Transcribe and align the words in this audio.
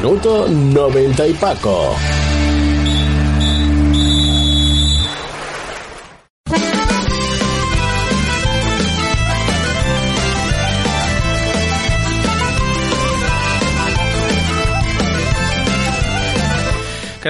Minuto 0.00 0.48
90 0.48 1.26
y 1.26 1.34
Paco. 1.34 1.94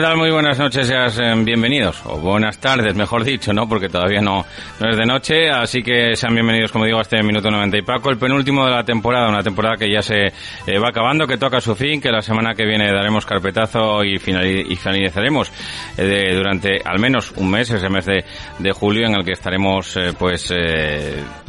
Muy 0.01 0.31
buenas 0.31 0.59
noches, 0.59 0.87
seas 0.87 1.19
eh, 1.19 1.35
bienvenidos, 1.45 2.01
o 2.07 2.17
buenas 2.19 2.59
tardes, 2.59 2.95
mejor 2.95 3.23
dicho, 3.23 3.53
¿no? 3.53 3.69
Porque 3.69 3.91
todavía 3.91 4.23
no, 4.23 4.47
no 4.81 4.91
es 4.91 4.97
de 4.97 5.05
noche, 5.05 5.51
así 5.51 5.83
que 5.83 6.17
sean 6.17 6.33
bienvenidos, 6.35 6.73
como 6.73 6.87
digo, 6.87 6.99
a 6.99 7.03
este 7.03 7.23
Minuto 7.23 7.51
90 7.51 7.77
y 7.77 7.83
Paco, 7.83 8.09
el 8.11 8.17
penúltimo 8.17 8.65
de 8.65 8.71
la 8.71 8.83
temporada, 8.83 9.29
una 9.29 9.43
temporada 9.43 9.77
que 9.77 9.93
ya 9.93 10.01
se 10.01 10.27
eh, 10.27 10.79
va 10.83 10.89
acabando, 10.89 11.27
que 11.27 11.37
toca 11.37 11.61
su 11.61 11.75
fin, 11.77 12.01
que 12.01 12.11
la 12.11 12.23
semana 12.23 12.55
que 12.55 12.65
viene 12.65 12.91
daremos 12.91 13.27
carpetazo 13.27 14.03
y, 14.03 14.17
finali- 14.19 14.65
y 14.71 14.75
finalizaremos 14.77 15.53
eh, 15.99 16.33
durante 16.35 16.81
al 16.83 16.99
menos 16.99 17.33
un 17.37 17.51
mes, 17.51 17.71
ese 17.71 17.91
mes 17.91 18.07
de, 18.07 18.25
de 18.59 18.73
julio, 18.73 19.07
en 19.07 19.15
el 19.17 19.25
que 19.25 19.33
estaremos, 19.33 19.99
pues, 20.19 20.51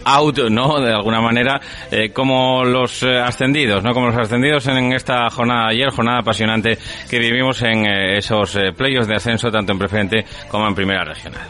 out, 0.05 0.39
¿no? 0.49 0.79
De 0.79 0.93
alguna 0.93 1.21
manera, 1.21 1.59
eh, 1.91 2.11
como 2.11 2.63
los 2.63 3.03
eh, 3.03 3.19
ascendidos, 3.19 3.83
¿no? 3.83 3.93
Como 3.93 4.07
los 4.07 4.17
ascendidos 4.17 4.67
en 4.67 4.93
esta 4.93 5.29
jornada 5.29 5.67
ayer, 5.69 5.89
jornada 5.89 6.19
apasionante 6.19 6.77
que 7.09 7.19
vivimos 7.19 7.61
en 7.61 7.85
eh, 7.85 8.17
esos 8.17 8.55
eh, 8.55 8.71
playoffs 8.75 9.07
de 9.07 9.15
ascenso, 9.15 9.51
tanto 9.51 9.71
en 9.71 9.79
preferente 9.79 10.25
como 10.49 10.67
en 10.67 10.75
primera 10.75 11.03
regional. 11.03 11.47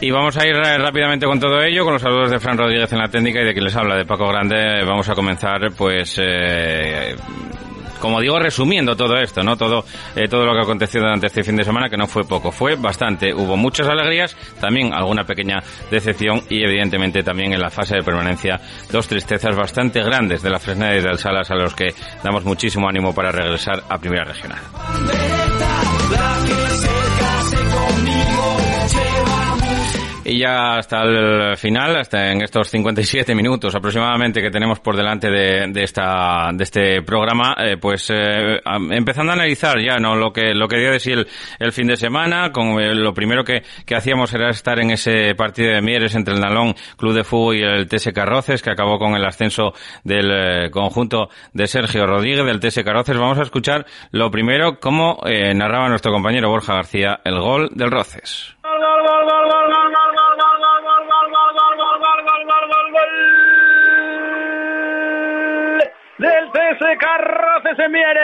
Y 0.00 0.10
vamos 0.10 0.36
a 0.36 0.46
ir 0.46 0.54
rápidamente 0.54 1.26
con 1.26 1.40
todo 1.40 1.62
ello, 1.62 1.82
con 1.82 1.94
los 1.94 2.02
saludos 2.02 2.30
de 2.30 2.38
Fran 2.38 2.58
Rodríguez 2.58 2.92
en 2.92 2.98
la 2.98 3.08
técnica 3.08 3.40
y 3.40 3.44
de 3.44 3.52
quien 3.52 3.64
les 3.64 3.74
habla, 3.74 3.96
de 3.96 4.04
Paco 4.04 4.28
Grande. 4.28 4.84
Vamos 4.84 5.08
a 5.08 5.14
comenzar, 5.14 5.72
pues, 5.76 6.18
eh, 6.22 7.16
como 8.00 8.20
digo, 8.20 8.38
resumiendo 8.38 8.96
todo 8.96 9.16
esto, 9.16 9.42
¿no? 9.42 9.56
Todo, 9.56 9.84
eh, 10.14 10.28
todo 10.28 10.44
lo 10.44 10.52
que 10.54 10.60
aconteció 10.60 11.00
durante 11.00 11.26
este 11.26 11.42
fin 11.42 11.56
de 11.56 11.64
semana, 11.64 11.88
que 11.88 11.96
no 11.96 12.06
fue 12.06 12.24
poco, 12.24 12.50
fue 12.50 12.76
bastante. 12.76 13.32
Hubo 13.34 13.56
muchas 13.56 13.88
alegrías, 13.88 14.36
también 14.60 14.92
alguna 14.92 15.24
pequeña 15.24 15.62
decepción 15.90 16.42
y, 16.48 16.62
evidentemente, 16.62 17.22
también 17.22 17.52
en 17.52 17.60
la 17.60 17.70
fase 17.70 17.96
de 17.96 18.02
permanencia, 18.02 18.60
dos 18.90 19.08
tristezas 19.08 19.56
bastante 19.56 20.02
grandes 20.02 20.42
de 20.42 20.50
la 20.50 20.58
Fresneda 20.58 20.96
y 20.96 21.02
del 21.02 21.18
Salas, 21.18 21.50
a 21.50 21.54
los 21.54 21.74
que 21.74 21.94
damos 22.22 22.44
muchísimo 22.44 22.88
ánimo 22.88 23.14
para 23.14 23.30
regresar 23.30 23.82
a 23.88 23.98
Primera 23.98 24.24
Regional. 24.24 24.60
Y 30.28 30.40
ya 30.40 30.78
hasta 30.78 31.02
el 31.04 31.56
final, 31.56 31.94
hasta 32.00 32.32
en 32.32 32.42
estos 32.42 32.68
57 32.68 33.32
minutos 33.32 33.76
aproximadamente 33.76 34.42
que 34.42 34.50
tenemos 34.50 34.80
por 34.80 34.96
delante 34.96 35.30
de, 35.30 35.68
de 35.68 35.84
esta 35.84 36.50
de 36.52 36.64
este 36.64 37.02
programa, 37.02 37.54
eh, 37.58 37.76
pues 37.80 38.10
eh, 38.12 38.58
empezando 38.90 39.30
a 39.30 39.36
analizar 39.36 39.78
ya 39.78 39.98
no 39.98 40.16
lo 40.16 40.32
que 40.32 40.52
lo 40.52 40.66
que 40.66 40.78
dio 40.78 40.90
de 40.90 40.98
sí 40.98 41.12
el, 41.12 41.28
el 41.60 41.70
fin 41.70 41.86
de 41.86 41.96
semana, 41.96 42.50
con 42.50 42.80
eh, 42.80 42.92
lo 42.96 43.14
primero 43.14 43.44
que, 43.44 43.62
que 43.84 43.94
hacíamos 43.94 44.34
era 44.34 44.50
estar 44.50 44.80
en 44.80 44.90
ese 44.90 45.36
partido 45.36 45.72
de 45.72 45.80
Mieres 45.80 46.16
entre 46.16 46.34
el 46.34 46.40
Nalón 46.40 46.74
Club 46.96 47.14
de 47.14 47.22
Fútbol 47.22 47.56
y 47.58 47.62
el 47.62 47.86
TS 47.86 48.10
Carroces, 48.12 48.62
que 48.62 48.70
acabó 48.70 48.98
con 48.98 49.14
el 49.14 49.24
ascenso 49.24 49.74
del 50.02 50.30
eh, 50.32 50.70
conjunto 50.72 51.28
de 51.52 51.68
Sergio 51.68 52.04
Rodríguez 52.04 52.44
del 52.44 52.58
TS 52.58 52.82
Carroces. 52.82 53.16
Vamos 53.16 53.38
a 53.38 53.42
escuchar 53.42 53.86
lo 54.10 54.28
primero 54.32 54.80
cómo 54.80 55.20
eh, 55.24 55.54
narraba 55.54 55.88
nuestro 55.88 56.10
compañero 56.10 56.50
Borja 56.50 56.74
García 56.74 57.20
el 57.22 57.38
gol 57.38 57.70
del 57.76 57.92
Roces. 57.92 58.56
Del 66.56 66.78
CS 66.78 66.98
Carroces 66.98 67.78
en 67.78 67.92
Mieres. 67.92 68.16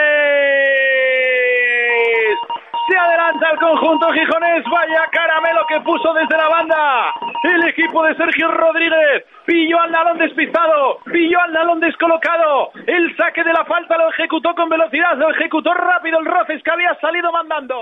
Se 2.89 2.97
adelanta 2.97 3.49
el 3.53 3.59
conjunto 3.59 4.07
gijonés. 4.11 4.63
Vaya 4.65 5.05
caramelo 5.11 5.61
que 5.69 5.79
puso 5.81 6.13
desde 6.13 6.35
la 6.35 6.49
banda. 6.49 7.13
El 7.43 7.67
equipo 7.69 8.03
de 8.03 8.15
Sergio 8.15 8.51
Rodríguez 8.51 9.23
pilló 9.45 9.79
al 9.81 9.91
Nalón 9.91 10.17
despistado, 10.17 10.99
pilló 11.05 11.39
al 11.41 11.53
Nalón 11.53 11.79
descolocado. 11.79 12.71
El 12.87 13.15
saque 13.15 13.43
de 13.43 13.53
la 13.53 13.65
falta 13.65 13.97
lo 13.97 14.09
ejecutó 14.09 14.53
con 14.55 14.69
velocidad, 14.69 15.15
lo 15.17 15.29
ejecutó 15.31 15.73
rápido 15.73 16.19
el 16.19 16.25
Roces 16.25 16.61
que 16.63 16.71
había 16.71 16.95
salido 16.99 17.31
mandando. 17.31 17.75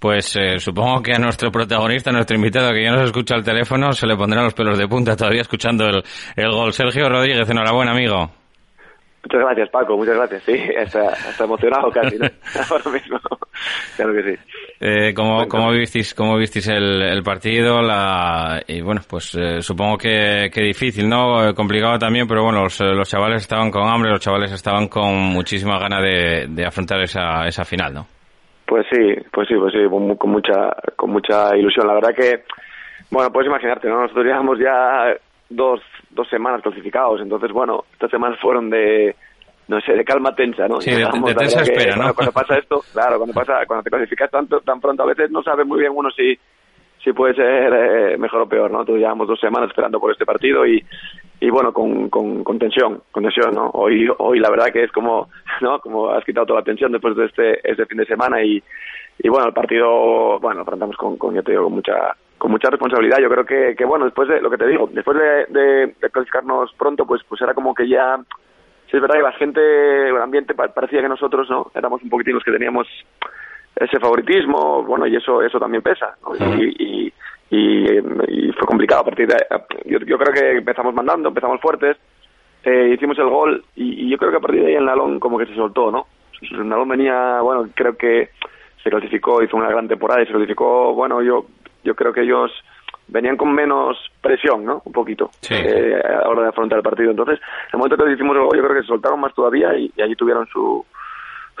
Pues 0.00 0.36
eh, 0.36 0.58
supongo 0.58 1.02
que 1.02 1.12
a 1.14 1.18
nuestro 1.18 1.50
protagonista, 1.50 2.10
a 2.10 2.12
nuestro 2.12 2.36
invitado 2.36 2.72
que 2.72 2.82
ya 2.82 2.92
nos 2.92 3.02
escucha 3.02 3.34
al 3.36 3.44
teléfono, 3.44 3.92
se 3.92 4.06
le 4.06 4.16
pondrán 4.16 4.44
los 4.44 4.54
pelos 4.54 4.78
de 4.78 4.88
punta 4.88 5.16
todavía 5.16 5.42
escuchando 5.42 5.86
el, 5.86 6.02
el 6.36 6.50
gol. 6.50 6.72
Sergio 6.72 7.08
Rodríguez, 7.08 7.48
enhorabuena, 7.48 7.92
amigo. 7.92 8.43
Muchas 9.24 9.40
gracias, 9.40 9.70
Paco, 9.70 9.96
muchas 9.96 10.16
gracias. 10.16 10.42
Sí, 10.42 10.52
está, 10.52 11.12
está 11.12 11.44
emocionado 11.44 11.90
casi, 11.90 12.18
¿no? 12.18 12.26
Ahora 12.70 12.90
mismo. 12.90 13.18
Claro 13.96 14.12
que 14.12 14.22
sí. 14.22 14.42
Eh, 14.80 15.14
¿cómo, 15.14 15.48
cómo 15.48 15.70
visteis, 15.70 16.14
cómo 16.14 16.36
visteis 16.36 16.68
el, 16.68 17.00
el 17.00 17.22
partido? 17.22 17.80
La, 17.80 18.60
y 18.66 18.82
bueno, 18.82 19.00
pues 19.08 19.34
eh, 19.34 19.62
supongo 19.62 19.96
que, 19.96 20.50
que 20.52 20.60
difícil, 20.60 21.08
¿no? 21.08 21.48
Eh, 21.48 21.54
complicado 21.54 21.98
también, 21.98 22.28
pero 22.28 22.42
bueno, 22.44 22.64
los, 22.64 22.78
los 22.80 23.08
chavales 23.08 23.40
estaban 23.42 23.70
con 23.70 23.88
hambre, 23.88 24.10
los 24.10 24.20
chavales 24.20 24.52
estaban 24.52 24.88
con 24.88 25.14
muchísima 25.14 25.78
gana 25.78 26.02
de, 26.02 26.46
de 26.48 26.66
afrontar 26.66 27.00
esa, 27.00 27.46
esa 27.46 27.64
final, 27.64 27.94
¿no? 27.94 28.06
Pues 28.66 28.86
sí, 28.90 29.14
pues 29.32 29.48
sí, 29.48 29.54
pues 29.56 29.72
sí, 29.72 29.88
con, 29.88 30.16
con 30.16 30.30
mucha, 30.30 30.74
con 30.96 31.10
mucha 31.10 31.56
ilusión. 31.56 31.86
La 31.86 31.94
verdad 31.94 32.14
que, 32.14 32.44
bueno, 33.10 33.30
puedes 33.32 33.48
imaginarte, 33.48 33.88
¿no? 33.88 34.02
Nosotros 34.02 34.26
llevamos 34.26 34.58
ya 34.58 35.16
dos, 35.48 35.80
dos 36.14 36.28
semanas 36.28 36.62
clasificados, 36.62 37.20
entonces, 37.20 37.50
bueno, 37.52 37.84
estas 37.92 38.10
semanas 38.10 38.38
fueron 38.40 38.70
de, 38.70 39.14
no 39.68 39.80
sé, 39.80 39.92
de 39.94 40.04
calma 40.04 40.34
tensa, 40.34 40.68
¿no? 40.68 40.80
Sí, 40.80 40.90
de- 40.90 40.98
de 40.98 41.34
tensa 41.34 41.62
que, 41.62 41.72
espera, 41.72 41.96
¿no? 41.96 42.02
bueno, 42.02 42.14
cuando 42.14 42.32
pasa 42.32 42.58
esto, 42.58 42.82
claro, 42.92 43.16
cuando 43.18 43.34
pasa, 43.34 43.66
cuando 43.66 43.82
te 43.82 43.90
clasificas 43.90 44.30
tanto, 44.30 44.60
tan 44.60 44.80
pronto, 44.80 45.02
a 45.02 45.06
veces 45.06 45.30
no 45.30 45.42
sabe 45.42 45.64
muy 45.64 45.80
bien 45.80 45.92
uno 45.94 46.10
si, 46.10 46.38
si 47.02 47.12
puede 47.12 47.34
ser 47.34 47.72
eh, 47.74 48.16
mejor 48.18 48.42
o 48.42 48.48
peor, 48.48 48.70
¿no? 48.70 48.80
Entonces 48.80 49.00
llevamos 49.02 49.28
dos 49.28 49.40
semanas 49.40 49.68
esperando 49.68 49.98
por 50.00 50.12
este 50.12 50.24
partido 50.24 50.66
y, 50.66 50.82
y 51.40 51.50
bueno, 51.50 51.72
con, 51.72 52.08
con, 52.08 52.42
con, 52.44 52.58
tensión, 52.58 53.02
con 53.10 53.22
tensión, 53.24 53.54
¿no? 53.54 53.70
Hoy, 53.74 54.08
hoy 54.18 54.38
la 54.38 54.50
verdad 54.50 54.72
que 54.72 54.84
es 54.84 54.92
como, 54.92 55.28
¿no? 55.60 55.78
Como 55.80 56.10
has 56.10 56.24
quitado 56.24 56.46
toda 56.46 56.60
la 56.60 56.64
tensión 56.64 56.92
después 56.92 57.16
de 57.16 57.26
este, 57.26 57.70
este 57.70 57.86
fin 57.86 57.98
de 57.98 58.06
semana 58.06 58.42
y, 58.42 58.62
y 59.18 59.28
bueno, 59.28 59.48
el 59.48 59.52
partido, 59.54 60.38
bueno, 60.40 60.56
lo 60.56 60.62
afrontamos 60.62 60.96
con, 60.96 61.16
con, 61.16 61.34
yo 61.34 61.42
te 61.42 61.50
digo, 61.52 61.64
con 61.64 61.74
mucha, 61.74 62.16
con 62.44 62.50
mucha 62.50 62.68
responsabilidad. 62.68 63.20
Yo 63.22 63.30
creo 63.30 63.46
que, 63.46 63.74
que 63.74 63.86
bueno, 63.86 64.04
después 64.04 64.28
de 64.28 64.38
lo 64.42 64.50
que 64.50 64.58
te 64.58 64.66
digo, 64.66 64.86
después 64.92 65.16
de, 65.16 65.46
de, 65.48 65.94
de 65.98 66.10
clasificarnos 66.10 66.74
pronto, 66.74 67.06
pues, 67.06 67.22
pues 67.26 67.40
era 67.40 67.54
como 67.54 67.74
que 67.74 67.88
ya, 67.88 68.18
sí 68.90 68.98
es 68.98 69.00
verdad 69.00 69.16
que 69.16 69.22
la 69.22 69.32
gente, 69.32 70.08
el 70.10 70.20
ambiente 70.20 70.52
parecía 70.52 71.00
que 71.00 71.08
nosotros, 71.08 71.48
¿no? 71.48 71.70
Éramos 71.74 72.02
un 72.02 72.10
poquitín 72.10 72.34
los 72.34 72.44
que 72.44 72.52
teníamos 72.52 72.86
ese 73.76 73.98
favoritismo, 73.98 74.82
bueno, 74.82 75.06
y 75.06 75.16
eso, 75.16 75.40
eso 75.40 75.58
también 75.58 75.82
pesa, 75.82 76.16
¿no? 76.22 76.36
y, 76.36 76.76
y 76.78 77.12
y, 77.50 78.52
fue 78.52 78.66
complicado 78.66 79.02
a 79.02 79.04
partir 79.04 79.28
de 79.28 79.36
yo, 79.84 79.98
yo 80.00 80.18
creo 80.18 80.32
que 80.32 80.58
empezamos 80.58 80.94
mandando 80.94 81.28
empezamos 81.28 81.60
fuertes 81.60 81.96
eh, 82.64 82.92
hicimos 82.94 83.18
el 83.18 83.28
gol 83.28 83.64
y, 83.76 84.08
yo 84.08 84.16
creo 84.18 84.30
que 84.30 84.36
a 84.38 84.40
partir 84.40 84.62
de 84.62 84.68
ahí 84.68 84.74
el 84.74 84.86
Nalón 84.86 85.20
como 85.20 85.38
que 85.38 85.46
se 85.46 85.54
soltó 85.54 85.90
no 85.90 86.06
el 86.40 86.68
Nalón 86.68 86.88
venía 86.88 87.40
bueno 87.42 87.68
creo 87.74 87.96
que 87.96 88.30
se 88.82 88.90
clasificó 88.90 89.42
hizo 89.42 89.56
una 89.56 89.68
gran 89.68 89.88
temporada 89.88 90.22
y 90.22 90.26
se 90.26 90.32
clasificó 90.32 90.94
bueno 90.94 91.22
yo 91.22 91.46
yo 91.84 91.94
creo 91.94 92.12
que 92.12 92.22
ellos 92.22 92.50
venían 93.06 93.36
con 93.36 93.52
menos 93.52 93.98
presión, 94.20 94.64
¿no? 94.64 94.82
Un 94.84 94.92
poquito 94.92 95.30
eh, 95.50 96.00
a 96.02 96.22
la 96.22 96.28
hora 96.28 96.42
de 96.42 96.48
afrontar 96.48 96.78
el 96.78 96.82
partido. 96.82 97.10
Entonces, 97.10 97.38
en 97.38 97.74
el 97.74 97.78
momento 97.78 98.04
que 98.04 98.12
hicimos 98.12 98.36
el 98.36 98.42
gol, 98.42 98.56
yo 98.56 98.64
creo 98.64 98.76
que 98.76 98.82
se 98.82 98.88
soltaron 98.88 99.20
más 99.20 99.34
todavía 99.34 99.76
y, 99.76 99.92
y 99.94 100.02
allí 100.02 100.16
tuvieron 100.16 100.46
su, 100.48 100.84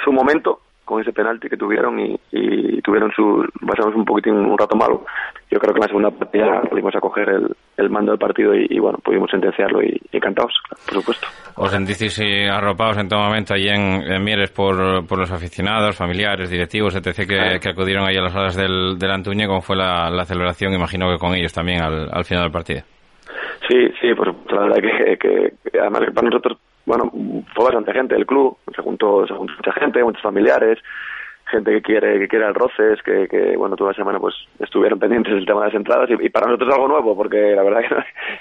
su 0.02 0.12
momento 0.12 0.60
con 0.84 1.00
ese 1.00 1.12
penalti 1.12 1.48
que 1.48 1.56
tuvieron 1.56 1.98
y, 1.98 2.20
y 2.32 2.82
tuvieron 2.82 3.10
su 3.12 3.44
pasamos 3.66 3.94
un 3.94 4.04
poquitín 4.04 4.34
un 4.34 4.58
rato 4.58 4.76
malo 4.76 5.04
yo 5.50 5.58
creo 5.58 5.72
que 5.72 5.78
en 5.78 5.82
la 5.82 5.88
segunda 5.88 6.10
partida 6.10 6.62
pudimos 6.68 6.94
acoger 6.94 7.28
el, 7.28 7.56
el 7.76 7.90
mando 7.90 8.12
del 8.12 8.18
partido 8.18 8.54
y, 8.54 8.66
y, 8.68 8.78
bueno 8.78 8.98
pudimos 8.98 9.30
sentenciarlo 9.30 9.82
y, 9.82 10.00
encantados 10.12 10.52
por 10.86 10.94
supuesto. 10.94 11.26
Os 11.56 11.70
sentisteis 11.70 12.18
arropados 12.50 12.98
en 12.98 13.08
todo 13.08 13.20
momento 13.20 13.54
allí 13.54 13.68
en, 13.68 14.02
en 14.02 14.22
Mieres 14.22 14.50
por, 14.50 15.06
por 15.06 15.18
los 15.18 15.30
aficionados 15.30 15.96
familiares 15.96 16.50
directivos 16.50 16.94
etc 16.96 17.26
que, 17.26 17.58
que 17.60 17.68
acudieron 17.70 18.06
ahí 18.06 18.16
a 18.16 18.22
las 18.22 18.34
horas 18.34 18.56
del, 18.56 18.98
del 18.98 19.10
Antuñe 19.10 19.46
cómo 19.46 19.60
fue 19.60 19.76
la, 19.76 20.10
la, 20.10 20.24
celebración 20.24 20.72
imagino 20.74 21.10
que 21.10 21.18
con 21.18 21.34
ellos 21.34 21.52
también 21.52 21.82
al, 21.82 22.08
al 22.12 22.24
final 22.24 22.44
del 22.44 22.52
partido. 22.52 22.82
Sí 23.68 23.88
sí 24.00 24.14
pues 24.14 24.30
la 24.52 24.60
verdad 24.60 24.76
que, 24.76 25.16
que, 25.18 25.70
que 25.70 25.78
además 25.80 26.02
para 26.14 26.28
nosotros 26.28 26.58
bueno, 26.86 27.10
fue 27.54 27.64
bastante 27.64 27.92
gente 27.92 28.14
del 28.14 28.26
club, 28.26 28.58
se 28.74 28.82
juntó, 28.82 29.26
se 29.26 29.34
juntó 29.34 29.54
mucha 29.54 29.72
gente, 29.72 30.04
muchos 30.04 30.22
familiares, 30.22 30.78
gente 31.46 31.72
que 31.72 31.82
quiere 31.82 32.18
que 32.18 32.28
quiere 32.28 32.46
el 32.46 32.54
Roces, 32.54 33.02
que, 33.02 33.28
que 33.28 33.56
bueno, 33.56 33.76
toda 33.76 33.90
la 33.90 33.96
semana 33.96 34.18
pues 34.18 34.34
estuvieron 34.58 34.98
pendientes 34.98 35.34
del 35.34 35.46
tema 35.46 35.60
de 35.60 35.66
las 35.68 35.76
entradas 35.76 36.10
y, 36.10 36.26
y 36.26 36.28
para 36.28 36.46
nosotros 36.46 36.68
es 36.68 36.74
algo 36.74 36.88
nuevo, 36.88 37.16
porque 37.16 37.54
la 37.54 37.62
verdad 37.62 37.80
que, 37.80 37.96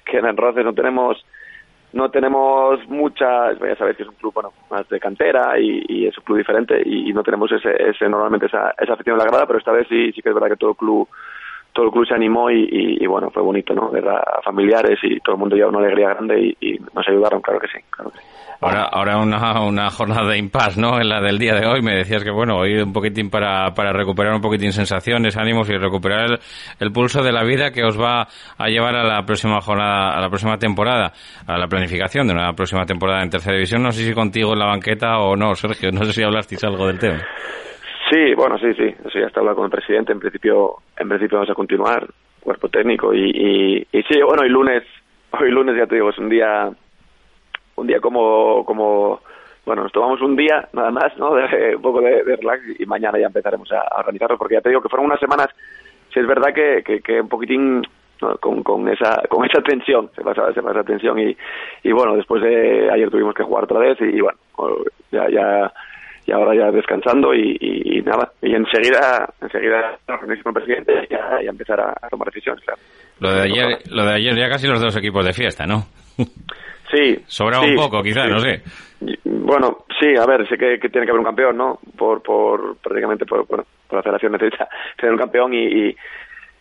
que 0.11 0.17
en 0.17 0.25
el 0.25 0.37
Roces 0.37 0.63
no 0.63 0.73
tenemos 0.73 1.23
no 1.93 2.09
tenemos 2.09 2.79
muchas, 2.89 3.59
ya 3.59 3.75
sabéis 3.75 3.97
que 3.97 4.03
es 4.03 4.09
un 4.09 4.15
club 4.15 4.33
bueno, 4.33 4.51
más 4.71 4.89
de 4.89 4.99
cantera 4.99 5.59
y, 5.59 5.83
y 5.87 6.07
es 6.07 6.17
un 6.17 6.23
club 6.23 6.39
diferente 6.39 6.81
y, 6.83 7.09
y 7.09 7.13
no 7.13 7.21
tenemos 7.21 7.51
ese, 7.51 7.69
ese 7.89 8.09
normalmente 8.09 8.47
esa, 8.47 8.73
esa 8.79 8.93
afición 8.93 9.13
en 9.13 9.19
la 9.19 9.29
grada, 9.29 9.45
pero 9.45 9.59
esta 9.59 9.71
vez 9.71 9.87
sí, 9.87 10.11
sí 10.11 10.21
que 10.21 10.29
es 10.29 10.35
verdad 10.35 10.49
que 10.49 10.57
todo 10.57 10.71
el 10.71 10.77
club 10.77 11.07
todo 11.73 11.85
el 11.85 11.91
club 11.91 12.07
se 12.07 12.13
animó 12.13 12.49
y, 12.51 13.05
bueno, 13.07 13.29
fue 13.31 13.41
bonito, 13.41 13.73
¿no? 13.73 13.89
Ver 13.89 14.07
a 14.07 14.41
familiares 14.43 14.99
y 15.01 15.19
todo 15.19 15.35
el 15.35 15.39
mundo 15.39 15.55
lleva 15.55 15.69
una 15.69 15.79
alegría 15.79 16.09
grande 16.09 16.55
y, 16.59 16.77
nos 16.93 17.07
ayudaron, 17.07 17.41
claro 17.41 17.59
que 17.59 17.67
sí, 17.67 17.79
claro 17.89 18.11
que 18.11 18.19
sí. 18.19 18.25
Ahora, 18.61 18.83
ahora 18.83 19.17
una, 19.17 19.61
una 19.61 19.89
jornada 19.89 20.29
de 20.29 20.37
impas, 20.37 20.77
¿no? 20.77 20.97
En 21.01 21.09
la 21.09 21.19
del 21.19 21.37
día 21.37 21.53
de 21.53 21.67
hoy 21.67 21.81
me 21.81 21.95
decías 21.95 22.23
que, 22.23 22.31
bueno, 22.31 22.59
hoy 22.59 22.77
un 22.77 22.93
poquitín 22.93 23.29
para, 23.29 23.73
para 23.73 23.91
recuperar 23.91 24.33
un 24.33 24.41
poquitín 24.41 24.71
sensaciones, 24.71 25.35
ánimos 25.35 25.69
y 25.69 25.73
recuperar 25.73 26.31
el, 26.31 26.39
el, 26.79 26.91
pulso 26.93 27.21
de 27.21 27.33
la 27.33 27.43
vida 27.43 27.71
que 27.71 27.83
os 27.83 27.99
va 27.99 28.25
a 28.57 28.67
llevar 28.69 28.95
a 28.95 29.03
la 29.03 29.25
próxima 29.25 29.59
jornada, 29.59 30.15
a 30.15 30.21
la 30.21 30.29
próxima 30.29 30.57
temporada, 30.57 31.11
a 31.45 31.57
la 31.57 31.67
planificación 31.67 32.27
de 32.27 32.33
una 32.33 32.53
próxima 32.53 32.85
temporada 32.85 33.21
en 33.21 33.31
tercera 33.31 33.55
división. 33.55 33.83
No 33.83 33.91
sé 33.91 34.05
si 34.05 34.13
contigo 34.13 34.53
en 34.53 34.59
la 34.59 34.67
banqueta 34.67 35.17
o 35.17 35.35
no, 35.35 35.55
Sergio, 35.55 35.91
no 35.91 36.05
sé 36.05 36.13
si 36.13 36.23
hablasteis 36.23 36.63
algo 36.63 36.87
del 36.87 36.99
tema. 36.99 37.21
Sí, 38.13 38.35
bueno, 38.35 38.59
sí, 38.59 38.71
sí, 38.75 38.93
eso 39.05 39.19
ya 39.19 39.25
está 39.25 39.39
hablando 39.39 39.55
con 39.55 39.65
el 39.65 39.71
presidente. 39.71 40.11
En 40.11 40.19
principio, 40.19 40.75
en 40.97 41.09
principio 41.09 41.39
vamos 41.39 41.49
a 41.49 41.55
continuar, 41.55 42.07
cuerpo 42.41 42.69
técnico 42.69 43.11
y, 43.11 43.31
y, 43.33 43.87
y 43.91 44.03
sí, 44.03 44.21
bueno, 44.21 44.43
hoy 44.43 44.49
lunes, 44.49 44.83
hoy 45.31 45.49
lunes 45.49 45.75
ya 45.75 45.87
te 45.87 45.95
digo, 45.95 46.11
es 46.11 46.17
un 46.19 46.29
día 46.29 46.69
un 47.75 47.87
día 47.87 47.99
como, 47.99 48.63
como 48.65 49.19
bueno, 49.65 49.81
nos 49.81 49.91
tomamos 49.91 50.21
un 50.21 50.35
día 50.35 50.69
nada 50.73 50.91
más, 50.91 51.17
¿no? 51.17 51.33
De, 51.33 51.75
un 51.75 51.81
poco 51.81 52.01
de, 52.01 52.23
de, 52.23 52.35
relax 52.35 52.79
y 52.79 52.85
mañana 52.85 53.17
ya 53.17 53.25
empezaremos 53.25 53.71
a, 53.71 53.79
a, 53.79 54.01
organizarlo, 54.01 54.37
porque 54.37 54.55
ya 54.55 54.61
te 54.61 54.69
digo 54.69 54.81
que 54.81 54.89
fueron 54.89 55.07
unas 55.07 55.19
semanas, 55.19 55.47
si 56.13 56.19
es 56.19 56.27
verdad 56.27 56.53
que, 56.53 56.83
que, 56.85 57.01
que 57.01 57.19
un 57.19 57.29
poquitín 57.29 57.81
con, 58.39 58.61
con 58.61 58.87
esa 58.89 59.23
con 59.27 59.43
esa 59.43 59.59
tensión, 59.63 60.11
se 60.15 60.21
pasa, 60.21 60.53
se 60.53 60.61
pasa 60.61 60.81
esa 60.81 60.87
tensión 60.87 61.17
y, 61.17 61.35
y 61.81 61.91
bueno, 61.91 62.15
después 62.15 62.43
de 62.43 62.91
ayer 62.91 63.09
tuvimos 63.09 63.33
que 63.33 63.43
jugar 63.43 63.63
otra 63.63 63.79
vez 63.79 63.99
y, 64.01 64.17
y 64.17 64.21
bueno, 64.21 64.37
ya, 65.11 65.27
ya 65.29 65.73
y 66.25 66.31
ahora 66.31 66.55
ya 66.55 66.71
descansando 66.71 67.33
y, 67.33 67.57
y, 67.59 67.97
y, 67.97 68.01
nada 68.01 68.31
y 68.41 68.53
enseguida 68.53 69.29
enseguida 69.41 69.97
con 70.05 70.31
el 70.31 70.53
presidente 70.53 71.07
ya, 71.09 71.41
ya 71.43 71.49
empezar 71.49 71.79
a, 71.79 71.93
a, 72.01 72.09
tomar 72.09 72.29
decisiones 72.29 72.63
claro. 72.63 72.79
lo 73.19 73.33
de 73.33 73.41
ayer 73.41 73.79
lo 73.91 74.05
de 74.05 74.13
ayer 74.13 74.35
ya 74.35 74.49
casi 74.49 74.67
los 74.67 74.81
dos 74.81 74.95
equipos 74.95 75.25
de 75.25 75.33
fiesta 75.33 75.65
no 75.65 75.85
Sí. 76.93 77.19
Sobra 77.25 77.59
sí, 77.59 77.71
un 77.71 77.75
poco, 77.75 78.03
quizás, 78.03 78.25
sí. 78.25 78.31
no 78.31 78.39
sé. 78.39 78.61
Bueno, 79.25 79.85
sí, 79.99 80.15
a 80.15 80.25
ver, 80.25 80.47
sé 80.47 80.57
que, 80.57 80.79
que, 80.79 80.89
tiene 80.89 81.05
que 81.05 81.11
haber 81.11 81.19
un 81.19 81.25
campeón, 81.25 81.57
¿no? 81.57 81.79
Por, 81.97 82.21
por 82.21 82.77
prácticamente, 82.77 83.25
por, 83.25 83.47
bueno, 83.47 83.65
por 83.87 83.97
la 83.97 84.03
federación 84.03 84.31
necesita 84.33 84.69
tener 84.97 85.13
un 85.13 85.19
campeón 85.19 85.53
y, 85.53 85.65
y, 85.65 85.95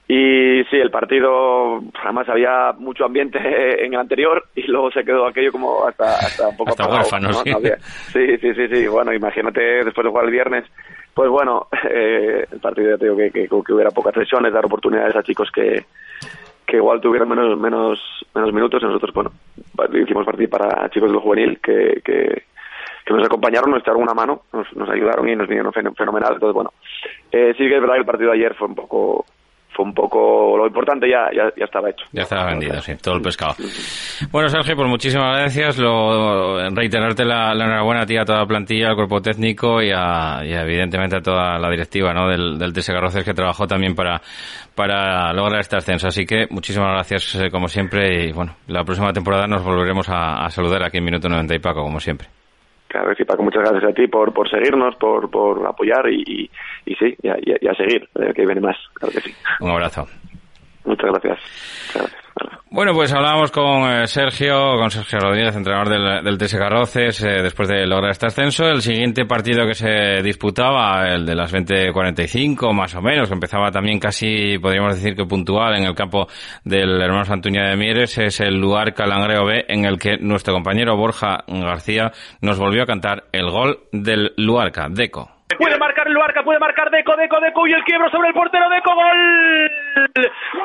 y 0.08 0.64
sí, 0.64 0.76
el 0.76 0.90
partido, 0.90 1.80
además 2.02 2.28
había 2.28 2.72
mucho 2.78 3.04
ambiente 3.04 3.38
en 3.84 3.94
el 3.94 4.00
anterior 4.00 4.44
y 4.54 4.62
luego 4.62 4.90
se 4.90 5.04
quedó 5.04 5.26
aquello 5.26 5.52
como 5.52 5.86
hasta, 5.86 6.04
hasta 6.04 6.48
un 6.48 6.56
poco 6.56 6.70
hasta 6.70 6.84
apagado, 6.84 7.02
huérfano, 7.02 7.28
¿no? 7.28 7.42
sí. 8.12 8.36
sí. 8.38 8.54
sí, 8.54 8.68
sí, 8.68 8.86
bueno, 8.88 9.12
imagínate 9.12 9.60
después 9.84 10.04
de 10.04 10.10
jugar 10.10 10.26
el 10.26 10.32
viernes, 10.32 10.64
pues 11.14 11.30
bueno, 11.30 11.68
eh, 11.90 12.46
el 12.50 12.60
partido 12.60 12.90
ya 12.90 12.98
te 12.98 13.04
digo 13.06 13.16
que, 13.16 13.30
que, 13.30 13.48
que 13.48 13.72
hubiera 13.72 13.90
pocas 13.90 14.16
lesiones, 14.16 14.52
dar 14.52 14.66
oportunidades 14.66 15.16
a 15.16 15.22
chicos 15.22 15.50
que 15.50 15.84
que 16.72 16.78
igual 16.78 17.02
tuvieran 17.02 17.28
menos 17.28 17.58
menos 17.58 18.00
menos 18.34 18.52
minutos 18.52 18.82
y 18.82 18.86
nosotros 18.86 19.14
bueno 19.14 19.32
hicimos 19.92 20.24
partir 20.24 20.48
para 20.48 20.88
chicos 20.88 21.10
del 21.10 21.20
juvenil 21.20 21.60
que, 21.60 22.00
que, 22.02 22.44
que 23.04 23.12
nos 23.12 23.26
acompañaron 23.26 23.72
nos 23.72 23.80
echaron 23.80 24.02
una 24.02 24.14
mano 24.14 24.42
nos, 24.54 24.74
nos 24.74 24.88
ayudaron 24.88 25.28
y 25.28 25.36
nos 25.36 25.48
vinieron 25.48 25.72
fenomenal 25.72 26.32
entonces 26.32 26.54
bueno 26.54 26.72
eh, 27.30 27.52
sí 27.58 27.68
que 27.68 27.74
es 27.74 27.80
verdad 27.80 27.96
que 27.96 28.00
el 28.00 28.06
partido 28.06 28.30
de 28.30 28.38
ayer 28.38 28.54
fue 28.54 28.68
un 28.68 28.74
poco 28.74 29.26
fue 29.74 29.84
un 29.84 29.94
poco 29.94 30.56
lo 30.56 30.66
importante 30.66 31.08
ya, 31.08 31.30
ya, 31.34 31.52
ya 31.56 31.64
estaba 31.64 31.90
hecho. 31.90 32.04
Ya 32.12 32.22
estaba 32.22 32.46
vendido, 32.46 32.80
sí, 32.80 32.94
todo 33.02 33.16
el 33.16 33.22
pescado. 33.22 33.54
Bueno, 34.30 34.48
Sergio, 34.48 34.76
pues 34.76 34.88
muchísimas 34.88 35.38
gracias. 35.38 35.78
Lo, 35.78 36.68
reiterarte 36.70 37.24
la, 37.24 37.54
la 37.54 37.64
enhorabuena 37.64 38.02
a 38.02 38.06
ti, 38.06 38.16
a 38.16 38.24
toda 38.24 38.40
la 38.40 38.46
plantilla, 38.46 38.90
al 38.90 38.96
cuerpo 38.96 39.20
técnico 39.20 39.82
y, 39.82 39.90
a, 39.94 40.42
y 40.44 40.52
evidentemente 40.52 41.16
a 41.16 41.20
toda 41.20 41.58
la 41.58 41.70
directiva 41.70 42.12
¿no? 42.12 42.28
del, 42.28 42.58
del 42.58 42.72
TS 42.72 42.90
Garroces 42.90 43.24
que 43.24 43.34
trabajó 43.34 43.66
también 43.66 43.94
para, 43.94 44.20
para 44.74 45.32
lograr 45.32 45.60
este 45.60 45.76
ascenso. 45.76 46.08
Así 46.08 46.26
que 46.26 46.46
muchísimas 46.50 46.92
gracias 46.92 47.34
eh, 47.36 47.50
como 47.50 47.68
siempre 47.68 48.26
y 48.26 48.32
bueno, 48.32 48.56
la 48.68 48.84
próxima 48.84 49.12
temporada 49.12 49.46
nos 49.46 49.64
volveremos 49.64 50.08
a, 50.08 50.44
a 50.44 50.50
saludar 50.50 50.84
aquí 50.84 50.98
en 50.98 51.04
Minuto 51.04 51.28
90 51.28 51.54
y 51.54 51.58
Paco, 51.58 51.82
como 51.82 52.00
siempre. 52.00 52.28
Claro, 52.92 53.14
sí, 53.16 53.24
Paco, 53.24 53.42
muchas 53.42 53.62
gracias 53.62 53.90
a 53.90 53.94
ti 53.94 54.06
por, 54.06 54.34
por 54.34 54.50
seguirnos, 54.50 54.94
por, 54.96 55.30
por 55.30 55.66
apoyar 55.66 56.10
y, 56.10 56.22
y, 56.26 56.50
y 56.84 56.94
sí, 56.96 57.16
y 57.22 57.28
a, 57.28 57.36
y 57.38 57.66
a 57.66 57.74
seguir, 57.74 58.06
eh, 58.16 58.34
que 58.34 58.44
viene 58.44 58.60
más, 58.60 58.76
claro 58.92 59.14
que 59.14 59.22
sí. 59.22 59.34
Un 59.60 59.70
abrazo. 59.70 60.06
Muchas 60.84 61.10
gracias. 61.10 61.38
Muchas 61.86 62.02
gracias. 62.02 62.21
Bueno, 62.70 62.94
pues 62.94 63.12
hablábamos 63.12 63.50
con 63.50 63.90
eh, 63.90 64.06
Sergio, 64.06 64.76
con 64.76 64.90
Sergio 64.90 65.18
Rodríguez, 65.18 65.54
entrenador 65.54 65.88
del, 65.90 66.24
del 66.24 66.38
TS 66.38 66.56
Carroces, 66.56 67.22
eh, 67.22 67.42
después 67.42 67.68
de 67.68 67.86
lograr 67.86 68.12
este 68.12 68.26
ascenso. 68.26 68.64
El 68.66 68.80
siguiente 68.80 69.26
partido 69.26 69.66
que 69.66 69.74
se 69.74 70.22
disputaba, 70.22 71.08
el 71.08 71.26
de 71.26 71.34
las 71.34 71.52
20.45, 71.52 72.72
más 72.72 72.94
o 72.94 73.02
menos, 73.02 73.28
que 73.28 73.34
empezaba 73.34 73.70
también 73.70 73.98
casi, 73.98 74.58
podríamos 74.58 74.94
decir 74.94 75.14
que 75.14 75.26
puntual, 75.26 75.76
en 75.76 75.84
el 75.84 75.94
campo 75.94 76.28
del 76.64 77.00
hermano 77.00 77.24
Santuña 77.24 77.68
de 77.68 77.76
Mieres, 77.76 78.16
es 78.18 78.40
el 78.40 78.58
lugar 78.58 78.94
Calangreo 78.94 79.44
B, 79.44 79.64
en 79.68 79.84
el 79.84 79.98
que 79.98 80.16
nuestro 80.16 80.54
compañero 80.54 80.96
Borja 80.96 81.44
García 81.46 82.12
nos 82.40 82.58
volvió 82.58 82.84
a 82.84 82.86
cantar 82.86 83.24
el 83.32 83.50
gol 83.50 83.80
del 83.92 84.32
Luarca, 84.36 84.88
Deco. 84.90 85.31
Puede 85.58 85.78
marcar 85.78 86.08
Luarca, 86.10 86.42
puede 86.42 86.58
marcar 86.58 86.90
Deco, 86.90 87.16
Deco, 87.16 87.40
Deco 87.40 87.66
y 87.66 87.72
el 87.72 87.84
quiebro 87.84 88.10
sobre 88.10 88.28
el 88.28 88.34
portero, 88.34 88.68
Deco, 88.68 88.94
gol. 88.94 89.70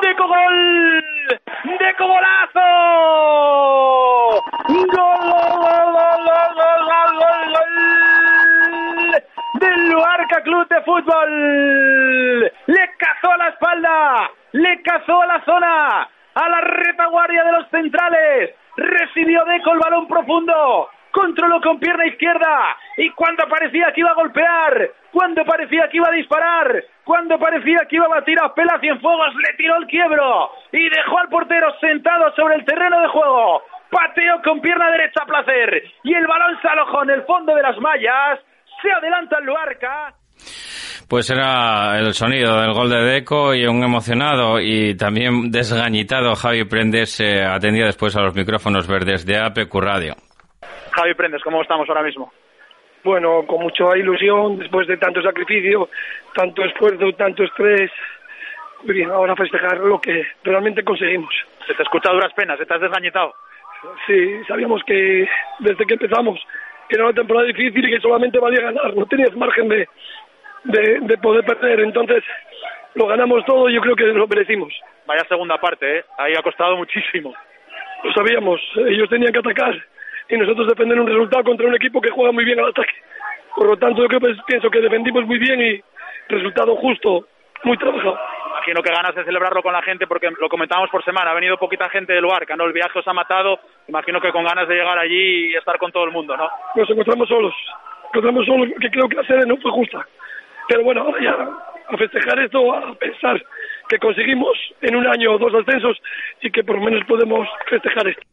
Deco, 0.01 0.27
gol. 0.27 1.05
Deco, 1.79 2.07
golazo. 2.07 2.59
Gol, 4.67 4.87
gol, 4.87 5.53
gol, 5.61 5.93
gol, 5.93 6.51
gol, 6.55 7.11
gol, 7.17 7.53
gol, 7.53 9.23
Del 9.55 9.89
Luarca 9.89 10.41
Club 10.41 10.67
de 10.67 10.81
Fútbol. 10.81 12.43
Le 12.67 12.95
cazó 12.97 13.31
a 13.31 13.37
la 13.37 13.47
espalda, 13.49 14.31
le 14.53 14.81
cazó 14.81 15.21
a 15.21 15.25
la 15.27 15.43
zona, 15.45 16.09
a 16.35 16.49
la 16.49 16.61
retaguardia 16.61 17.43
de 17.43 17.51
los 17.51 17.69
centrales. 17.69 18.55
Recibió 18.77 19.43
Deco 19.45 19.73
el 19.73 19.79
balón 19.79 20.07
profundo 20.07 20.89
controló 21.11 21.61
con 21.61 21.79
pierna 21.79 22.05
izquierda 22.07 22.77
y 22.97 23.09
cuando 23.11 23.47
parecía 23.47 23.91
que 23.93 24.01
iba 24.01 24.11
a 24.11 24.15
golpear, 24.15 24.91
cuando 25.11 25.43
parecía 25.45 25.87
que 25.89 25.97
iba 25.97 26.07
a 26.09 26.15
disparar, 26.15 26.83
cuando 27.03 27.39
parecía 27.39 27.79
que 27.89 27.95
iba 27.95 28.05
a 28.05 28.19
batir 28.19 28.37
a 28.41 28.53
Pela 28.53 28.79
Cienfuegos, 28.79 29.35
le 29.35 29.57
tiró 29.57 29.77
el 29.77 29.87
quiebro 29.87 30.51
y 30.71 30.89
dejó 30.89 31.19
al 31.19 31.29
portero 31.29 31.73
sentado 31.79 32.33
sobre 32.35 32.55
el 32.55 32.65
terreno 32.65 33.01
de 33.01 33.07
juego 33.07 33.63
pateó 33.89 34.41
con 34.43 34.61
pierna 34.61 34.91
derecha 34.91 35.23
a 35.23 35.25
placer 35.25 35.83
y 36.03 36.13
el 36.13 36.27
balón 36.27 36.57
se 36.61 36.67
alojó 36.67 37.03
en 37.03 37.09
el 37.11 37.23
fondo 37.23 37.55
de 37.55 37.61
las 37.61 37.77
mallas. 37.77 38.39
Se 38.81 38.91
adelanta 38.91 39.37
el 39.39 39.45
Luarca. 39.45 40.13
Pues 41.09 41.29
era 41.29 41.97
el 41.97 42.13
sonido 42.13 42.59
del 42.59 42.73
gol 42.73 42.89
de 42.89 43.01
Deco 43.01 43.55
y 43.55 43.65
un 43.65 43.83
emocionado 43.83 44.59
y 44.59 44.95
también 44.95 45.49
desgañitado 45.49 46.35
Javi 46.35 46.65
Prendes 46.65 47.19
eh, 47.21 47.43
atendía 47.43 47.85
después 47.85 48.15
a 48.17 48.21
los 48.21 48.35
micrófonos 48.35 48.87
verdes 48.87 49.25
de 49.25 49.37
APQ 49.37 49.73
Radio. 49.75 50.15
Javi 50.97 51.13
Prendes, 51.13 51.43
¿cómo 51.43 51.61
estamos 51.61 51.87
ahora 51.89 52.01
mismo? 52.01 52.33
Bueno, 53.03 53.45
con 53.45 53.61
mucha 53.61 53.95
ilusión, 53.95 54.57
después 54.57 54.87
de 54.87 54.97
tanto 54.97 55.21
sacrificio, 55.21 55.89
tanto 56.33 56.65
esfuerzo, 56.65 57.13
tanto 57.13 57.43
estrés. 57.43 57.91
Muy 58.83 58.95
bien, 58.95 59.11
ahora 59.11 59.35
festejar 59.35 59.77
lo 59.77 60.01
que 60.01 60.25
realmente 60.43 60.83
conseguimos. 60.83 61.31
Se 61.67 61.75
te 61.75 61.83
escucha 61.83 62.09
a 62.09 62.13
duras 62.13 62.33
penas, 62.33 62.59
estás 62.59 62.81
desgañitado. 62.81 63.35
Sí, 64.07 64.43
sabíamos 64.47 64.83
que 64.85 65.29
desde 65.59 65.85
que 65.85 65.93
empezamos 65.93 66.39
era 66.89 67.03
una 67.03 67.13
temporada 67.13 67.45
difícil 67.45 67.87
y 67.87 67.91
que 67.91 68.01
solamente 68.01 68.39
valía 68.39 68.61
ganar, 68.61 68.95
no 68.95 69.05
tenías 69.05 69.35
margen 69.35 69.69
de, 69.69 69.87
de, 70.63 70.99
de 71.01 71.17
poder 71.19 71.45
perder, 71.45 71.81
entonces 71.81 72.23
lo 72.95 73.05
ganamos 73.05 73.45
todo 73.45 73.69
y 73.69 73.75
yo 73.75 73.81
creo 73.81 73.95
que 73.95 74.05
lo 74.05 74.27
merecimos. 74.27 74.73
Vaya 75.05 75.23
segunda 75.29 75.59
parte, 75.59 75.99
¿eh? 75.99 76.05
Ahí 76.17 76.33
ha 76.33 76.41
costado 76.41 76.75
muchísimo. 76.75 77.35
Lo 78.03 78.11
sabíamos, 78.13 78.59
ellos 78.87 79.07
tenían 79.09 79.31
que 79.31 79.39
atacar 79.39 79.75
y 80.29 80.37
nosotros 80.37 80.67
defender 80.67 80.99
un 80.99 81.07
resultado 81.07 81.43
contra 81.43 81.67
un 81.67 81.75
equipo 81.75 82.01
que 82.01 82.11
juega 82.11 82.31
muy 82.31 82.45
bien 82.45 82.59
al 82.59 82.69
ataque. 82.69 82.93
Por 83.55 83.67
lo 83.67 83.77
tanto, 83.77 84.01
yo 84.01 84.07
creo, 84.07 84.19
pues, 84.19 84.37
pienso 84.45 84.69
que 84.69 84.81
defendimos 84.81 85.25
muy 85.25 85.39
bien 85.39 85.61
y 85.61 85.81
resultado 86.29 86.75
justo, 86.75 87.27
muy 87.63 87.77
trabajado. 87.77 88.19
Imagino 88.51 88.81
que 88.83 88.91
ganas 88.91 89.15
de 89.15 89.23
celebrarlo 89.23 89.63
con 89.63 89.73
la 89.73 89.81
gente 89.81 90.07
porque 90.07 90.29
lo 90.39 90.49
comentábamos 90.49 90.89
por 90.89 91.03
semana, 91.03 91.31
ha 91.31 91.35
venido 91.35 91.57
poquita 91.57 91.89
gente 91.89 92.13
del 92.13 92.23
lugar, 92.23 92.45
que 92.45 92.55
no 92.55 92.65
el 92.65 92.73
viaje 92.73 92.99
os 92.99 93.07
ha 93.07 93.13
matado, 93.13 93.59
imagino 93.87 94.19
que 94.19 94.31
con 94.31 94.43
ganas 94.43 94.67
de 94.67 94.75
llegar 94.75 94.97
allí 94.97 95.51
y 95.51 95.55
estar 95.55 95.77
con 95.77 95.91
todo 95.91 96.03
el 96.03 96.11
mundo, 96.11 96.35
¿no? 96.35 96.49
Nos 96.75 96.89
encontramos 96.89 97.29
solos, 97.29 97.53
encontramos 98.09 98.45
solos, 98.45 98.69
que 98.79 98.89
creo 98.89 99.07
que 99.07 99.15
la 99.15 99.23
sede 99.23 99.45
no 99.45 99.57
fue 99.57 99.71
justa. 99.71 100.05
Pero 100.67 100.83
bueno, 100.83 101.01
ahora 101.01 101.21
ya 101.21 101.35
a 101.89 101.97
festejar 101.97 102.39
esto, 102.39 102.73
a 102.73 102.93
pensar 102.95 103.41
que 103.87 103.97
conseguimos 103.99 104.57
en 104.81 104.95
un 104.97 105.07
año 105.07 105.37
dos 105.37 105.53
ascensos 105.55 105.97
y 106.41 106.51
que 106.51 106.63
por 106.63 106.75
lo 106.77 106.83
menos 106.83 107.05
podemos 107.07 107.47
festejar 107.69 108.07
esto. 108.07 108.23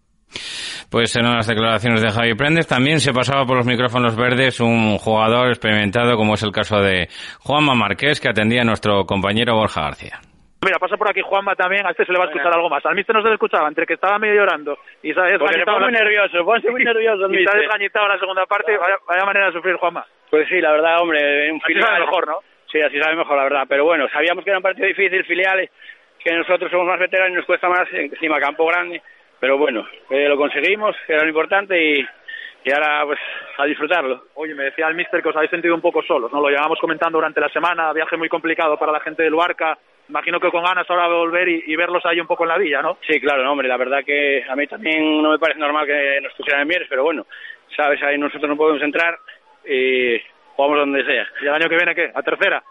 Pues 0.90 1.16
en 1.16 1.24
las 1.24 1.46
declaraciones 1.46 2.02
de 2.02 2.10
Javi 2.10 2.34
Prendes 2.34 2.68
también 2.68 3.00
se 3.00 3.12
pasaba 3.12 3.44
por 3.44 3.56
los 3.56 3.66
micrófonos 3.66 4.16
verdes 4.16 4.60
un 4.60 4.98
jugador 4.98 5.48
experimentado 5.48 6.16
como 6.16 6.34
es 6.34 6.42
el 6.42 6.52
caso 6.52 6.80
de 6.80 7.08
Juanma 7.40 7.74
Marqués 7.74 8.20
que 8.20 8.28
atendía 8.28 8.62
a 8.62 8.64
nuestro 8.64 9.04
compañero 9.04 9.54
Borja 9.56 9.82
García. 9.82 10.20
Mira, 10.64 10.78
pasa 10.78 10.96
por 10.96 11.10
aquí 11.10 11.20
Juanma 11.20 11.54
también, 11.54 11.84
a 11.86 11.90
este 11.90 12.06
se 12.06 12.12
le 12.12 12.18
va 12.18 12.24
a 12.24 12.28
escuchar 12.28 12.54
algo 12.54 12.70
más. 12.70 12.84
Al 12.86 12.94
mister 12.94 13.14
no 13.14 13.20
se 13.22 13.28
le 13.28 13.34
escuchaba, 13.34 13.68
entre 13.68 13.84
que 13.84 13.94
estaba 13.94 14.18
medio 14.18 14.36
llorando 14.36 14.78
y 15.02 15.12
se 15.12 15.20
ha 15.20 15.24
Porque 15.36 15.36
se 15.36 15.60
desgañitado 15.60 15.80
muy 15.80 15.92
nervioso, 15.92 16.44
pone 16.44 16.70
muy 16.70 16.84
nervioso 16.92 17.26
el 17.26 17.40
y 17.40 17.44
se 17.44 17.50
ha 17.50 17.60
desgañitado 17.60 18.08
la 18.08 18.18
segunda 18.18 18.46
parte, 18.46 18.76
vaya, 18.76 18.96
vaya 19.06 19.26
manera 19.26 19.46
de 19.46 19.52
sufrir 19.52 19.76
Juanma. 19.76 20.06
Pues 20.30 20.48
sí, 20.48 20.60
la 20.60 20.72
verdad, 20.72 21.02
hombre, 21.02 21.52
un 21.52 21.58
Así 21.58 21.66
filial... 21.66 21.86
sabe 21.86 22.00
mejor, 22.00 22.28
¿no? 22.28 22.38
Sí, 22.72 22.80
así 22.80 22.98
sabe 22.98 23.14
mejor, 23.14 23.36
la 23.36 23.44
verdad. 23.44 23.64
Pero 23.68 23.84
bueno, 23.84 24.08
sabíamos 24.08 24.42
que 24.42 24.50
era 24.50 24.58
un 24.58 24.62
partido 24.62 24.88
difícil, 24.88 25.22
filiales, 25.24 25.70
que 26.18 26.34
nosotros 26.34 26.70
somos 26.70 26.86
más 26.86 26.98
veteranos 26.98 27.34
y 27.34 27.36
nos 27.36 27.46
cuesta 27.46 27.68
más, 27.68 27.86
encima 27.92 28.40
campo 28.40 28.66
grande. 28.66 29.02
Pero 29.44 29.58
bueno, 29.58 29.86
eh, 30.08 30.26
lo 30.26 30.38
conseguimos, 30.38 30.96
era 31.06 31.20
lo 31.20 31.28
importante 31.28 31.78
y, 31.78 32.08
y 32.64 32.72
ahora 32.72 33.04
pues 33.04 33.18
a 33.58 33.66
disfrutarlo. 33.66 34.28
Oye, 34.36 34.54
me 34.54 34.64
decía 34.64 34.88
el 34.88 34.94
mister 34.94 35.22
que 35.22 35.28
os 35.28 35.36
habéis 35.36 35.50
sentido 35.50 35.74
un 35.74 35.82
poco 35.82 36.02
solos, 36.02 36.32
¿no? 36.32 36.40
Lo 36.40 36.48
llevamos 36.48 36.78
comentando 36.80 37.18
durante 37.18 37.42
la 37.42 37.50
semana, 37.50 37.92
viaje 37.92 38.16
muy 38.16 38.30
complicado 38.30 38.78
para 38.78 38.90
la 38.90 39.00
gente 39.00 39.22
del 39.22 39.32
Luarca. 39.32 39.76
Imagino 40.08 40.40
que 40.40 40.50
con 40.50 40.64
ganas 40.64 40.88
ahora 40.88 41.08
de 41.08 41.14
volver 41.14 41.46
y, 41.46 41.62
y 41.66 41.76
verlos 41.76 42.06
ahí 42.06 42.18
un 42.20 42.26
poco 42.26 42.44
en 42.44 42.48
la 42.48 42.56
villa, 42.56 42.80
¿no? 42.80 42.96
Sí, 43.06 43.20
claro, 43.20 43.44
no, 43.44 43.52
hombre, 43.52 43.68
la 43.68 43.76
verdad 43.76 44.02
que 44.02 44.46
a 44.48 44.56
mí 44.56 44.66
también 44.66 45.22
no 45.22 45.30
me 45.30 45.38
parece 45.38 45.60
normal 45.60 45.84
que 45.84 46.22
nos 46.22 46.32
pusieran 46.32 46.62
en 46.62 46.68
Mieres, 46.68 46.88
pero 46.88 47.02
bueno, 47.02 47.26
sabes, 47.76 48.02
ahí 48.02 48.16
nosotros 48.16 48.48
no 48.48 48.56
podemos 48.56 48.80
entrar 48.80 49.18
y 49.66 50.22
jugamos 50.56 50.78
donde 50.78 51.04
sea. 51.04 51.28
¿Y 51.42 51.44
el 51.48 51.52
año 51.52 51.68
que 51.68 51.76
viene 51.76 51.94
qué? 51.94 52.10
¿A 52.14 52.22
tercera? 52.22 52.62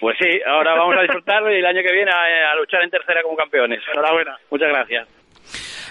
Pues 0.00 0.16
sí, 0.18 0.40
ahora 0.46 0.76
vamos 0.76 0.96
a 0.96 1.02
disfrutarlo 1.02 1.52
y 1.52 1.58
el 1.58 1.66
año 1.66 1.82
que 1.82 1.92
viene 1.92 2.10
a, 2.10 2.52
a 2.52 2.56
luchar 2.56 2.82
en 2.82 2.90
tercera 2.90 3.22
como 3.22 3.36
campeones. 3.36 3.82
Enhorabuena. 3.92 4.38
Muchas 4.48 4.70
gracias. 4.70 5.15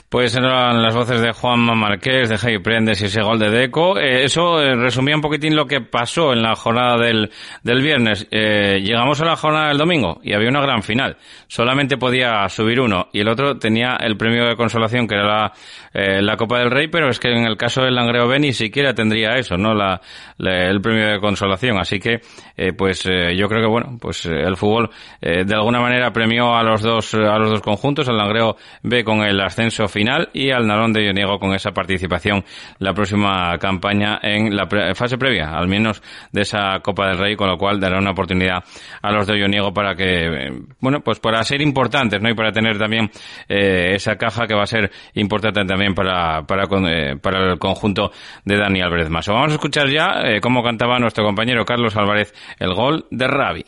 Pues 0.08 0.36
eran 0.36 0.82
las 0.84 0.96
voces 0.96 1.20
de 1.20 1.32
Juanma 1.32 1.74
Marqués, 1.74 2.30
de 2.30 2.38
Javi 2.38 2.60
Prendes 2.60 3.02
y 3.02 3.06
ese 3.06 3.22
gol 3.22 3.40
de 3.40 3.50
Deco. 3.50 3.98
Eh, 3.98 4.24
eso 4.24 4.62
eh, 4.62 4.76
resumía 4.76 5.16
un 5.16 5.22
poquitín 5.22 5.56
lo 5.56 5.66
que 5.66 5.82
pasó 5.82 6.32
en 6.32 6.44
la 6.44 6.56
jornada 6.56 6.98
del, 6.98 7.32
del 7.64 7.82
viernes. 7.82 8.28
Eh, 8.30 8.80
llegamos 8.82 9.20
a 9.22 9.26
la 9.26 9.36
jornada 9.36 9.70
del 9.70 9.80
domingo 9.80 10.20
y 10.24 10.34
había 10.34 10.50
una 10.50 10.62
gran 10.62 10.84
final. 10.84 11.18
Solamente 11.48 11.98
podía 11.98 12.48
subir 12.50 12.80
uno 12.80 13.08
y 13.14 13.22
el 13.22 13.28
otro 13.28 13.58
tenía 13.58 13.98
el 14.00 14.16
premio 14.16 14.46
de 14.46 14.56
consolación 14.56 15.08
que 15.08 15.16
era 15.16 15.26
la, 15.26 15.54
eh, 15.94 16.22
la 16.22 16.38
Copa 16.38 16.60
del 16.60 16.70
Rey, 16.72 16.88
pero 16.88 17.10
es 17.10 17.20
que 17.20 17.30
en 17.30 17.46
el 17.46 17.58
caso 17.58 17.82
del 17.82 17.96
Langreo 17.96 18.28
B 18.28 18.40
ni 18.40 18.54
siquiera 18.54 18.94
tendría 18.94 19.38
eso, 19.38 19.58
¿no? 19.58 19.74
La, 19.74 20.02
el 20.38 20.82
premio 20.82 21.08
de 21.08 21.20
consolación. 21.20 21.80
Así 21.80 22.00
que, 22.00 22.22
eh, 22.56 22.74
pues 22.74 23.06
eh, 23.06 23.36
yo 23.36 23.48
creo 23.48 23.62
que 23.62 23.68
bueno, 23.68 23.98
pues 24.00 24.26
el 24.26 24.56
fútbol 24.56 24.90
de 25.22 25.54
alguna 25.54 25.80
manera 25.80 26.12
premió 26.12 26.56
a 26.56 26.64
los 26.64 26.82
dos 26.82 27.14
a 27.16 27.38
los 27.38 27.50
dos 27.50 27.62
conjuntos, 27.62 28.08
al 28.08 28.18
Langreo 28.18 28.56
B 28.84 29.04
con 29.04 29.22
el 29.22 29.40
ascenso 29.42 29.88
final 29.96 30.30
y 30.34 30.52
al 30.52 30.68
Narón 30.68 30.92
de 30.94 31.06
Ioniego 31.06 31.40
con 31.40 31.54
esa 31.54 31.72
participación 31.72 32.44
la 32.80 32.94
próxima 32.94 33.58
campaña 33.58 34.20
en 34.22 34.56
la 34.56 34.68
pre- 34.68 34.94
fase 34.94 35.18
previa, 35.18 35.50
al 35.58 35.68
menos 35.68 36.04
de 36.32 36.42
esa 36.42 36.80
Copa 36.84 37.08
del 37.08 37.18
Rey, 37.18 37.36
con 37.36 37.48
lo 37.48 37.58
cual 37.58 37.80
dará 37.80 37.98
una 37.98 38.12
oportunidad 38.12 38.64
a 39.02 39.12
los 39.12 39.26
de 39.26 39.40
Ioniego 39.40 39.74
para 39.74 39.96
que, 39.96 40.26
eh, 40.26 40.52
bueno, 40.82 41.00
pues 41.00 41.20
para 41.20 41.42
ser 41.44 41.62
importantes, 41.62 42.22
¿no? 42.22 42.30
Y 42.30 42.36
para 42.36 42.52
tener 42.52 42.78
también 42.78 43.10
eh, 43.48 43.94
esa 43.96 44.18
caja 44.18 44.46
que 44.46 44.54
va 44.54 44.64
a 44.64 44.68
ser 44.68 44.92
importante 45.14 45.64
también 45.66 45.94
para, 45.96 46.44
para, 46.44 46.64
eh, 46.90 47.16
para 47.22 47.54
el 47.54 47.58
conjunto 47.60 48.12
de 48.44 48.58
Dani 48.58 48.82
Álvarez 48.82 49.10
Maso. 49.10 49.34
Vamos 49.34 49.52
a 49.52 49.56
escuchar 49.56 49.88
ya 49.88 50.22
eh, 50.24 50.42
cómo 50.42 50.62
cantaba 50.62 51.00
nuestro 51.00 51.24
compañero 51.24 51.64
Carlos 51.64 51.96
Álvarez 51.96 52.34
el 52.60 52.74
gol 52.74 53.06
de 53.10 53.28
Ravi. 53.28 53.64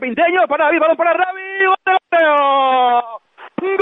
Pinteño 0.00 0.40
para 0.48 0.64
David, 0.66 0.80
para 0.96 1.12
Leo. 1.14 3.02
Gol 3.62 3.78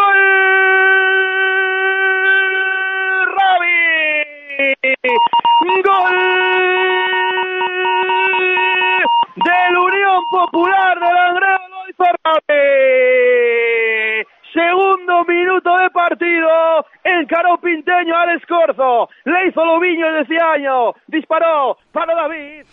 Ravi. 3.39 4.85
Gol 5.83 6.17
del 9.37 9.79
Unión 9.79 10.21
Popular 10.31 11.01
del 11.01 11.15
Langreo 11.15 11.69
lo 11.71 11.89
hizo 11.89 12.05
Ravi. 12.23 12.61
Segundo 14.53 15.25
minuto 15.25 15.75
de 15.79 15.89
partido, 15.89 16.85
encaró 17.03 17.57
Pinteño 17.57 18.15
al 18.19 18.37
escorzo, 18.37 19.09
le 19.25 19.47
hizo 19.49 19.65
Lobiño 19.65 20.09
el 20.09 20.27
de 20.27 20.39
año, 20.39 20.93
disparó 21.07 21.79
para 21.91 22.15
David. 22.15 22.67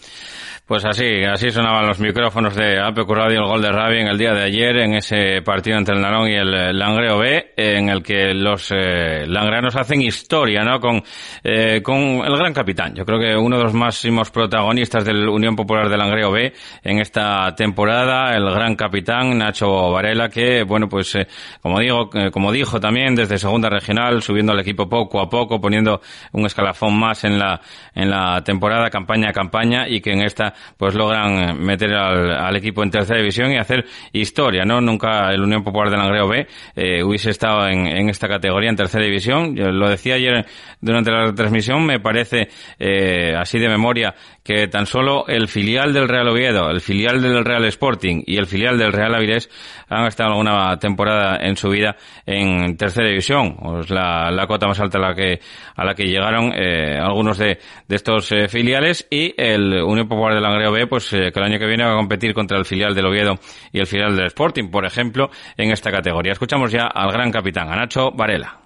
Pues 0.67 0.83
así, 0.83 1.23
así 1.23 1.49
sonaban 1.49 1.87
los 1.87 1.97
micrófonos 2.01 2.53
de 2.53 2.77
APQ 2.77 3.09
Radio, 3.09 3.39
el 3.39 3.47
gol 3.47 3.61
de 3.61 3.71
Ravi 3.71 4.01
en 4.01 4.07
el 4.07 4.17
día 4.17 4.33
de 4.33 4.43
ayer, 4.43 4.75
en 4.79 4.95
ese 4.95 5.41
partido 5.41 5.77
entre 5.77 5.95
el 5.95 6.01
Narón 6.01 6.27
y 6.27 6.35
el 6.35 6.53
eh, 6.53 6.73
Langreo 6.73 7.19
B, 7.19 7.53
en 7.55 7.87
el 7.87 8.03
que 8.03 8.33
los 8.33 8.69
eh, 8.75 9.25
langreanos 9.27 9.77
hacen 9.77 10.01
historia, 10.01 10.65
¿no? 10.65 10.81
Con, 10.81 11.01
eh, 11.41 11.81
con 11.81 11.97
el 11.97 12.35
gran 12.35 12.53
capitán. 12.53 12.93
Yo 12.93 13.05
creo 13.05 13.17
que 13.17 13.37
uno 13.37 13.57
de 13.57 13.63
los 13.63 13.73
máximos 13.73 14.29
protagonistas 14.29 15.05
del 15.05 15.29
Unión 15.29 15.55
Popular 15.55 15.87
de 15.87 15.95
Langreo 15.95 16.31
B 16.33 16.51
en 16.83 16.99
esta 16.99 17.55
temporada, 17.55 18.35
el 18.35 18.43
gran 18.51 18.75
capitán 18.75 19.37
Nacho 19.37 19.91
Varela, 19.91 20.27
que, 20.27 20.63
bueno, 20.63 20.89
pues, 20.89 21.15
eh, 21.15 21.27
como 21.61 21.79
digo, 21.79 22.09
eh, 22.13 22.29
como 22.29 22.51
dijo 22.51 22.77
también, 22.77 23.15
desde 23.15 23.37
segunda 23.37 23.69
regional, 23.69 24.21
subiendo 24.21 24.51
al 24.51 24.59
equipo 24.59 24.89
poco 24.89 25.21
a 25.21 25.29
poco, 25.29 25.61
poniendo 25.61 26.01
un 26.33 26.45
escalafón 26.45 26.99
más 26.99 27.23
en 27.23 27.39
la, 27.39 27.61
en 27.95 28.09
la 28.09 28.43
temporada, 28.43 28.89
campaña 28.89 29.29
a 29.29 29.31
campaña, 29.31 29.87
y 29.87 30.01
que 30.01 30.11
en 30.11 30.23
esta, 30.23 30.53
pues 30.77 30.95
logran 30.95 31.61
meter 31.61 31.93
al, 31.93 32.55
equipo 32.55 32.83
en 32.83 32.91
tercera 32.91 33.19
división 33.19 33.51
y 33.51 33.57
hacer 33.57 33.85
historia, 34.13 34.63
¿no? 34.63 34.81
Nunca 34.81 35.29
el 35.31 35.41
Unión 35.41 35.63
Popular 35.63 35.89
de 35.89 35.97
Langreo 35.97 36.27
B 36.27 36.47
eh, 36.75 37.03
hubiese 37.03 37.29
estado 37.29 37.67
en, 37.67 37.87
en 37.87 38.09
esta 38.09 38.27
categoría, 38.27 38.69
en 38.69 38.75
tercera 38.75 39.03
división. 39.03 39.55
Lo 39.55 39.89
decía 39.89 40.15
ayer 40.15 40.45
durante 40.81 41.11
la 41.11 41.33
transmisión, 41.33 41.85
me 41.85 41.99
parece, 41.99 42.49
eh, 42.79 43.33
así 43.37 43.59
de 43.59 43.69
memoria, 43.69 44.15
que 44.43 44.67
tan 44.67 44.85
solo 44.85 45.27
el 45.27 45.47
filial 45.47 45.93
del 45.93 46.07
Real 46.07 46.29
Oviedo, 46.29 46.69
el 46.69 46.81
filial 46.81 47.21
del 47.21 47.43
Real 47.43 47.65
Sporting 47.65 48.23
y 48.25 48.37
el 48.37 48.45
filial 48.45 48.77
del 48.77 48.93
Real 48.93 49.13
Avilés 49.13 49.49
han 49.89 50.05
estado 50.05 50.31
alguna 50.31 50.77
temporada 50.77 51.37
en 51.41 51.55
su 51.55 51.69
vida 51.69 51.95
en 52.25 52.77
tercera 52.77 53.07
división. 53.07 53.57
Es 53.79 53.89
la, 53.89 54.31
la 54.31 54.47
cota 54.47 54.67
más 54.67 54.79
alta 54.79 54.97
a 54.97 55.01
la 55.01 55.13
que, 55.13 55.39
a 55.75 55.85
la 55.85 55.93
que 55.93 56.05
llegaron 56.05 56.53
eh, 56.53 56.97
algunos 56.97 57.37
de, 57.37 57.59
de 57.87 57.95
estos 57.95 58.31
eh, 58.31 58.47
filiales 58.47 59.07
y 59.09 59.33
el 59.37 59.81
Unión 59.83 60.07
Popular 60.07 60.35
de 60.35 60.41
Langreo 60.49 60.71
B, 60.71 60.87
pues 60.87 61.11
eh, 61.13 61.31
que 61.31 61.39
el 61.39 61.45
año 61.45 61.59
que 61.59 61.65
viene 61.65 61.85
va 61.85 61.93
a 61.93 61.97
competir 61.97 62.33
contra 62.33 62.57
el 62.57 62.65
filial 62.65 62.93
del 62.93 63.05
Oviedo 63.05 63.35
y 63.71 63.79
el 63.79 63.87
filial 63.87 64.15
del 64.15 64.27
Sporting, 64.27 64.69
por 64.71 64.85
ejemplo, 64.85 65.29
en 65.57 65.71
esta 65.71 65.91
categoría. 65.91 66.33
Escuchamos 66.33 66.71
ya 66.71 66.87
al 66.87 67.11
gran 67.11 67.31
capitán, 67.31 67.69
a 67.69 67.75
Nacho 67.75 68.11
Varela. 68.11 68.57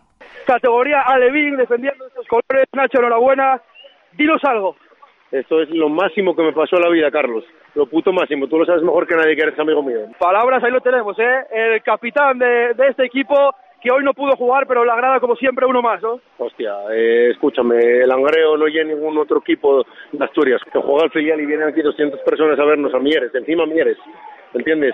Categoría 0.45 1.01
Alevín 1.01 1.57
defendiendo 1.57 2.07
estos 2.07 2.25
colores. 2.27 2.67
Nacho, 2.73 2.99
enhorabuena. 2.99 3.61
Dinos 4.13 4.43
algo. 4.43 4.75
Esto 5.31 5.61
es 5.61 5.69
lo 5.69 5.87
máximo 5.87 6.35
que 6.35 6.43
me 6.43 6.51
pasó 6.51 6.75
en 6.75 6.83
la 6.83 6.89
vida, 6.89 7.09
Carlos. 7.09 7.45
Lo 7.75 7.85
puto 7.85 8.11
máximo. 8.11 8.47
Tú 8.47 8.57
lo 8.57 8.65
sabes 8.65 8.83
mejor 8.83 9.07
que 9.07 9.15
nadie 9.15 9.35
que 9.35 9.43
eres 9.43 9.59
amigo 9.59 9.81
mío. 9.81 9.99
Palabras, 10.19 10.61
ahí 10.63 10.71
lo 10.71 10.81
tenemos, 10.81 11.17
¿eh? 11.19 11.45
El 11.51 11.81
capitán 11.83 12.37
de, 12.37 12.73
de 12.73 12.87
este 12.89 13.05
equipo 13.05 13.55
que 13.81 13.91
hoy 13.91 14.03
no 14.03 14.13
pudo 14.13 14.35
jugar, 14.35 14.67
pero 14.67 14.85
la 14.85 14.95
grada 14.95 15.19
como 15.19 15.35
siempre 15.35 15.65
uno 15.65 15.81
más, 15.81 16.01
¿no? 16.01 16.19
Hostia, 16.37 16.73
eh, 16.93 17.31
escúchame, 17.31 17.75
el 18.01 18.07
Langreo 18.07 18.55
no 18.57 18.65
hay 18.65 18.85
ningún 18.85 19.17
otro 19.17 19.39
equipo 19.39 19.85
de 20.11 20.23
Asturias 20.23 20.61
que 20.71 20.79
juega 20.79 21.03
al 21.03 21.11
filial 21.11 21.41
y 21.41 21.45
vienen 21.45 21.67
aquí 21.67 21.81
200 21.81 22.19
personas 22.21 22.59
a 22.59 22.65
vernos 22.65 22.93
a 22.93 22.99
Mieres, 22.99 23.33
encima 23.33 23.65
Mieres, 23.65 23.97
¿entiendes? 24.53 24.93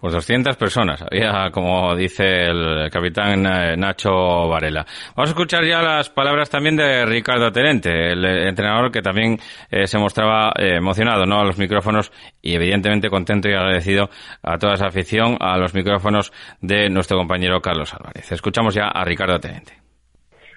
Pues 0.00 0.12
200 0.12 0.56
personas, 0.56 1.02
había, 1.02 1.50
como 1.52 1.94
dice 1.94 2.46
el 2.46 2.90
capitán 2.90 3.46
eh, 3.46 3.76
Nacho 3.76 4.48
Varela. 4.48 4.84
Vamos 5.14 5.30
a 5.30 5.32
escuchar 5.32 5.64
ya 5.64 5.80
las 5.80 6.10
palabras 6.10 6.50
también 6.50 6.76
de 6.76 7.06
Ricardo 7.06 7.50
Terente, 7.52 8.12
el 8.12 8.24
entrenador 8.24 8.90
que 8.90 9.02
también 9.02 9.38
eh, 9.70 9.86
se 9.86 9.98
mostraba 9.98 10.52
eh, 10.58 10.76
emocionado 10.76 11.26
¿no? 11.26 11.40
a 11.40 11.44
los 11.44 11.58
micrófonos 11.58 12.12
y 12.42 12.54
evidentemente 12.54 13.08
contento 13.08 13.48
y 13.48 13.54
agradecido 13.54 14.08
a 14.42 14.58
toda 14.58 14.74
esa 14.74 14.86
afición 14.86 15.36
a 15.40 15.56
los 15.56 15.74
micrófonos 15.74 16.32
de 16.60 16.90
nuestro 16.90 17.16
compañero 17.16 17.60
Carlos 17.60 17.94
Álvarez. 17.94 18.30
Escuchamos 18.32 18.74
ya 18.74 18.88
a 18.88 19.04
Ricardo 19.04 19.38
Terente. 19.38 19.74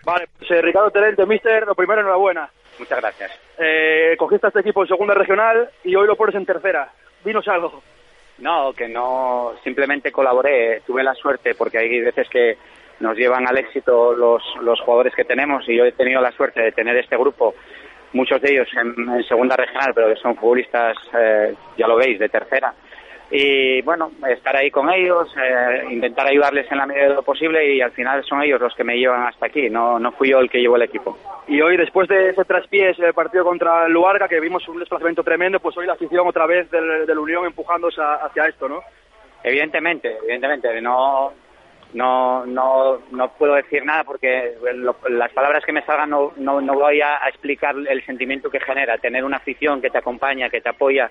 Vale, 0.04 0.28
pues 0.38 0.50
Ricardo 0.64 0.90
Terente, 0.90 1.26
mister, 1.26 1.66
lo 1.68 1.76
primero, 1.76 2.02
enhorabuena. 2.02 2.50
Muchas 2.80 3.00
gracias. 3.00 3.32
cogiste 4.18 4.48
a 4.48 4.50
este 4.50 4.62
equipo 4.62 4.82
en 4.82 4.88
segunda 4.88 5.14
regional 5.14 5.70
y 5.84 5.96
hoy 5.96 6.08
lo 6.08 6.16
pones 6.16 6.36
en 6.36 6.46
tercera. 6.46 6.92
Dinos 7.24 7.48
algo. 7.48 7.84
No, 8.40 8.74
que 8.74 8.88
no, 8.88 9.54
simplemente 9.64 10.12
colaboré. 10.12 10.82
Tuve 10.86 11.04
la 11.04 11.14
suerte 11.14 11.56
porque 11.56 11.78
hay 11.78 12.00
veces 12.02 12.28
que 12.30 12.58
nos 13.00 13.18
llevan 13.18 13.48
al 13.48 13.58
éxito 13.58 14.14
los, 14.14 14.44
los 14.62 14.80
jugadores 14.82 15.14
que 15.16 15.26
tenemos 15.26 15.68
y 15.68 15.78
yo 15.78 15.86
he 15.86 15.92
tenido 15.92 16.22
la 16.22 16.32
suerte 16.32 16.62
de 16.62 16.72
tener 16.72 16.98
este 16.98 17.18
grupo, 17.18 17.56
muchos 18.14 18.42
de 18.42 18.52
ellos 18.52 18.68
en, 18.76 19.24
segunda 19.24 19.56
regional, 19.56 19.92
pero 19.94 20.10
que 20.10 20.20
son 20.20 20.36
futbolistas, 20.36 20.98
eh, 21.18 21.54
ya 21.78 21.88
lo 21.88 21.96
veis, 21.96 22.20
de 22.20 22.30
tercera 22.30 22.74
y 23.32 23.82
bueno, 23.84 24.12
estar 24.28 24.56
ahí 24.56 24.72
con 24.72 24.90
ellos, 24.90 25.32
eh, 25.38 25.84
intentar 25.92 26.26
ayudarles 26.26 26.72
en 26.72 26.80
la 26.80 26.88
medida 26.88 27.10
de 27.10 27.14
lo 27.14 27.24
posible 27.24 27.76
y 27.76 27.82
al 27.82 27.92
final 27.92 28.24
son 28.24 28.42
ellos 28.42 28.60
los 28.60 28.74
que 28.74 28.84
me 28.84 28.98
llevan 28.98 29.28
hasta 29.28 29.46
aquí, 29.46 29.70
no, 29.70 30.00
no 30.00 30.12
fui 30.14 30.30
yo 30.30 30.40
el 30.40 30.50
que 30.50 30.60
llevó 30.60 30.78
el 30.78 30.84
equipo. 30.84 31.18
Y 31.48 31.62
hoy, 31.62 31.78
después 31.78 32.08
de 32.08 32.30
ese 32.30 32.44
traspiés, 32.46 32.98
el 33.00 33.14
partido 33.14 33.44
contra 33.44 33.86
el 33.86 33.94
Luarga, 33.94 34.28
que 34.28 34.40
vimos 34.40 34.68
un 34.68 34.80
desplazamiento 34.80 35.24
tremendo, 35.24 35.60
pues 35.60 35.78
hoy 35.78 35.86
la 35.86 35.94
afición 35.94 36.28
otra 36.28 36.48
vez 36.48 36.70
del, 36.72 37.06
del 37.06 37.18
Unión 37.20 37.46
empujándose 37.46 38.02
hacia 38.02 38.48
esto, 38.48 38.68
¿no? 38.68 38.82
Evidentemente, 39.44 40.18
evidentemente, 40.24 40.82
no, 40.82 41.32
no, 41.94 42.46
no, 42.46 43.00
no 43.12 43.32
puedo 43.34 43.56
decir 43.56 43.86
nada 43.86 44.04
porque 44.04 44.56
las 45.10 45.32
palabras 45.32 45.64
que 45.66 45.72
me 45.72 45.84
salgan 45.84 46.10
no, 46.10 46.34
no, 46.38 46.62
no 46.62 46.74
voy 46.74 47.02
a 47.02 47.28
explicar 47.28 47.76
el 47.76 48.06
sentimiento 48.06 48.50
que 48.50 48.60
genera 48.60 48.98
tener 48.98 49.24
una 49.24 49.38
afición 49.38 49.82
que 49.82 49.90
te 49.90 49.98
acompaña, 49.98 50.50
que 50.50 50.62
te 50.62 50.70
apoya 50.70 51.10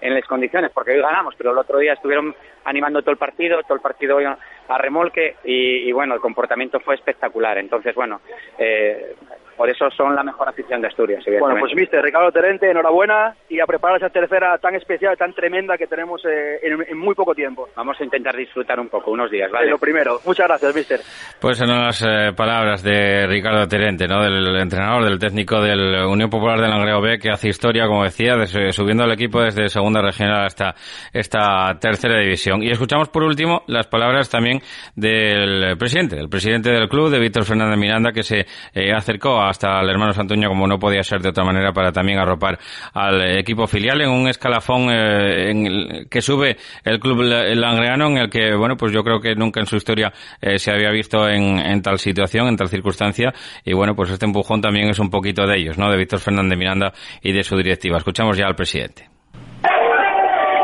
en 0.00 0.14
las 0.14 0.24
condiciones, 0.26 0.70
porque 0.72 0.92
hoy 0.92 1.00
ganamos, 1.00 1.34
pero 1.36 1.52
el 1.52 1.58
otro 1.58 1.78
día 1.78 1.94
estuvieron 1.94 2.34
animando 2.64 3.00
todo 3.02 3.12
el 3.12 3.16
partido, 3.16 3.62
todo 3.62 3.74
el 3.74 3.80
partido 3.80 4.18
a 4.18 4.78
remolque 4.78 5.36
y, 5.44 5.90
bueno, 5.92 6.14
el 6.14 6.20
comportamiento 6.20 6.80
fue 6.80 6.96
espectacular. 6.96 7.58
Entonces, 7.58 7.94
bueno, 7.94 8.20
eh, 8.58 9.14
por 9.56 9.70
eso 9.70 9.90
son 9.90 10.14
la 10.14 10.22
mejor 10.22 10.48
afición 10.48 10.80
de 10.80 10.88
Asturias. 10.88 11.24
Bueno, 11.40 11.56
pues 11.60 11.74
mister 11.74 12.02
Ricardo 12.02 12.30
Terente, 12.30 12.70
enhorabuena 12.70 13.34
y 13.48 13.60
a 13.60 13.66
preparar 13.66 13.96
esa 13.98 14.10
tercera 14.10 14.58
tan 14.58 14.74
especial, 14.74 15.16
tan 15.16 15.32
tremenda 15.32 15.76
que 15.76 15.86
tenemos 15.86 16.22
eh, 16.24 16.60
en, 16.62 16.98
muy 16.98 17.14
poco 17.14 17.34
tiempo. 17.34 17.68
Vamos 17.76 17.96
a 18.00 18.04
intentar 18.04 18.36
disfrutar 18.36 18.78
un 18.78 18.88
poco, 18.88 19.10
unos 19.10 19.30
días, 19.30 19.50
¿vale? 19.50 19.70
lo 19.70 19.78
primero. 19.78 20.18
Muchas 20.24 20.46
gracias, 20.46 20.74
mister. 20.74 21.00
Pues 21.40 21.60
en 21.60 21.68
las 21.68 22.02
eh, 22.02 22.32
palabras 22.36 22.82
de 22.82 23.26
Ricardo 23.26 23.66
Terente, 23.66 24.06
¿no? 24.06 24.22
Del 24.22 24.56
entrenador, 24.56 25.04
del 25.04 25.18
técnico 25.18 25.60
del 25.60 26.04
Unión 26.06 26.30
Popular 26.30 26.60
del 26.60 26.70
Langreo 26.70 27.00
B, 27.00 27.18
que 27.18 27.30
hace 27.30 27.48
historia, 27.48 27.86
como 27.86 28.04
decía, 28.04 28.34
subiendo 28.72 29.04
al 29.04 29.12
equipo 29.12 29.40
desde 29.40 29.68
segunda 29.68 30.02
regional 30.02 30.44
hasta 30.44 30.74
esta 31.12 31.78
tercera 31.80 32.18
división. 32.20 32.62
Y 32.62 32.70
escuchamos 32.70 33.08
por 33.08 33.22
último 33.22 33.62
las 33.66 33.86
palabras 33.86 34.30
también 34.30 34.60
del 34.94 35.76
presidente, 35.78 36.18
el 36.18 36.28
presidente 36.28 36.70
del 36.70 36.88
club, 36.88 37.10
de 37.10 37.18
Víctor 37.18 37.44
Fernández 37.44 37.78
Miranda, 37.78 38.12
que 38.12 38.22
se 38.22 38.46
eh, 38.74 38.92
acercó 38.92 39.40
hasta 39.48 39.80
el 39.80 39.88
hermano 39.88 40.12
Santuño 40.12 40.48
como 40.48 40.66
no 40.66 40.78
podía 40.78 41.02
ser 41.02 41.20
de 41.20 41.30
otra 41.30 41.44
manera 41.44 41.72
para 41.72 41.92
también 41.92 42.18
arropar 42.18 42.58
al 42.92 43.38
equipo 43.38 43.66
filial 43.66 44.00
en 44.00 44.10
un 44.10 44.28
escalafón 44.28 44.90
eh, 44.90 45.50
en 45.50 46.08
que 46.08 46.20
sube 46.20 46.56
el 46.84 46.98
club 47.00 47.22
langreano 47.22 48.08
en 48.08 48.18
el 48.18 48.30
que, 48.30 48.54
bueno, 48.54 48.76
pues 48.76 48.92
yo 48.92 49.02
creo 49.02 49.20
que 49.20 49.34
nunca 49.34 49.60
en 49.60 49.66
su 49.66 49.76
historia 49.76 50.12
eh, 50.40 50.58
se 50.58 50.70
había 50.70 50.90
visto 50.90 51.28
en, 51.28 51.82
tal 51.82 51.98
situación, 51.98 52.48
en 52.48 52.56
tal 52.56 52.68
circunstancia 52.68 53.32
y 53.64 53.72
bueno, 53.72 53.94
pues 53.94 54.10
este 54.10 54.26
empujón 54.26 54.60
también 54.60 54.88
es 54.88 54.98
un 54.98 55.10
poquito 55.10 55.46
de 55.46 55.58
ellos, 55.58 55.78
¿no? 55.78 55.90
De 55.90 55.96
Víctor 55.96 56.20
Fernández 56.20 56.58
Miranda 56.58 56.92
y 57.22 57.32
de 57.32 57.42
su 57.42 57.56
directiva. 57.56 57.98
Escuchamos 57.98 58.36
ya 58.36 58.46
al 58.46 58.54
presidente. 58.54 59.15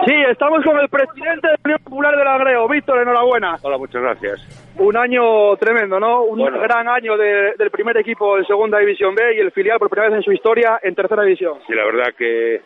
Sí, 0.05 0.15
estamos 0.29 0.65
con 0.65 0.79
el 0.81 0.89
presidente 0.89 1.47
del 1.47 1.57
Unión 1.65 1.79
Popular 1.85 2.17
del 2.17 2.27
Agreo, 2.27 2.67
Víctor, 2.69 3.03
enhorabuena. 3.03 3.57
Hola, 3.63 3.79
muchas 3.79 4.03
gracias. 4.03 4.75
Un 4.77 4.97
año 4.97 5.57
tremendo, 5.59 6.01
¿no? 6.01 6.25
Un 6.25 6.45
gran 6.45 6.89
año 6.89 7.17
del 7.17 7.71
primer 7.71 7.97
equipo 7.97 8.37
en 8.37 8.45
Segunda 8.45 8.79
División 8.79 9.15
B 9.15 9.37
y 9.37 9.39
el 9.39 9.53
filial 9.53 9.79
por 9.79 9.89
primera 9.89 10.11
vez 10.11 10.19
en 10.19 10.25
su 10.25 10.33
historia 10.33 10.81
en 10.83 10.97
Tercera 10.97 11.23
División. 11.23 11.59
Sí, 11.69 11.75
la 11.75 11.85
verdad 11.85 12.15
que, 12.19 12.63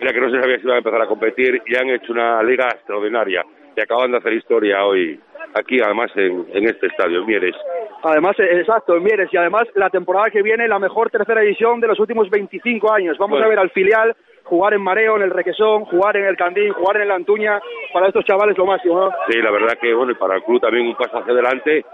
mira 0.00 0.12
que 0.12 0.20
no 0.20 0.30
se 0.30 0.40
sabía 0.40 0.56
si 0.58 0.62
iban 0.62 0.76
a 0.76 0.78
empezar 0.78 1.02
a 1.02 1.06
competir 1.06 1.60
y 1.66 1.76
han 1.76 1.88
hecho 1.90 2.12
una 2.12 2.40
liga 2.44 2.68
extraordinaria 2.72 3.42
y 3.76 3.80
acaban 3.80 4.12
de 4.12 4.18
hacer 4.18 4.34
historia 4.34 4.84
hoy 4.84 5.18
aquí, 5.54 5.80
además, 5.80 6.12
en, 6.14 6.46
en 6.52 6.64
este 6.68 6.86
estadio, 6.86 7.20
en 7.20 7.26
Mieres. 7.26 7.56
Además, 8.02 8.38
eh, 8.38 8.60
exacto, 8.60 8.96
en 8.96 9.02
Mieres. 9.02 9.28
Y 9.32 9.36
además, 9.36 9.64
la 9.74 9.90
temporada 9.90 10.30
que 10.30 10.42
viene, 10.42 10.68
la 10.68 10.78
mejor 10.78 11.10
tercera 11.10 11.40
división 11.40 11.80
de 11.80 11.88
los 11.88 11.98
últimos 11.98 12.30
25 12.30 12.92
años. 12.92 13.18
Vamos 13.18 13.42
a 13.42 13.48
ver 13.48 13.58
al 13.58 13.70
filial 13.70 14.14
jugar 14.48 14.74
en 14.74 14.82
Mareo, 14.82 15.16
en 15.16 15.22
el 15.22 15.30
Requesón, 15.30 15.84
jugar 15.84 16.16
en 16.16 16.24
el 16.24 16.36
Candín, 16.36 16.72
jugar 16.72 16.96
en 16.96 17.02
el 17.02 17.10
Antuña, 17.10 17.60
para 17.92 18.08
estos 18.08 18.24
chavales 18.24 18.56
lo 18.56 18.66
máximo, 18.66 19.00
¿no? 19.00 19.10
Sí, 19.28 19.40
la 19.40 19.50
verdad 19.50 19.78
que, 19.80 19.92
bueno, 19.94 20.12
y 20.12 20.14
para 20.14 20.36
el 20.36 20.42
club 20.42 20.60
también 20.60 20.86
un 20.86 20.96
paso 20.96 21.18
hacia 21.18 21.32
adelante 21.32 21.84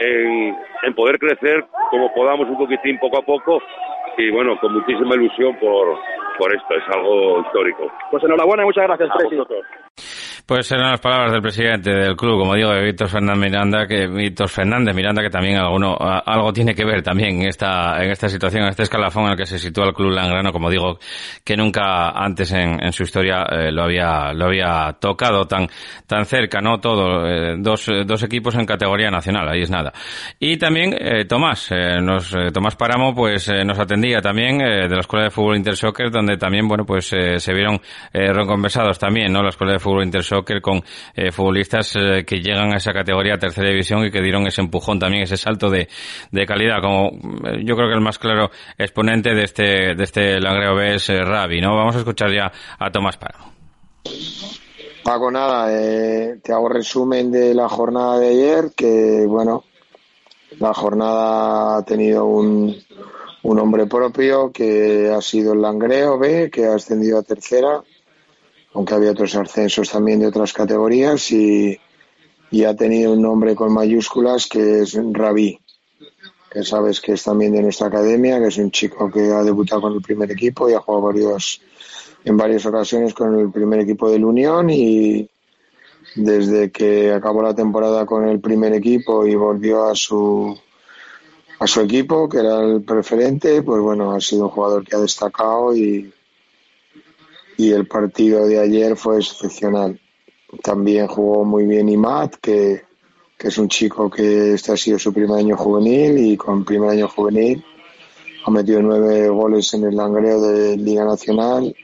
en, 0.00 0.56
en 0.82 0.94
poder 0.94 1.18
crecer 1.18 1.64
como 1.90 2.12
podamos 2.14 2.48
un 2.48 2.58
poquitín 2.58 2.98
poco 2.98 3.18
a 3.18 3.22
poco 3.22 3.62
y, 4.16 4.30
bueno, 4.30 4.58
con 4.60 4.72
muchísima 4.72 5.14
ilusión 5.14 5.56
por, 5.56 5.98
por 6.38 6.54
esto, 6.54 6.74
es 6.74 6.96
algo 6.96 7.40
histórico. 7.42 7.90
Pues 8.10 8.24
enhorabuena 8.24 8.62
y 8.62 8.66
muchas 8.66 8.84
gracias, 8.84 9.10
Presidente. 9.16 9.54
Pues 10.48 10.72
eran 10.72 10.92
las 10.92 11.00
palabras 11.00 11.32
del 11.32 11.42
presidente 11.42 11.90
del 11.90 12.16
club, 12.16 12.38
como 12.38 12.54
digo, 12.54 12.70
de 12.70 12.82
Víctor 12.82 13.10
Fernández 13.10 13.50
Miranda, 13.50 13.86
que 13.86 14.06
Víctor 14.06 14.48
Fernández 14.48 14.94
Miranda, 14.94 15.20
que 15.20 15.28
también 15.28 15.58
alguno, 15.58 15.94
algo 16.00 16.54
tiene 16.54 16.74
que 16.74 16.86
ver 16.86 17.02
también 17.02 17.42
en 17.42 17.48
esta, 17.48 18.02
en 18.02 18.10
esta 18.10 18.30
situación, 18.30 18.62
en 18.62 18.70
este 18.70 18.84
escalafón 18.84 19.24
en 19.24 19.32
el 19.32 19.36
que 19.36 19.44
se 19.44 19.58
sitúa 19.58 19.88
el 19.88 19.92
club 19.92 20.10
langrano, 20.10 20.50
como 20.50 20.70
digo, 20.70 20.98
que 21.44 21.54
nunca 21.54 22.12
antes 22.12 22.50
en, 22.52 22.82
en 22.82 22.92
su 22.94 23.02
historia 23.02 23.42
eh, 23.42 23.70
lo 23.70 23.82
había, 23.82 24.32
lo 24.32 24.46
había 24.46 24.96
tocado 24.98 25.44
tan, 25.46 25.68
tan 26.06 26.24
cerca, 26.24 26.62
¿no? 26.62 26.80
Todo, 26.80 27.28
eh, 27.28 27.56
dos, 27.58 27.86
dos 28.06 28.22
equipos 28.22 28.54
en 28.54 28.64
categoría 28.64 29.10
nacional, 29.10 29.50
ahí 29.50 29.60
es 29.60 29.70
nada. 29.70 29.92
Y 30.40 30.56
también 30.56 30.94
eh, 30.98 31.26
Tomás, 31.26 31.70
nos, 32.00 32.34
Tomás 32.54 32.74
Paramo, 32.74 33.14
pues 33.14 33.52
nos 33.66 33.78
atendía 33.78 34.22
también 34.22 34.56
de 34.56 34.88
la 34.88 35.00
Escuela 35.00 35.24
de 35.24 35.30
Fútbol 35.30 35.58
Intersoccer, 35.58 36.10
donde 36.10 36.38
también, 36.38 36.66
bueno, 36.66 36.86
pues 36.86 37.08
se 37.08 37.52
vieron 37.52 37.78
reconversados 38.14 38.98
también, 38.98 39.30
¿no? 39.30 39.42
La 39.42 39.50
Escuela 39.50 39.74
de 39.74 39.78
Fútbol 39.78 40.04
Intersoccer 40.04 40.37
con 40.62 40.82
eh, 41.14 41.30
futbolistas 41.30 41.94
eh, 41.96 42.24
que 42.26 42.40
llegan 42.40 42.72
a 42.72 42.76
esa 42.76 42.92
categoría 42.92 43.36
tercera 43.38 43.68
división 43.68 44.04
y 44.04 44.10
que 44.10 44.20
dieron 44.20 44.46
ese 44.46 44.60
empujón 44.60 44.98
también, 44.98 45.22
ese 45.22 45.36
salto 45.36 45.70
de, 45.70 45.88
de 46.30 46.46
calidad. 46.46 46.80
Como 46.80 47.08
eh, 47.08 47.62
yo 47.64 47.76
creo 47.76 47.88
que 47.88 47.94
el 47.94 48.00
más 48.00 48.18
claro 48.18 48.50
exponente 48.76 49.34
de 49.34 49.44
este, 49.44 49.94
de 49.94 50.04
este 50.04 50.40
Langreo 50.40 50.74
B 50.74 50.94
es 50.94 51.08
Ravi, 51.08 51.60
¿no? 51.60 51.76
Vamos 51.76 51.96
a 51.96 51.98
escuchar 51.98 52.32
ya 52.32 52.50
a 52.78 52.90
Tomás 52.90 53.16
Paro. 53.16 53.38
Paco, 55.02 55.30
nada, 55.30 55.68
te 55.68 56.52
hago 56.52 56.68
resumen 56.68 57.30
de 57.30 57.54
la 57.54 57.68
jornada 57.68 58.18
de 58.18 58.28
ayer, 58.28 58.72
que 58.76 59.24
bueno, 59.26 59.64
la 60.58 60.74
jornada 60.74 61.78
ha 61.78 61.84
tenido 61.84 62.26
un, 62.26 62.76
un 63.42 63.58
hombre 63.58 63.86
propio 63.86 64.50
que 64.52 65.10
ha 65.10 65.20
sido 65.20 65.52
el 65.52 65.62
Langreo 65.62 66.18
B, 66.18 66.50
que 66.50 66.66
ha 66.66 66.74
ascendido 66.74 67.18
a 67.18 67.22
tercera, 67.22 67.82
aunque 68.74 68.94
había 68.94 69.12
otros 69.12 69.34
ascensos 69.34 69.90
también 69.90 70.20
de 70.20 70.26
otras 70.26 70.52
categorías 70.52 71.30
y, 71.32 71.78
ha 72.66 72.74
tenido 72.74 73.12
un 73.12 73.22
nombre 73.22 73.54
con 73.54 73.72
mayúsculas 73.72 74.46
que 74.46 74.80
es 74.80 74.98
Rabí, 75.12 75.58
que 76.50 76.62
sabes 76.64 77.00
que 77.00 77.12
es 77.12 77.22
también 77.22 77.52
de 77.52 77.62
nuestra 77.62 77.88
academia, 77.88 78.38
que 78.40 78.48
es 78.48 78.56
un 78.58 78.70
chico 78.70 79.10
que 79.10 79.32
ha 79.32 79.42
debutado 79.42 79.82
con 79.82 79.92
el 79.92 80.00
primer 80.00 80.30
equipo 80.30 80.68
y 80.68 80.72
ha 80.72 80.80
jugado 80.80 81.06
varios, 81.06 81.60
en 82.24 82.36
varias 82.36 82.64
ocasiones 82.64 83.12
con 83.12 83.38
el 83.38 83.50
primer 83.50 83.80
equipo 83.80 84.10
del 84.10 84.24
Unión 84.24 84.70
y 84.70 85.28
desde 86.14 86.70
que 86.70 87.12
acabó 87.12 87.42
la 87.42 87.54
temporada 87.54 88.06
con 88.06 88.26
el 88.26 88.40
primer 88.40 88.72
equipo 88.72 89.26
y 89.26 89.34
volvió 89.34 89.84
a 89.84 89.94
su 89.94 90.58
a 91.60 91.66
su 91.66 91.80
equipo, 91.80 92.28
que 92.28 92.38
era 92.38 92.62
el 92.62 92.82
preferente, 92.82 93.62
pues 93.62 93.82
bueno, 93.82 94.12
ha 94.12 94.20
sido 94.20 94.44
un 94.44 94.50
jugador 94.50 94.84
que 94.84 94.94
ha 94.94 95.00
destacado 95.00 95.74
y, 95.74 96.12
y 97.58 97.72
el 97.72 97.86
partido 97.86 98.46
de 98.46 98.60
ayer 98.60 98.96
fue 98.96 99.18
excepcional. 99.18 100.00
También 100.62 101.08
jugó 101.08 101.44
muy 101.44 101.66
bien 101.66 101.88
que, 102.40 102.82
que 103.36 103.48
es 103.48 103.58
un 103.58 103.68
chico 103.68 104.08
que 104.08 104.54
este 104.54 104.72
ha 104.72 104.76
sido 104.76 104.98
su 104.98 105.12
primer 105.12 105.40
año 105.40 105.56
juvenil 105.56 106.16
y 106.18 106.36
con 106.36 106.64
primer 106.64 106.90
año 106.90 107.08
juvenil 107.08 107.62
ha 108.46 108.50
metido 108.50 108.80
nueve 108.80 109.28
goles 109.28 109.74
en 109.74 109.84
el 109.84 109.96
langreo 109.96 110.40
de 110.40 110.76
Liga 110.76 111.04
Nacional, 111.04 111.74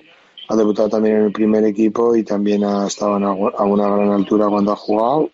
ha 0.48 0.56
debutado 0.56 0.88
también 0.88 1.16
en 1.16 1.24
el 1.24 1.32
primer 1.32 1.64
equipo 1.64 2.14
y 2.14 2.22
también 2.22 2.64
ha 2.64 2.86
estado 2.86 3.16
a 3.16 3.64
una 3.64 3.88
gran 3.88 4.12
altura 4.12 4.46
cuando 4.48 4.72
ha 4.72 4.76
jugado 4.76 5.30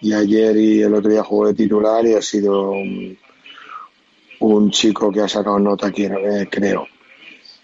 y 0.00 0.12
ayer 0.12 0.56
y 0.56 0.82
el 0.82 0.94
otro 0.94 1.10
día 1.10 1.22
jugó 1.22 1.46
de 1.46 1.54
titular 1.54 2.04
y 2.04 2.14
ha 2.14 2.22
sido 2.22 2.72
un, 2.72 3.16
un 4.40 4.70
chico 4.70 5.12
que 5.12 5.20
ha 5.20 5.28
sacado 5.28 5.60
nota 5.60 5.86
aquí, 5.86 6.04
eh, 6.04 6.48
creo. 6.50 6.86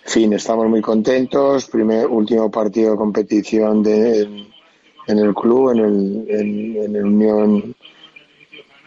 Fin, 0.06 0.32
estamos 0.34 0.68
muy 0.68 0.80
contentos. 0.80 1.66
Primer, 1.66 2.06
último 2.06 2.48
partido 2.48 2.92
de 2.92 2.96
competición 2.96 3.82
de, 3.82 4.22
en, 5.08 5.18
el 5.18 5.34
club, 5.34 5.72
en 5.72 5.78
el, 5.78 6.26
en, 6.30 6.96
el 6.96 7.04
Unión 7.04 7.74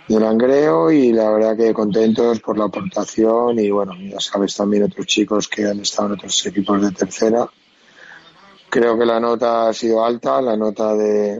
de 0.07 0.19
Langreo 0.19 0.89
y 0.89 1.11
la 1.11 1.29
verdad 1.29 1.57
que 1.57 1.73
contentos 1.73 2.39
por 2.39 2.57
la 2.57 2.65
aportación 2.65 3.59
y 3.59 3.69
bueno, 3.69 3.93
ya 3.99 4.19
sabes 4.21 4.55
también 4.55 4.83
otros 4.83 5.05
chicos 5.07 5.49
que 5.49 5.65
han 5.65 5.81
estado 5.81 6.07
en 6.07 6.13
otros 6.13 6.45
equipos 6.45 6.81
de 6.81 6.91
tercera. 6.91 7.49
Creo 8.69 8.97
que 8.97 9.05
la 9.05 9.19
nota 9.19 9.67
ha 9.67 9.73
sido 9.73 10.05
alta, 10.05 10.41
la 10.41 10.55
nota 10.55 10.95
de, 10.95 11.37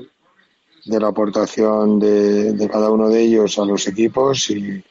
de 0.86 1.00
la 1.00 1.08
aportación 1.08 2.00
de, 2.00 2.52
de 2.52 2.70
cada 2.70 2.92
uno 2.92 3.08
de 3.08 3.22
ellos 3.22 3.58
a 3.58 3.65
los 3.65 3.88
equipos 3.88 4.50
y 4.50 4.84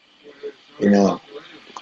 nada, 0.80 1.20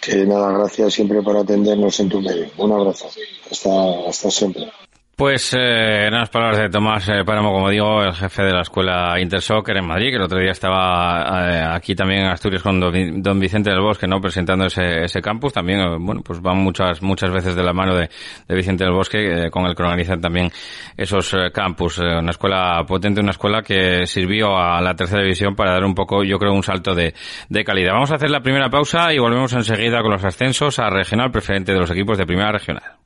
que 0.06 0.24
nada, 0.24 0.52
gracias 0.52 0.94
siempre 0.94 1.20
por 1.20 1.36
atendernos 1.36 1.98
en 1.98 2.08
tu 2.08 2.20
medio. 2.20 2.48
Un 2.58 2.72
abrazo. 2.72 3.08
Hasta, 3.50 4.08
hasta 4.08 4.30
siempre. 4.30 4.70
Pues 5.16 5.56
eh, 5.58 6.08
unas 6.08 6.28
palabras 6.28 6.58
de 6.58 6.68
Tomás 6.68 7.08
eh, 7.08 7.24
Páramo, 7.24 7.50
como 7.50 7.70
digo, 7.70 8.02
el 8.02 8.12
jefe 8.12 8.42
de 8.42 8.52
la 8.52 8.60
escuela 8.60 9.18
Intersoccer 9.18 9.74
en 9.78 9.86
Madrid, 9.86 10.10
que 10.10 10.16
el 10.16 10.22
otro 10.22 10.38
día 10.38 10.50
estaba 10.50 11.48
eh, 11.48 11.62
aquí 11.74 11.94
también 11.94 12.24
en 12.24 12.26
Asturias 12.26 12.62
con 12.62 12.78
don, 12.78 13.22
don 13.22 13.40
Vicente 13.40 13.70
del 13.70 13.80
Bosque, 13.80 14.06
¿no? 14.06 14.20
Presentando 14.20 14.66
ese, 14.66 15.04
ese 15.04 15.22
campus. 15.22 15.54
También, 15.54 15.80
eh, 15.80 15.96
bueno, 15.98 16.20
pues 16.22 16.42
van 16.42 16.58
muchas, 16.58 17.00
muchas 17.00 17.30
veces 17.30 17.56
de 17.56 17.62
la 17.62 17.72
mano 17.72 17.94
de, 17.94 18.10
Vicente 18.54 18.84
del 18.84 18.92
Bosque, 18.92 19.46
eh, 19.46 19.50
con 19.50 19.64
el 19.64 19.74
que 19.74 19.84
organizan 19.84 20.20
también 20.20 20.50
esos 20.98 21.32
eh, 21.32 21.50
campus. 21.50 21.96
Una 21.96 22.32
escuela 22.32 22.84
potente, 22.86 23.22
una 23.22 23.30
escuela 23.30 23.62
que 23.62 24.06
sirvió 24.06 24.58
a 24.58 24.82
la 24.82 24.94
tercera 24.94 25.22
división 25.22 25.56
para 25.56 25.72
dar 25.72 25.84
un 25.86 25.94
poco, 25.94 26.24
yo 26.24 26.38
creo, 26.38 26.52
un 26.52 26.62
salto 26.62 26.94
de, 26.94 27.14
de 27.48 27.64
calidad. 27.64 27.94
Vamos 27.94 28.10
a 28.12 28.16
hacer 28.16 28.28
la 28.28 28.40
primera 28.40 28.68
pausa 28.68 29.14
y 29.14 29.18
volvemos 29.18 29.50
enseguida 29.54 30.02
con 30.02 30.10
los 30.10 30.24
ascensos 30.24 30.78
a 30.78 30.90
regional 30.90 31.30
preferente 31.30 31.72
de 31.72 31.78
los 31.78 31.90
equipos 31.90 32.18
de 32.18 32.26
primera 32.26 32.52
regional. 32.52 33.05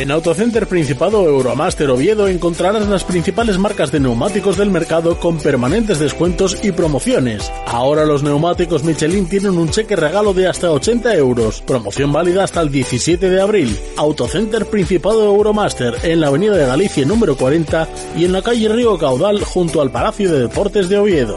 En 0.00 0.10
Autocenter 0.10 0.66
Principado 0.66 1.26
Euromaster 1.26 1.90
Oviedo 1.90 2.26
encontrarás 2.26 2.88
las 2.88 3.04
principales 3.04 3.58
marcas 3.58 3.92
de 3.92 4.00
neumáticos 4.00 4.56
del 4.56 4.70
mercado 4.70 5.20
con 5.20 5.36
permanentes 5.36 5.98
descuentos 5.98 6.56
y 6.62 6.72
promociones. 6.72 7.52
Ahora 7.66 8.06
los 8.06 8.22
neumáticos 8.22 8.82
Michelin 8.82 9.28
tienen 9.28 9.58
un 9.58 9.68
cheque 9.68 9.96
regalo 9.96 10.32
de 10.32 10.48
hasta 10.48 10.70
80 10.70 11.14
euros. 11.16 11.60
Promoción 11.60 12.14
válida 12.14 12.44
hasta 12.44 12.62
el 12.62 12.70
17 12.70 13.28
de 13.28 13.42
abril. 13.42 13.78
Autocenter 13.98 14.64
Principado 14.64 15.22
Euromaster 15.22 15.94
en 16.02 16.22
la 16.22 16.28
Avenida 16.28 16.56
de 16.56 16.64
Galicia 16.64 17.04
número 17.04 17.36
40 17.36 17.86
y 18.16 18.24
en 18.24 18.32
la 18.32 18.40
calle 18.40 18.70
Río 18.70 18.96
Caudal 18.96 19.44
junto 19.44 19.82
al 19.82 19.90
Palacio 19.90 20.32
de 20.32 20.40
Deportes 20.40 20.88
de 20.88 20.96
Oviedo. 20.96 21.36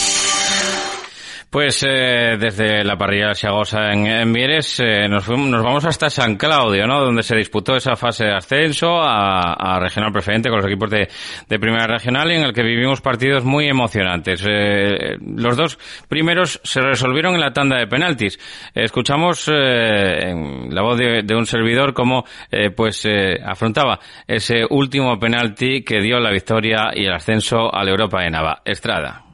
Pues 1.51 1.83
eh, 1.85 2.37
desde 2.39 2.81
la 2.85 2.95
parrilla 2.95 3.33
Siagosa 3.33 3.91
en, 3.91 4.07
en 4.07 4.31
Mieres 4.31 4.79
eh, 4.79 5.09
nos, 5.09 5.25
fuimos- 5.25 5.49
nos 5.49 5.61
vamos 5.61 5.83
hasta 5.83 6.09
San 6.09 6.37
Claudio, 6.37 6.87
¿no? 6.87 7.01
Donde 7.01 7.23
se 7.23 7.35
disputó 7.35 7.75
esa 7.75 7.97
fase 7.97 8.23
de 8.23 8.33
ascenso 8.33 9.01
a, 9.01 9.51
a 9.51 9.77
regional 9.81 10.13
preferente 10.13 10.47
con 10.47 10.59
los 10.59 10.65
equipos 10.65 10.89
de, 10.89 11.09
de 11.49 11.59
primera 11.59 11.87
regional 11.87 12.31
y 12.31 12.35
en 12.35 12.43
el 12.43 12.53
que 12.53 12.63
vivimos 12.63 13.01
partidos 13.01 13.43
muy 13.43 13.67
emocionantes. 13.67 14.45
Eh, 14.49 15.17
los 15.19 15.57
dos 15.57 15.77
primeros 16.07 16.61
se 16.63 16.79
resolvieron 16.79 17.33
en 17.33 17.41
la 17.41 17.51
tanda 17.51 17.77
de 17.77 17.87
penaltis. 17.87 18.39
Escuchamos 18.73 19.49
eh, 19.49 20.29
en 20.29 20.73
la 20.73 20.83
voz 20.83 20.97
de, 20.97 21.35
un 21.35 21.45
servidor 21.45 21.93
cómo 21.93 22.23
eh, 22.49 22.69
pues 22.69 23.03
eh, 23.05 23.37
afrontaba 23.45 23.99
ese 24.25 24.63
último 24.69 25.19
penalti 25.19 25.83
que 25.83 25.99
dio 25.99 26.17
la 26.17 26.31
victoria 26.31 26.91
y 26.95 27.03
el 27.07 27.13
ascenso 27.13 27.75
a 27.75 27.83
la 27.83 27.91
Europa 27.91 28.21
de 28.21 28.29
Nava. 28.29 28.61
Estrada. 28.63 29.25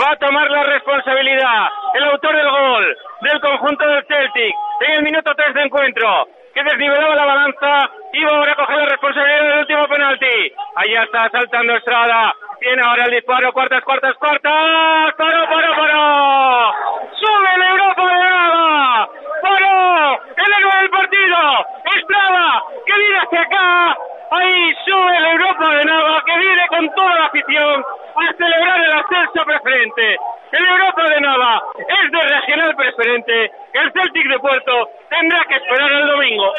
Va 0.00 0.12
a 0.12 0.16
tomar 0.16 0.50
la 0.50 0.62
responsabilidad 0.62 1.68
el 1.94 2.04
autor 2.04 2.36
del 2.36 2.50
gol 2.50 2.96
del 3.22 3.40
conjunto 3.40 3.86
del 3.86 4.06
Celtic 4.06 4.54
en 4.86 4.92
el 4.94 5.02
minuto 5.02 5.34
3 5.34 5.54
de 5.54 5.62
encuentro 5.62 6.28
que 6.56 6.62
desnivelaba 6.64 7.14
la 7.14 7.24
balanza 7.26 7.90
iba 8.14 8.30
ahora 8.30 8.52
a 8.52 8.56
coger 8.56 8.76
la 8.78 8.86
responsabilidad 8.86 9.42
del 9.42 9.58
último 9.58 9.88
penalti. 9.88 10.52
Allá 10.74 11.02
está 11.02 11.28
saltando 11.28 11.76
Estrada. 11.76 12.34
Tiene 12.58 12.82
ahora 12.82 13.04
el 13.04 13.10
disparo. 13.10 13.52
Cuartas 13.52 13.84
cuartas 13.84 14.16
cuartas. 14.16 15.14
Paró 15.18 15.48
paró 15.50 15.76
paró 15.76 16.74
sube 17.12 17.48
el 17.56 17.62
Europa 17.62 18.02
de 18.06 18.18
Nava 18.18 19.08
paró 19.42 20.22
el 20.36 20.52
héroe 20.58 20.80
del 20.80 20.90
partido. 20.90 21.66
Estrada 21.94 22.62
que 22.86 22.92
viene 23.00 23.18
hacia 23.18 23.42
acá 23.42 23.98
Ahí 24.30 24.74
sube 24.84 25.16
el 25.18 25.24
Europa 25.24 25.74
de 25.76 25.84
Nava 25.84 26.22
que 26.26 26.38
viene 26.38 26.66
con 26.68 26.88
toda 26.94 27.14
la 27.14 27.26
afición 27.26 27.84
a 28.16 28.32
celebrar 28.36 28.80
el 28.82 28.92
ascenso 28.92 29.44
preferente. 29.44 30.16
El 30.52 30.66
Europa 30.66 31.02
de 31.14 31.20
Nava 31.20 31.62
es 31.78 32.10
de 32.10 32.34
regional 32.34 32.74
preferente. 32.74 33.50
El 33.72 33.92
Celtic 33.92 34.28
de 34.28 34.38
Puerto 34.38 34.72
tendrá 35.08 35.44
que 35.48 35.56
esperar 35.56 35.92
el 35.92 36.08
domingo. 36.08 36.52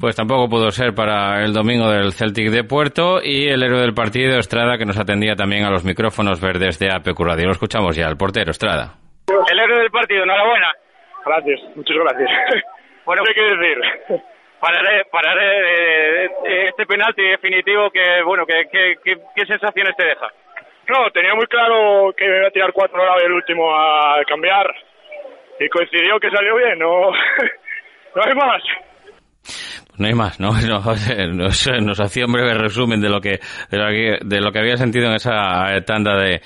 Pues 0.00 0.16
tampoco 0.16 0.48
pudo 0.48 0.70
ser 0.70 0.94
para 0.94 1.42
el 1.44 1.52
domingo 1.52 1.90
del 1.90 2.12
Celtic 2.12 2.50
de 2.50 2.64
Puerto 2.64 3.20
y 3.22 3.48
el 3.48 3.62
héroe 3.62 3.80
del 3.80 3.94
partido, 3.94 4.38
Estrada, 4.38 4.78
que 4.78 4.84
nos 4.84 4.98
atendía 4.98 5.34
también 5.34 5.64
a 5.64 5.70
los 5.70 5.84
micrófonos 5.84 6.40
verdes 6.40 6.78
de 6.78 6.90
APQ 6.90 7.18
Radio. 7.18 7.46
Lo 7.46 7.52
escuchamos 7.52 7.96
ya, 7.96 8.06
el 8.06 8.16
portero, 8.16 8.50
Estrada. 8.50 8.94
El 9.50 9.58
héroe 9.58 9.80
del 9.80 9.90
partido, 9.90 10.22
enhorabuena. 10.22 10.72
Gracias, 11.24 11.60
muchas 11.76 11.96
gracias. 11.96 12.30
Bueno, 13.04 13.22
¿qué 13.24 13.40
hay 13.40 13.48
que 13.48 13.56
decir? 13.56 14.22
Pararé, 14.62 15.04
pararé 15.10 16.24
este 16.68 16.86
penalti 16.86 17.22
definitivo 17.22 17.90
que, 17.90 18.22
bueno, 18.22 18.46
que, 18.46 18.68
¿qué 19.02 19.46
sensaciones 19.46 19.96
te 19.96 20.06
deja? 20.06 20.30
No, 20.88 21.10
tenía 21.10 21.34
muy 21.34 21.46
claro 21.46 22.14
que 22.16 22.24
iba 22.24 22.46
a 22.46 22.50
tirar 22.50 22.72
cuatro 22.72 23.02
horas 23.02 23.24
el 23.24 23.32
último 23.32 23.74
a 23.74 24.22
cambiar 24.24 24.72
y 25.58 25.68
coincidió 25.68 26.20
que 26.20 26.30
salió 26.30 26.56
bien, 26.56 26.78
no, 26.78 27.10
no 28.14 28.22
hay 28.22 28.34
más. 28.34 28.62
No 29.98 30.06
hay 30.06 30.14
más, 30.14 30.40
¿no? 30.40 30.52
Nos, 30.52 31.68
nos, 31.82 32.00
hacía 32.00 32.26
un 32.26 32.32
breve 32.32 32.54
resumen 32.54 33.00
de 33.00 33.08
lo 33.08 33.20
que 33.20 33.40
de 33.70 33.78
lo 33.78 33.88
que, 33.88 34.18
de 34.24 34.40
lo 34.40 34.50
que 34.50 34.58
había 34.58 34.76
sentido 34.76 35.06
en 35.08 35.14
esa 35.14 35.66
tanda 35.84 36.16
de, 36.16 36.40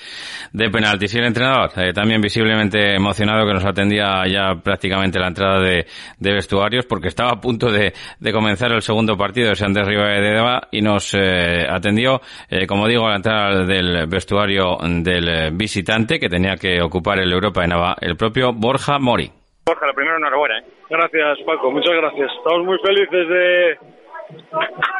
de 0.51 0.69
penaltis. 0.69 1.15
Y 1.15 1.19
el 1.19 1.25
entrenador, 1.25 1.71
eh, 1.77 1.93
también 1.93 2.21
visiblemente 2.21 2.95
emocionado, 2.95 3.47
que 3.47 3.53
nos 3.53 3.65
atendía 3.65 4.23
ya 4.27 4.55
prácticamente 4.61 5.19
la 5.19 5.27
entrada 5.27 5.61
de, 5.61 5.85
de 6.19 6.33
vestuarios, 6.33 6.85
porque 6.85 7.07
estaba 7.07 7.31
a 7.31 7.41
punto 7.41 7.71
de, 7.71 7.93
de 8.19 8.31
comenzar 8.31 8.71
el 8.71 8.81
segundo 8.81 9.17
partido 9.17 9.49
de 9.49 9.55
Santos 9.55 9.87
Deva 9.87 10.67
y 10.71 10.81
nos 10.81 11.13
eh, 11.13 11.65
atendió, 11.69 12.21
eh, 12.49 12.67
como 12.67 12.87
digo, 12.87 13.05
a 13.05 13.11
la 13.11 13.15
entrada 13.17 13.65
del 13.65 14.07
vestuario 14.07 14.77
del 14.81 15.51
visitante, 15.53 16.19
que 16.19 16.29
tenía 16.29 16.55
que 16.55 16.81
ocupar 16.81 17.19
el 17.19 17.31
Europa 17.31 17.61
de 17.61 17.67
Nava, 17.67 17.95
el 18.01 18.15
propio 18.17 18.53
Borja 18.53 18.99
Mori. 18.99 19.31
Borja, 19.67 19.85
lo 19.85 19.93
primero, 19.93 20.15
enhorabuena. 20.15 20.59
¿eh? 20.59 20.63
Gracias, 20.89 21.39
Paco. 21.45 21.69
Muchas 21.71 21.93
gracias. 21.93 22.31
Estamos 22.37 22.63
muy 22.63 22.79
felices 22.79 23.27
de, 23.27 23.77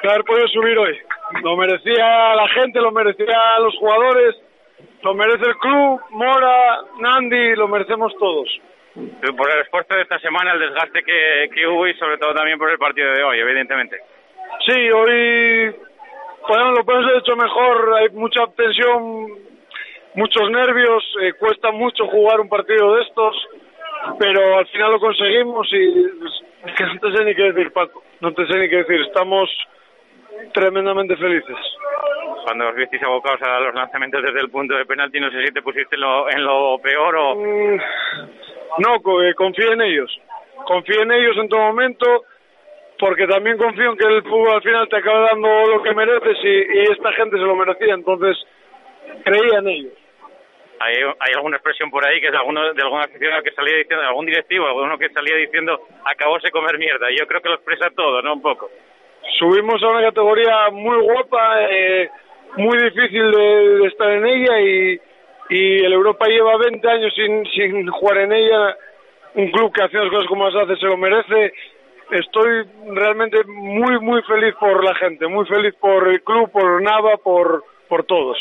haber 0.10 0.26
podido 0.26 0.46
subir 0.50 0.78
hoy. 0.78 1.00
Lo 1.42 1.56
merecía 1.56 2.36
la 2.36 2.50
gente, 2.50 2.82
lo 2.82 2.92
merecía 2.92 3.60
los 3.60 3.74
jugadores, 3.78 4.36
lo 5.04 5.14
merece 5.14 5.46
el 5.46 5.58
club, 5.60 6.02
Mora, 6.10 6.82
Nandi, 7.00 7.56
lo 7.56 7.70
merecemos 7.70 8.14
todos. 8.20 8.50
Por 9.38 9.50
el 9.52 9.62
esfuerzo 9.62 9.96
de 9.96 10.02
esta 10.02 10.20
semana, 10.20 10.52
el 10.52 10.60
desgaste 10.60 11.02
que, 11.02 11.50
que 11.56 11.66
hubo 11.66 11.88
y 11.88 11.94
sobre 11.94 12.18
todo 12.18 12.34
también 12.34 12.60
por 12.60 12.70
el 12.70 12.78
partido 12.78 13.14
de 13.14 13.24
hoy, 13.24 13.40
evidentemente. 13.40 14.02
Sí, 14.68 14.92
hoy 14.92 15.76
podemos, 16.46 16.78
lo 16.78 16.84
podemos 16.84 17.06
haber 17.06 17.22
hecho 17.22 17.38
mejor. 17.38 17.94
Hay 18.02 18.10
mucha 18.10 18.46
tensión, 18.48 19.28
muchos 20.16 20.52
nervios, 20.52 21.04
eh, 21.22 21.34
cuesta 21.40 21.72
mucho 21.72 22.06
jugar 22.08 22.42
un 22.42 22.50
partido 22.50 22.96
de 22.96 23.04
estos 23.04 23.48
pero 24.20 24.58
al 24.58 24.68
final 24.68 24.92
lo 24.92 25.00
conseguimos 25.00 25.68
y 25.72 25.94
que 26.76 26.84
no 26.84 27.00
te 27.00 27.18
sé 27.18 27.26
ni 27.26 27.36
qué 27.36 27.52
decir, 27.52 27.72
Paco, 27.72 28.04
no 28.22 28.34
te 28.34 28.46
sé 28.48 28.58
ni 28.58 28.70
qué 28.70 28.78
decir, 28.78 29.02
estamos 29.02 29.50
tremendamente 30.54 31.16
felices. 31.18 31.56
Cuando 32.44 32.70
os 32.70 32.76
visteis 32.76 33.04
abocados 33.04 33.42
a 33.42 33.60
los 33.60 33.76
lanzamientos 33.76 34.24
desde 34.24 34.40
el 34.40 34.50
punto 34.50 34.76
de 34.76 34.86
penalti, 34.86 35.20
no 35.20 35.30
sé 35.32 35.46
si 35.46 35.54
te 35.54 35.62
pusiste 35.62 35.96
en 35.96 36.02
lo, 36.02 36.30
en 36.30 36.44
lo 36.44 36.80
peor 36.80 37.16
o... 37.16 37.36
Mm, 37.36 37.82
no, 38.80 39.22
eh, 39.24 39.34
confío 39.34 39.74
en 39.74 39.82
ellos, 39.82 40.20
confío 40.66 41.02
en 41.02 41.12
ellos 41.12 41.38
en 41.38 41.50
todo 41.50 41.62
momento, 41.62 42.26
porque 43.00 43.28
también 43.28 43.58
confío 43.58 43.92
en 43.92 43.98
que 43.98 44.06
el 44.06 44.24
fútbol 44.24 44.54
al 44.54 44.62
final 44.62 44.88
te 44.88 44.98
acaba 44.98 45.30
dando 45.30 45.66
lo 45.68 45.84
que 45.84 45.94
mereces 45.94 46.38
y, 46.44 46.48
y 46.48 46.82
esta 46.92 47.12
gente 47.14 47.38
se 47.38 47.44
lo 47.44 47.56
merecía, 47.56 47.94
entonces 47.94 48.38
creía 49.24 49.60
en 49.60 49.68
ellos 49.68 50.07
hay, 50.80 50.96
hay 50.96 51.34
alguna 51.36 51.58
expresión 51.58 51.90
por 51.90 52.06
ahí 52.06 52.20
que 52.20 52.28
es 52.28 52.32
de, 52.32 52.38
alguno, 52.38 52.74
de 52.74 52.82
alguna 52.82 53.04
aficionado 53.04 53.44
que 53.44 53.52
salía 53.52 53.78
diciendo, 53.78 54.06
algún 54.06 54.26
directivo, 54.26 54.68
alguno 54.68 54.98
que 54.98 55.10
salía 55.10 55.36
diciendo, 55.36 55.80
acabóse 56.06 56.52
comer 56.52 56.78
mierda. 56.78 57.12
Y 57.12 57.18
yo 57.18 57.28
creo 57.28 57.42
que 57.42 57.50
lo 57.50 57.56
expresa 57.56 57.90
todo, 57.96 58.22
¿no? 58.22 58.34
Un 58.34 58.42
poco. 58.42 58.70
Subimos 59.40 59.82
a 59.84 59.88
una 59.88 60.02
categoría 60.04 60.70
muy 60.72 60.98
guapa, 61.02 61.64
eh, 61.70 62.10
muy 62.58 62.78
difícil 62.78 63.32
de, 63.32 63.88
estar 63.88 64.10
en 64.12 64.26
ella 64.26 64.60
y, 64.62 65.02
y 65.50 65.86
el 65.86 65.94
Europa 65.94 66.28
lleva 66.28 66.58
20 66.58 66.88
años 66.88 67.14
sin, 67.16 67.46
sin 67.48 67.88
jugar 67.88 68.20
en 68.20 68.34
ella. 68.34 68.78
Un 69.36 69.52
club 69.52 69.74
que 69.74 69.84
hace 69.84 69.98
las 69.98 70.10
cosas 70.10 70.28
como 70.28 70.50
las 70.50 70.64
hace 70.64 70.80
se 70.80 70.86
lo 70.86 70.98
merece. 70.98 71.54
Estoy 72.12 72.64
realmente 72.94 73.44
muy, 73.46 74.00
muy 74.00 74.22
feliz 74.24 74.56
por 74.60 74.84
la 74.84 74.96
gente, 74.96 75.28
muy 75.28 75.46
feliz 75.46 75.76
por 75.76 76.08
el 76.08 76.24
club, 76.24 76.50
por 76.52 76.82
Nava, 76.82 77.18
por, 77.18 77.64
por 77.90 78.06
todos. 78.06 78.38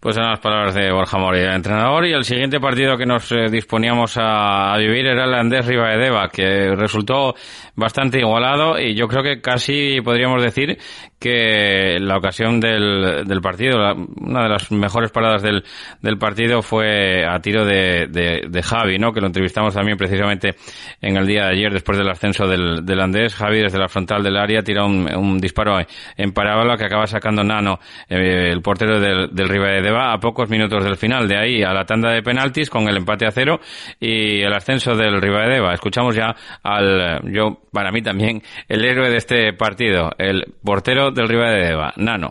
Pues 0.00 0.14
son 0.14 0.24
las 0.24 0.40
palabras 0.40 0.74
de 0.74 0.90
Borja 0.90 1.18
Mori, 1.18 1.40
el 1.40 1.52
entrenador. 1.52 2.06
Y 2.06 2.12
el 2.14 2.24
siguiente 2.24 2.58
partido 2.58 2.96
que 2.96 3.04
nos 3.04 3.30
eh, 3.32 3.50
disponíamos 3.50 4.14
a, 4.16 4.74
vivir 4.78 5.06
era 5.06 5.24
el 5.24 5.34
Andés 5.34 5.66
Rivaedeva, 5.66 6.30
que 6.30 6.74
resultó 6.74 7.34
bastante 7.74 8.18
igualado 8.18 8.78
y 8.80 8.94
yo 8.94 9.06
creo 9.08 9.22
que 9.22 9.42
casi 9.42 10.00
podríamos 10.00 10.42
decir 10.42 10.78
que 11.20 11.98
la 12.00 12.16
ocasión 12.16 12.60
del, 12.60 13.24
del 13.26 13.40
partido, 13.42 13.76
una 14.16 14.42
de 14.44 14.48
las 14.48 14.72
mejores 14.72 15.10
paradas 15.12 15.42
del, 15.42 15.62
del 16.00 16.16
partido 16.18 16.62
fue 16.62 17.26
a 17.26 17.38
tiro 17.40 17.64
de, 17.64 18.06
de, 18.08 18.62
Javi, 18.62 18.98
¿no? 18.98 19.12
Que 19.12 19.20
lo 19.20 19.26
entrevistamos 19.26 19.74
también 19.74 19.98
precisamente 19.98 20.54
en 21.00 21.16
el 21.16 21.26
día 21.26 21.44
de 21.44 21.52
ayer 21.52 21.72
después 21.72 21.98
del 21.98 22.08
ascenso 22.08 22.46
del, 22.46 22.84
del 22.86 23.00
Andés. 23.00 23.34
Javi 23.34 23.60
desde 23.60 23.78
la 23.78 23.88
frontal 23.88 24.22
del 24.22 24.36
área 24.36 24.62
tira 24.62 24.84
un, 24.84 25.38
disparo 25.38 25.78
en 26.16 26.32
parábola 26.32 26.76
que 26.76 26.84
acaba 26.84 27.06
sacando 27.06 27.44
Nano, 27.44 27.78
eh, 28.08 28.48
el 28.50 28.62
portero 28.62 28.98
del, 28.98 29.28
del 29.32 29.50
va 29.94 30.14
a 30.14 30.18
pocos 30.18 30.48
minutos 30.48 30.82
del 30.82 30.96
final. 30.96 31.28
De 31.28 31.36
ahí 31.36 31.62
a 31.62 31.72
la 31.72 31.84
tanda 31.84 32.10
de 32.10 32.22
penaltis 32.22 32.70
con 32.70 32.88
el 32.88 32.96
empate 32.96 33.26
a 33.26 33.30
cero 33.30 33.60
y 33.98 34.40
el 34.40 34.52
ascenso 34.52 34.96
del 34.96 35.20
Deva. 35.20 35.74
Escuchamos 35.74 36.14
ya 36.14 36.34
al, 36.62 37.20
yo, 37.30 37.60
para 37.72 37.92
mí 37.92 38.00
también, 38.00 38.42
el 38.68 38.84
héroe 38.84 39.10
de 39.10 39.16
este 39.16 39.52
partido, 39.52 40.12
el 40.18 40.54
portero 40.64 41.09
del 41.14 41.28
Deva, 41.28 41.92
Nano. 41.96 42.30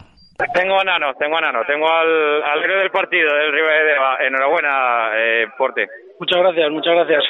Tengo 0.53 0.79
a 0.79 0.83
Nano, 0.83 1.13
tengo 1.15 1.37
a 1.37 1.41
Nano, 1.41 1.65
tengo 1.67 1.91
al, 1.91 2.43
al 2.43 2.63
héroe 2.63 2.79
del 2.79 2.91
partido 2.91 3.33
del 3.33 3.51
Deva. 3.51 4.17
Enhorabuena, 4.21 5.11
eh, 5.15 5.47
Porte. 5.57 5.87
Muchas 6.19 6.39
gracias, 6.39 6.71
muchas 6.71 6.95
gracias. 6.95 7.23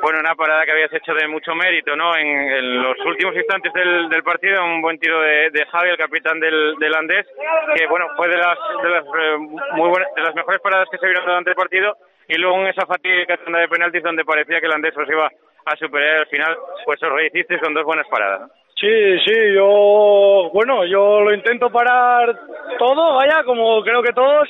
Bueno, 0.00 0.20
una 0.20 0.34
parada 0.34 0.64
que 0.64 0.70
habías 0.70 0.92
hecho 0.92 1.12
de 1.12 1.26
mucho 1.26 1.54
mérito, 1.54 1.96
¿no? 1.96 2.16
En, 2.16 2.82
los 2.82 2.96
últimos 3.04 3.34
instantes 3.34 3.72
del, 3.72 4.08
del, 4.08 4.22
partido, 4.22 4.64
un 4.64 4.80
buen 4.80 4.98
tiro 4.98 5.20
de, 5.20 5.50
de 5.50 5.66
Javi, 5.66 5.90
el 5.90 5.96
capitán 5.96 6.38
del, 6.38 6.74
del, 6.78 6.94
Andés, 6.94 7.26
que 7.74 7.86
bueno, 7.88 8.06
fue 8.16 8.28
de 8.28 8.36
las, 8.36 8.58
de 8.82 8.88
las 8.90 9.04
eh, 9.04 9.38
muy 9.74 9.88
buenas, 9.88 10.08
de 10.14 10.22
las 10.22 10.34
mejores 10.36 10.60
paradas 10.60 10.88
que 10.90 10.98
se 10.98 11.06
vieron 11.06 11.24
durante 11.24 11.50
el 11.50 11.56
partido, 11.56 11.96
y 12.28 12.38
luego 12.38 12.60
en 12.60 12.68
esa 12.68 12.86
fatídica 12.86 13.36
tanda 13.38 13.58
de 13.58 13.68
penaltis 13.68 14.02
donde 14.02 14.24
parecía 14.24 14.60
que 14.60 14.66
el 14.66 14.72
Andés 14.72 14.96
os 14.96 15.08
iba 15.08 15.26
a 15.26 15.76
superar 15.76 16.18
al 16.18 16.26
final, 16.26 16.56
pues 16.84 17.02
os 17.02 17.12
rehicisteis 17.12 17.60
con 17.60 17.74
dos 17.74 17.84
buenas 17.84 18.06
paradas. 18.08 18.50
Sí, 18.80 19.18
sí, 19.26 19.34
yo, 19.54 20.50
bueno, 20.52 20.84
yo 20.84 21.20
lo 21.20 21.34
intento 21.34 21.68
parar 21.68 22.32
todo, 22.78 23.16
vaya, 23.16 23.42
como 23.44 23.82
creo 23.82 24.02
que 24.02 24.12
todos, 24.12 24.48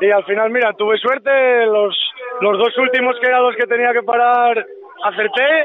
y 0.00 0.10
al 0.12 0.24
final, 0.24 0.50
mira, 0.50 0.72
tuve 0.74 0.96
suerte, 0.98 1.66
los, 1.66 1.96
los 2.40 2.58
dos 2.58 2.78
últimos 2.78 3.16
que 3.18 3.26
eran 3.26 3.42
los 3.42 3.56
que 3.56 3.66
tenía 3.66 3.92
que 3.92 4.04
parar, 4.04 4.64
acerté, 5.02 5.64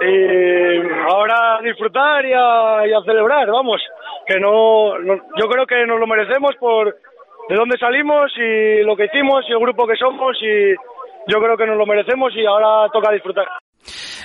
y 0.00 0.80
ahora 1.10 1.56
a 1.56 1.62
disfrutar 1.62 2.26
y 2.26 2.32
a, 2.34 2.86
y 2.86 2.92
a 2.92 3.00
celebrar, 3.06 3.50
vamos, 3.50 3.80
que 4.26 4.38
no, 4.38 4.98
no, 4.98 5.14
yo 5.14 5.48
creo 5.48 5.66
que 5.66 5.86
nos 5.86 5.98
lo 5.98 6.06
merecemos 6.06 6.54
por 6.56 6.94
de 7.48 7.54
dónde 7.54 7.78
salimos 7.78 8.32
y 8.36 8.82
lo 8.82 8.96
que 8.96 9.06
hicimos 9.06 9.48
y 9.48 9.52
el 9.52 9.60
grupo 9.60 9.86
que 9.86 9.96
somos 9.96 10.36
y 10.42 10.74
yo 11.28 11.40
creo 11.40 11.56
que 11.56 11.66
nos 11.66 11.78
lo 11.78 11.86
merecemos 11.86 12.34
y 12.36 12.44
ahora 12.44 12.90
toca 12.92 13.12
disfrutar. 13.12 13.46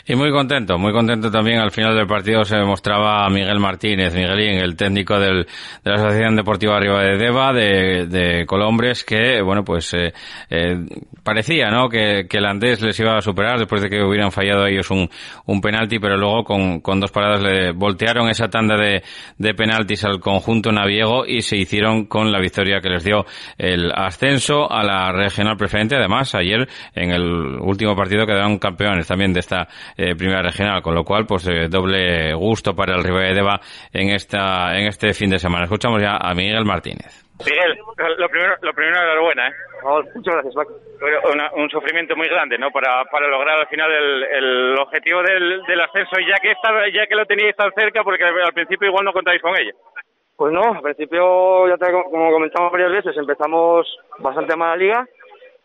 Y 0.05 0.15
muy 0.15 0.31
contento, 0.31 0.77
muy 0.77 0.91
contento 0.91 1.29
también 1.29 1.59
al 1.59 1.71
final 1.71 1.95
del 1.95 2.07
partido 2.07 2.43
se 2.43 2.57
mostraba 2.63 3.29
Miguel 3.29 3.59
Martínez, 3.59 4.13
Miguelín, 4.13 4.59
el 4.59 4.75
técnico 4.75 5.19
del, 5.19 5.45
de 5.83 5.91
la 5.91 5.95
Asociación 5.95 6.35
Deportiva 6.35 6.77
Arriba 6.77 7.01
de 7.03 7.17
Deva, 7.17 7.53
de, 7.53 8.07
de 8.07 8.45
Colombres, 8.45 9.03
que, 9.03 9.41
bueno, 9.41 9.63
pues 9.63 9.93
eh, 9.93 10.13
eh, 10.49 10.77
parecía, 11.23 11.69
¿no?, 11.69 11.87
que, 11.87 12.25
que, 12.27 12.37
el 12.37 12.45
Andés 12.45 12.81
les 12.81 12.99
iba 12.99 13.17
a 13.17 13.21
superar 13.21 13.59
después 13.59 13.81
de 13.81 13.89
que 13.89 14.01
hubieran 14.01 14.31
fallado 14.31 14.65
ellos 14.65 14.89
un, 14.89 15.09
un 15.45 15.61
penalti, 15.61 15.99
pero 15.99 16.17
luego 16.17 16.43
con, 16.43 16.81
con 16.81 16.99
dos 16.99 17.11
paradas 17.11 17.41
le 17.41 17.71
voltearon 17.71 18.29
esa 18.29 18.49
tanda 18.49 18.75
de, 18.77 19.03
de 19.37 19.53
penaltis 19.53 20.03
al 20.03 20.19
conjunto 20.19 20.71
naviego 20.71 21.25
y 21.25 21.41
se 21.41 21.57
hicieron 21.57 22.05
con 22.05 22.31
la 22.31 22.39
victoria 22.39 22.81
que 22.81 22.89
les 22.89 23.03
dio 23.03 23.25
el 23.57 23.91
ascenso 23.91 24.71
a 24.71 24.83
la 24.83 25.11
regional 25.11 25.57
preferente. 25.57 25.95
Además, 25.95 26.33
ayer 26.33 26.67
en 26.95 27.11
el 27.11 27.57
último 27.59 27.95
partido 27.95 28.25
quedaron 28.25 28.57
campeones 28.57 29.07
también 29.07 29.33
de 29.33 29.39
esta 29.51 29.67
eh, 29.97 30.15
primera 30.15 30.41
regional, 30.41 30.81
con 30.81 30.95
lo 30.95 31.03
cual, 31.03 31.25
pues 31.27 31.47
eh, 31.47 31.67
doble 31.69 32.33
gusto 32.33 32.73
para 32.73 32.95
el 32.95 33.03
River 33.03 33.29
de 33.29 33.35
Deva 33.35 33.59
en 33.91 34.09
esta 34.09 34.77
en 34.77 34.87
este 34.87 35.13
fin 35.13 35.29
de 35.29 35.39
semana. 35.39 35.65
Escuchamos 35.65 36.01
ya 36.01 36.17
a 36.17 36.33
Miguel 36.33 36.65
Martínez. 36.65 37.27
Miguel, 37.45 37.75
lo 38.17 38.29
primero, 38.29 38.55
lo 38.61 38.73
primero 38.73 39.01
enhorabuena, 39.01 39.47
¿eh? 39.49 39.53
muchas 40.13 40.35
gracias, 40.35 40.53
Paco. 40.53 40.73
un 41.55 41.69
sufrimiento 41.71 42.15
muy 42.15 42.27
grande, 42.27 42.57
¿no? 42.59 42.69
Para, 42.69 43.03
para 43.05 43.27
lograr 43.27 43.59
al 43.59 43.67
final 43.67 43.91
el, 43.91 44.23
el 44.23 44.79
objetivo 44.79 45.23
del, 45.23 45.63
del 45.63 45.81
ascenso, 45.81 46.17
ya 46.19 46.35
que 46.39 46.51
estaba, 46.51 46.87
ya 46.93 47.07
que 47.07 47.15
lo 47.15 47.25
teníais 47.25 47.55
tan 47.55 47.71
cerca, 47.73 48.03
porque 48.03 48.23
al 48.23 48.53
principio 48.53 48.89
igual 48.89 49.05
no 49.05 49.11
contáis 49.11 49.41
con 49.41 49.57
ello. 49.59 49.73
Pues 50.37 50.53
no, 50.53 50.61
al 50.73 50.81
principio, 50.81 51.67
ya 51.67 51.77
te, 51.77 51.91
como 51.91 52.31
comentamos 52.31 52.71
varias 52.71 52.91
veces, 52.91 53.17
empezamos 53.17 53.87
bastante 54.19 54.55
mal 54.55 54.69
la 54.69 54.75
liga 54.77 55.07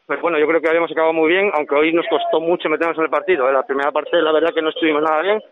pues 0.06 0.20
bueno, 0.20 0.38
yo 0.38 0.46
creo 0.46 0.60
que 0.60 0.68
habíamos 0.68 0.90
acabado 0.90 1.12
muy 1.12 1.28
bien, 1.28 1.50
aunque 1.54 1.74
hoy 1.74 1.92
nos 1.92 2.06
costó 2.08 2.40
mucho 2.40 2.68
meternos 2.68 2.96
en 2.96 3.04
el 3.04 3.10
partido. 3.10 3.48
¿eh? 3.48 3.52
La 3.52 3.66
primera 3.66 3.90
parte, 3.90 4.22
la 4.22 4.32
verdad 4.32 4.54
que 4.54 4.62
no 4.62 4.68
estuvimos 4.68 5.02
nada 5.02 5.20
bien, 5.20 5.42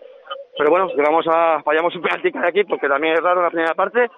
pero 0.57 0.71
bueno, 0.71 0.89
llegamos 0.95 1.27
a, 1.29 1.61
fallamos 1.63 1.95
un 1.97 2.03
penalti 2.03 2.31
de 2.31 2.47
aquí 2.47 2.65
porque 2.65 2.89
también 2.89 3.15
es 3.15 3.21
raro 3.21 3.43
la 3.43 3.51
primera 3.51 3.75
parte. 3.75 4.09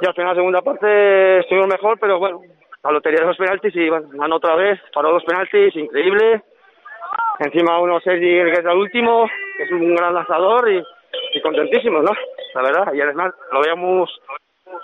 Y 0.00 0.06
al 0.06 0.14
final, 0.14 0.28
la 0.28 0.34
segunda 0.34 0.62
parte, 0.62 1.40
estuvimos 1.40 1.68
mejor, 1.68 1.98
pero 2.00 2.18
bueno, 2.18 2.40
la 2.82 2.90
lotería 2.90 3.20
de 3.20 3.26
los 3.26 3.36
penaltis 3.36 3.76
y 3.76 3.90
ganó 3.90 4.36
otra 4.36 4.56
vez, 4.56 4.80
paró 4.94 5.12
dos 5.12 5.24
penaltis, 5.24 5.76
increíble. 5.76 6.42
Encima 7.38 7.78
uno 7.80 8.00
Sergi, 8.00 8.26
que 8.26 8.52
es 8.52 8.58
el 8.60 8.68
último, 8.68 9.28
que 9.58 9.64
es 9.64 9.70
un 9.72 9.94
gran 9.94 10.14
lanzador 10.14 10.70
y, 10.70 10.82
y 11.34 11.40
contentísimos, 11.42 12.02
¿no? 12.02 12.12
La 12.54 12.62
verdad, 12.62 12.94
y 12.94 13.00
además 13.00 13.34
lo 13.52 13.60
veíamos 13.60 14.10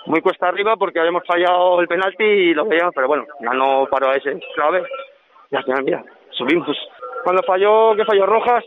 muy 0.05 0.21
cuesta 0.21 0.47
arriba 0.47 0.75
porque 0.75 0.99
habíamos 0.99 1.23
fallado 1.25 1.81
el 1.81 1.87
penalti 1.87 2.23
y 2.23 2.53
lo 2.53 2.65
veíamos, 2.65 2.93
pero 2.95 3.07
bueno, 3.07 3.25
ya 3.41 3.53
no 3.53 3.87
paró 3.89 4.09
a 4.09 4.15
ese 4.15 4.39
clave 4.55 4.83
y 5.51 5.55
al 5.55 5.63
final, 5.63 5.83
mira, 5.83 6.03
subimos. 6.31 6.77
Cuando 7.23 7.43
falló, 7.43 7.95
que 7.95 8.05
falló 8.05 8.25
Rojas, 8.25 8.63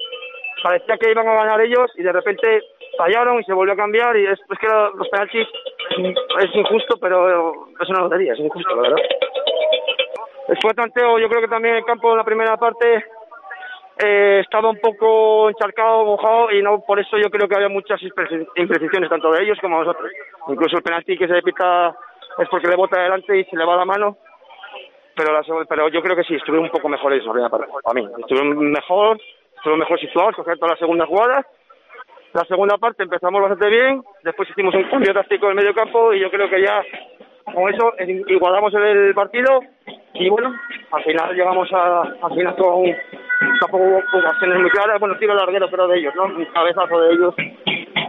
parecía 0.62 0.96
que 0.98 1.10
iban 1.10 1.26
a 1.26 1.34
ganar 1.34 1.60
ellos 1.60 1.90
y 1.96 2.02
de 2.02 2.12
repente 2.12 2.62
fallaron 2.98 3.40
y 3.40 3.44
se 3.44 3.52
volvió 3.52 3.72
a 3.74 3.76
cambiar 3.76 4.16
y 4.16 4.26
es, 4.26 4.38
es 4.38 4.58
que 4.58 4.66
los 4.66 5.08
penaltis 5.08 5.48
es 6.40 6.54
injusto, 6.54 6.96
pero 7.00 7.68
es 7.80 7.88
una 7.88 8.02
lotería, 8.02 8.34
es 8.34 8.40
injusto, 8.40 8.76
la 8.76 8.82
verdad. 8.82 9.02
Fue 10.60 10.74
tanteo, 10.74 11.18
yo 11.18 11.28
creo 11.28 11.40
que 11.40 11.48
también 11.48 11.76
el 11.76 11.84
campo 11.84 12.10
en 12.10 12.18
la 12.18 12.24
primera 12.24 12.56
parte 12.56 13.04
eh, 14.02 14.40
estaba 14.40 14.70
un 14.70 14.78
poco 14.78 15.50
encharcado, 15.50 16.04
mojado 16.04 16.50
y 16.52 16.62
no 16.62 16.80
por 16.80 16.98
eso 16.98 17.18
yo 17.18 17.30
creo 17.30 17.48
que 17.48 17.56
había 17.56 17.68
muchas 17.68 18.00
imprecisiones 18.02 19.10
tanto 19.10 19.30
de 19.30 19.42
ellos 19.42 19.58
como 19.60 19.78
nosotros. 19.80 20.10
Incluso 20.48 20.76
el 20.76 20.82
penalti 20.82 21.18
que 21.18 21.28
se 21.28 21.42
pita 21.42 21.94
es 22.38 22.48
porque 22.48 22.68
le 22.68 22.76
bota 22.76 22.98
adelante 22.98 23.38
y 23.38 23.44
se 23.44 23.56
le 23.56 23.64
va 23.64 23.76
la 23.76 23.84
mano. 23.84 24.16
Pero, 25.14 25.32
la, 25.32 25.42
pero 25.68 25.88
yo 25.88 26.00
creo 26.02 26.16
que 26.16 26.24
sí, 26.24 26.34
estuve 26.34 26.58
un 26.58 26.70
poco 26.70 26.88
mejor 26.88 27.12
para, 27.50 27.66
para 27.66 27.94
mí. 27.94 28.08
Estuve 28.20 28.42
mejor, 28.44 29.18
estuve 29.56 29.76
mejor 29.76 30.00
situado, 30.00 30.32
coger 30.32 30.56
todas 30.56 30.72
las 30.72 30.78
segundas 30.78 31.08
jugadas. 31.08 31.46
La 32.32 32.44
segunda 32.44 32.78
parte 32.78 33.02
empezamos 33.02 33.40
bastante 33.42 33.68
bien, 33.68 34.02
después 34.22 34.48
hicimos 34.48 34.72
un 34.74 34.84
cambio 34.84 35.12
táctico 35.12 35.46
en 35.46 35.50
el 35.50 35.56
medio 35.56 35.74
campo 35.74 36.14
y 36.14 36.20
yo 36.20 36.30
creo 36.30 36.48
que 36.48 36.62
ya 36.62 36.80
con 37.52 37.74
eso 37.74 37.92
igualamos 38.28 38.72
el 38.74 39.12
partido 39.14 39.60
y 40.14 40.28
bueno, 40.28 40.52
al 40.90 41.02
final 41.04 41.34
llegamos 41.34 41.72
a, 41.72 42.02
al 42.02 42.34
final 42.34 42.56
con 42.56 42.84
tampoco 43.60 43.84
hubo 43.84 43.98
ocasiones 44.18 44.60
muy 44.60 44.70
claras, 44.70 44.98
bueno, 45.00 45.16
tiro 45.18 45.34
larguero 45.34 45.68
pero 45.70 45.86
de 45.88 45.98
ellos, 45.98 46.14
¿no? 46.14 46.24
Un 46.24 46.44
cabezazo 46.46 47.00
de 47.00 47.12
ellos, 47.12 47.34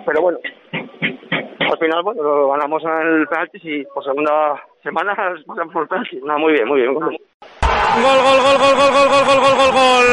pero 0.06 0.22
bueno, 0.22 0.40
al 0.72 1.78
final, 1.78 2.04
bueno, 2.04 2.24
lo 2.24 2.50
ganamos 2.50 2.84
en 2.84 3.08
el 3.08 3.28
penalti 3.28 3.60
y 3.64 3.86
por 3.86 4.04
segunda 4.04 4.62
semana 4.84 5.16
pasamos 5.16 5.74
por 5.74 5.84
el 5.84 5.88
penalti. 5.88 6.20
No, 6.24 6.38
muy 6.40 6.54
bien, 6.54 6.68
muy 6.68 6.82
bien. 6.82 6.94
Gol, 6.94 7.18
gol, 8.02 8.42
gol, 8.42 8.58
gol, 8.58 8.76
gol, 8.76 8.92
gol, 8.92 9.10
gol, 9.10 9.26
gol, 9.26 9.40
gol, 9.40 9.56
gol, 9.56 9.72
gol. 9.72 10.06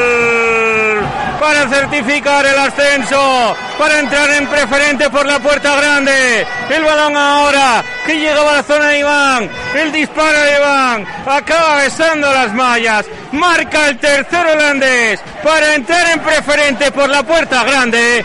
Para 1.41 1.69
certificar 1.69 2.45
el 2.45 2.59
ascenso, 2.59 3.57
para 3.79 4.01
entrar 4.01 4.29
en 4.31 4.47
preferente 4.49 5.09
por 5.09 5.25
la 5.25 5.39
puerta 5.39 5.77
grande. 5.77 6.45
El 6.69 6.83
balón 6.83 7.17
ahora 7.17 7.83
que 8.05 8.19
llegaba 8.19 8.51
a 8.51 8.57
la 8.57 8.63
zona 8.63 8.89
de 8.89 8.99
Iván. 8.99 9.51
El 9.77 9.93
disparo 9.93 10.39
de 10.39 10.57
Iván 10.57 11.07
acaba 11.27 11.77
besando 11.77 12.33
las 12.33 12.53
mallas. 12.55 13.09
Marca 13.33 13.89
el 13.89 13.99
tercer 13.99 14.47
holandés 14.47 15.23
para 15.45 15.75
entrar 15.75 16.11
en 16.13 16.21
preferente 16.21 16.91
por 16.91 17.09
la 17.09 17.23
puerta 17.23 17.63
grande. 17.65 18.25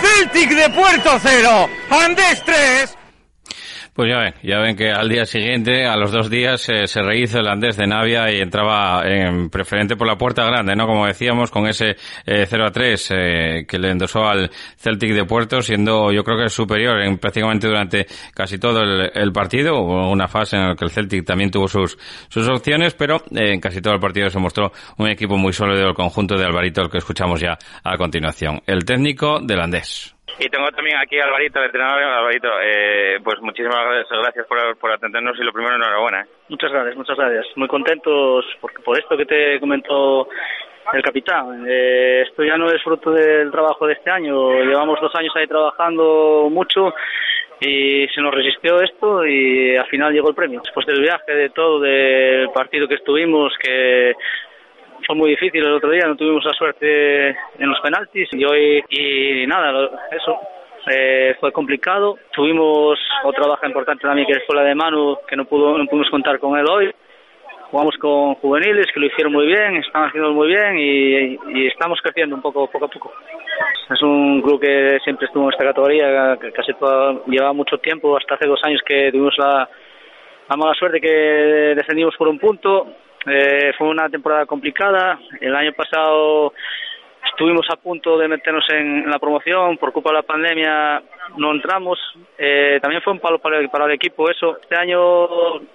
Celtic 0.00 0.50
de 0.50 0.70
Puerto 0.70 1.18
Cero, 1.20 1.68
Andés 1.90 2.42
3, 2.44 2.97
pues 3.98 4.10
ya 4.10 4.18
ven, 4.18 4.34
ya 4.44 4.60
ven 4.60 4.76
que 4.76 4.92
al 4.92 5.08
día 5.08 5.26
siguiente, 5.26 5.84
a 5.84 5.96
los 5.96 6.12
dos 6.12 6.30
días, 6.30 6.68
eh, 6.68 6.86
se 6.86 7.02
rehizo 7.02 7.40
el 7.40 7.48
Andés 7.48 7.76
de 7.76 7.88
Navia 7.88 8.30
y 8.30 8.40
entraba 8.40 9.02
en 9.04 9.50
preferente 9.50 9.96
por 9.96 10.06
la 10.06 10.16
puerta 10.16 10.44
grande, 10.44 10.76
¿no? 10.76 10.86
Como 10.86 11.04
decíamos, 11.04 11.50
con 11.50 11.66
ese 11.66 11.96
eh, 12.24 12.46
0 12.48 12.66
a 12.68 12.70
3 12.70 13.08
eh, 13.10 13.64
que 13.66 13.76
le 13.76 13.90
endosó 13.90 14.24
al 14.24 14.52
Celtic 14.76 15.12
de 15.14 15.24
Puerto, 15.24 15.62
siendo 15.62 16.12
yo 16.12 16.22
creo 16.22 16.38
que 16.38 16.48
superior 16.48 17.00
en 17.00 17.18
prácticamente 17.18 17.66
durante 17.66 18.06
casi 18.34 18.56
todo 18.58 18.82
el, 18.82 19.32
partido. 19.32 19.80
Hubo 19.80 20.08
una 20.12 20.28
fase 20.28 20.54
en 20.54 20.68
la 20.68 20.76
que 20.76 20.84
el 20.84 20.92
Celtic 20.92 21.24
también 21.24 21.50
tuvo 21.50 21.66
sus, 21.66 21.98
sus 22.28 22.48
opciones, 22.48 22.94
pero 22.94 23.16
eh, 23.34 23.54
en 23.54 23.60
casi 23.60 23.80
todo 23.80 23.94
el 23.94 24.00
partido 24.00 24.30
se 24.30 24.38
mostró 24.38 24.70
un 24.98 25.08
equipo 25.08 25.36
muy 25.36 25.52
sólido 25.52 25.86
del 25.86 25.94
conjunto 25.94 26.36
de 26.36 26.44
Alvarito, 26.44 26.82
el 26.82 26.88
que 26.88 26.98
escuchamos 26.98 27.40
ya 27.40 27.58
a 27.82 27.96
continuación. 27.96 28.62
El 28.64 28.84
técnico 28.84 29.40
del 29.40 29.60
Andés. 29.60 30.17
Y 30.40 30.48
tengo 30.48 30.70
también 30.70 30.96
aquí 30.98 31.18
a 31.18 31.24
Alvarito, 31.24 31.58
el 31.58 31.66
entrenador. 31.66 32.02
Alvarito, 32.02 32.48
eh, 32.62 33.18
pues 33.24 33.40
muchísimas 33.40 34.06
gracias 34.08 34.46
por, 34.46 34.78
por 34.78 34.92
atendernos 34.92 35.36
y 35.38 35.42
lo 35.42 35.52
primero, 35.52 35.74
enhorabuena. 35.74 36.22
¿eh? 36.22 36.26
Muchas 36.48 36.70
gracias, 36.70 36.96
muchas 36.96 37.16
gracias. 37.16 37.46
Muy 37.56 37.66
contentos 37.66 38.44
por, 38.60 38.72
por 38.84 38.98
esto 38.98 39.16
que 39.16 39.26
te 39.26 39.58
comentó 39.58 40.28
el 40.92 41.02
capitán. 41.02 41.64
Eh, 41.68 42.22
esto 42.28 42.44
ya 42.44 42.56
no 42.56 42.70
es 42.70 42.80
fruto 42.82 43.10
del 43.10 43.50
trabajo 43.50 43.86
de 43.86 43.94
este 43.94 44.10
año. 44.10 44.62
Llevamos 44.62 45.00
dos 45.00 45.14
años 45.16 45.34
ahí 45.34 45.46
trabajando 45.46 46.48
mucho 46.50 46.94
y 47.60 48.06
se 48.14 48.20
nos 48.20 48.32
resistió 48.32 48.80
esto 48.80 49.26
y 49.26 49.76
al 49.76 49.86
final 49.86 50.12
llegó 50.12 50.28
el 50.28 50.36
premio. 50.36 50.60
Después 50.64 50.86
del 50.86 51.00
viaje, 51.00 51.34
de 51.34 51.50
todo, 51.50 51.80
del 51.80 52.50
partido 52.50 52.86
que 52.86 52.94
estuvimos, 52.94 53.52
que 53.60 54.14
fue 55.08 55.16
muy 55.16 55.30
difícil 55.30 55.64
el 55.64 55.72
otro 55.72 55.88
día, 55.88 56.06
no 56.06 56.16
tuvimos 56.16 56.44
la 56.44 56.52
suerte 56.52 57.28
en 57.30 57.66
los 57.66 57.80
penaltis 57.80 58.28
y 58.30 58.44
hoy, 58.44 58.84
y 58.90 59.46
nada, 59.46 59.88
eso, 60.12 60.38
eh, 60.86 61.34
fue 61.40 61.50
complicado. 61.50 62.18
Tuvimos 62.30 62.98
otra 63.24 63.48
baja 63.48 63.66
importante 63.66 64.06
también 64.06 64.26
que 64.26 64.40
fue 64.46 64.54
la 64.54 64.64
de 64.64 64.74
Manu, 64.74 65.16
que 65.26 65.34
no, 65.34 65.46
pudo, 65.46 65.78
no 65.78 65.86
pudimos 65.86 66.10
contar 66.10 66.38
con 66.38 66.58
él 66.58 66.66
hoy. 66.70 66.94
Jugamos 67.70 67.96
con 67.96 68.34
juveniles 68.34 68.84
que 68.92 69.00
lo 69.00 69.06
hicieron 69.06 69.32
muy 69.32 69.46
bien, 69.46 69.76
están 69.76 70.04
haciendo 70.04 70.30
muy 70.32 70.48
bien 70.48 70.78
y, 70.78 71.66
estamos 71.68 71.98
creciendo 72.02 72.36
un 72.36 72.42
poco, 72.42 72.66
poco 72.66 72.84
a 72.84 72.88
poco. 72.88 73.10
Es 73.88 74.02
un 74.02 74.42
club 74.42 74.60
que 74.60 74.98
siempre 75.04 75.24
estuvo 75.24 75.44
en 75.44 75.52
esta 75.52 75.64
categoría, 75.64 76.36
que 76.38 76.52
casi 76.52 76.74
todo, 76.74 77.24
lleva 77.28 77.54
mucho 77.54 77.78
tiempo, 77.78 78.14
hasta 78.14 78.34
hace 78.34 78.46
dos 78.46 78.60
años 78.62 78.82
que 78.84 79.10
tuvimos 79.10 79.34
la 79.38 79.66
mala 80.54 80.74
suerte 80.74 81.00
que 81.00 81.74
descendimos 81.74 82.14
por 82.18 82.28
un 82.28 82.38
punto 82.38 82.88
eh, 83.26 83.72
fue 83.76 83.88
una 83.88 84.08
temporada 84.08 84.46
complicada. 84.46 85.18
El 85.40 85.54
año 85.54 85.72
pasado 85.72 86.52
estuvimos 87.30 87.66
a 87.70 87.76
punto 87.76 88.18
de 88.18 88.28
meternos 88.28 88.64
en 88.70 89.08
la 89.08 89.18
promoción. 89.18 89.76
Por 89.76 89.92
culpa 89.92 90.10
de 90.10 90.16
la 90.16 90.22
pandemia 90.22 91.02
no 91.36 91.52
entramos. 91.52 91.98
Eh, 92.36 92.78
también 92.80 93.02
fue 93.02 93.12
un 93.12 93.20
palo 93.20 93.38
para 93.38 93.58
el, 93.58 93.68
para 93.68 93.86
el 93.86 93.92
equipo 93.92 94.30
eso. 94.30 94.58
Este 94.60 94.76
año 94.76 95.26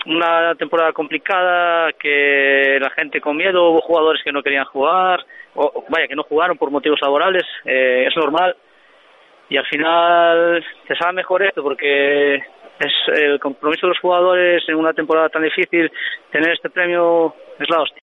una 0.06 0.56
temporada 0.56 0.92
complicada, 0.94 1.92
que 1.94 2.78
la 2.82 2.90
gente 2.92 3.22
con 3.22 3.38
miedo, 3.38 3.70
hubo 3.70 3.82
jugadores 3.82 4.22
que 4.24 4.32
no 4.32 4.44
querían 4.44 4.66
jugar, 4.66 5.24
o 5.56 5.86
vaya, 5.90 6.08
que 6.08 6.16
no 6.16 6.24
jugaron 6.24 6.58
por 6.58 6.72
motivos 6.72 7.00
laborales. 7.02 7.44
Eh, 7.66 8.06
es 8.08 8.16
normal. 8.18 8.56
Y 9.50 9.58
al 9.58 9.66
final 9.66 10.66
se 10.88 10.96
sabe 10.96 11.14
mejor 11.14 11.44
esto 11.44 11.62
porque 11.62 12.42
es 12.84 13.18
el 13.18 13.40
compromiso 13.40 13.88
de 13.88 13.94
los 13.94 14.00
jugadores 14.00 14.64
en 14.68 14.76
una 14.76 14.94
temporada 14.94 15.30
tan 15.30 15.44
difícil, 15.44 15.92
tener 16.32 16.54
este 16.54 16.70
premio 16.70 17.34
es 17.60 17.70
la 17.70 17.82
hostia. 17.82 18.04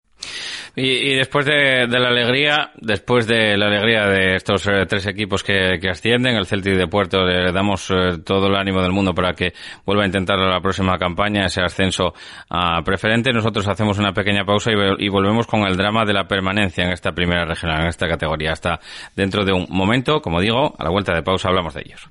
Y, 0.76 1.14
después 1.14 1.46
de, 1.46 1.86
la 1.86 2.08
alegría, 2.08 2.72
después 2.74 3.28
de 3.28 3.56
la 3.56 3.66
alegría 3.66 4.06
de 4.06 4.34
estos 4.34 4.66
eh, 4.66 4.86
tres 4.88 5.06
equipos 5.06 5.44
que, 5.44 5.78
que, 5.80 5.88
ascienden, 5.88 6.34
el 6.34 6.46
Celtic 6.46 6.74
de 6.74 6.88
Puerto, 6.88 7.24
le 7.24 7.52
damos 7.52 7.88
eh, 7.92 8.18
todo 8.24 8.48
el 8.48 8.56
ánimo 8.56 8.82
del 8.82 8.90
mundo 8.90 9.14
para 9.14 9.34
que 9.34 9.52
vuelva 9.86 10.02
a 10.02 10.06
intentar 10.06 10.36
la 10.36 10.60
próxima 10.60 10.98
campaña, 10.98 11.44
ese 11.44 11.60
ascenso 11.60 12.12
a 12.50 12.82
preferente. 12.82 13.32
Nosotros 13.32 13.68
hacemos 13.68 14.00
una 14.00 14.12
pequeña 14.12 14.44
pausa 14.44 14.72
y, 14.72 15.06
y, 15.06 15.08
volvemos 15.08 15.46
con 15.46 15.60
el 15.60 15.76
drama 15.76 16.04
de 16.04 16.12
la 16.12 16.26
permanencia 16.26 16.84
en 16.84 16.90
esta 16.90 17.12
primera 17.12 17.44
regional, 17.44 17.82
en 17.82 17.88
esta 17.88 18.08
categoría. 18.08 18.50
Hasta 18.50 18.80
dentro 19.14 19.44
de 19.44 19.52
un 19.52 19.66
momento, 19.70 20.20
como 20.20 20.40
digo, 20.40 20.74
a 20.76 20.82
la 20.82 20.90
vuelta 20.90 21.14
de 21.14 21.22
pausa 21.22 21.50
hablamos 21.50 21.74
de 21.74 21.82
ellos. 21.82 22.10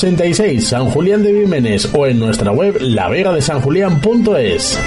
86, 0.01 0.67
San 0.67 0.89
Julián 0.89 1.21
de 1.21 1.31
Vímenes 1.31 1.87
o 1.93 2.07
en 2.07 2.17
nuestra 2.17 2.51
web 2.51 2.75
lavegadesanjulián.es. 2.79 4.79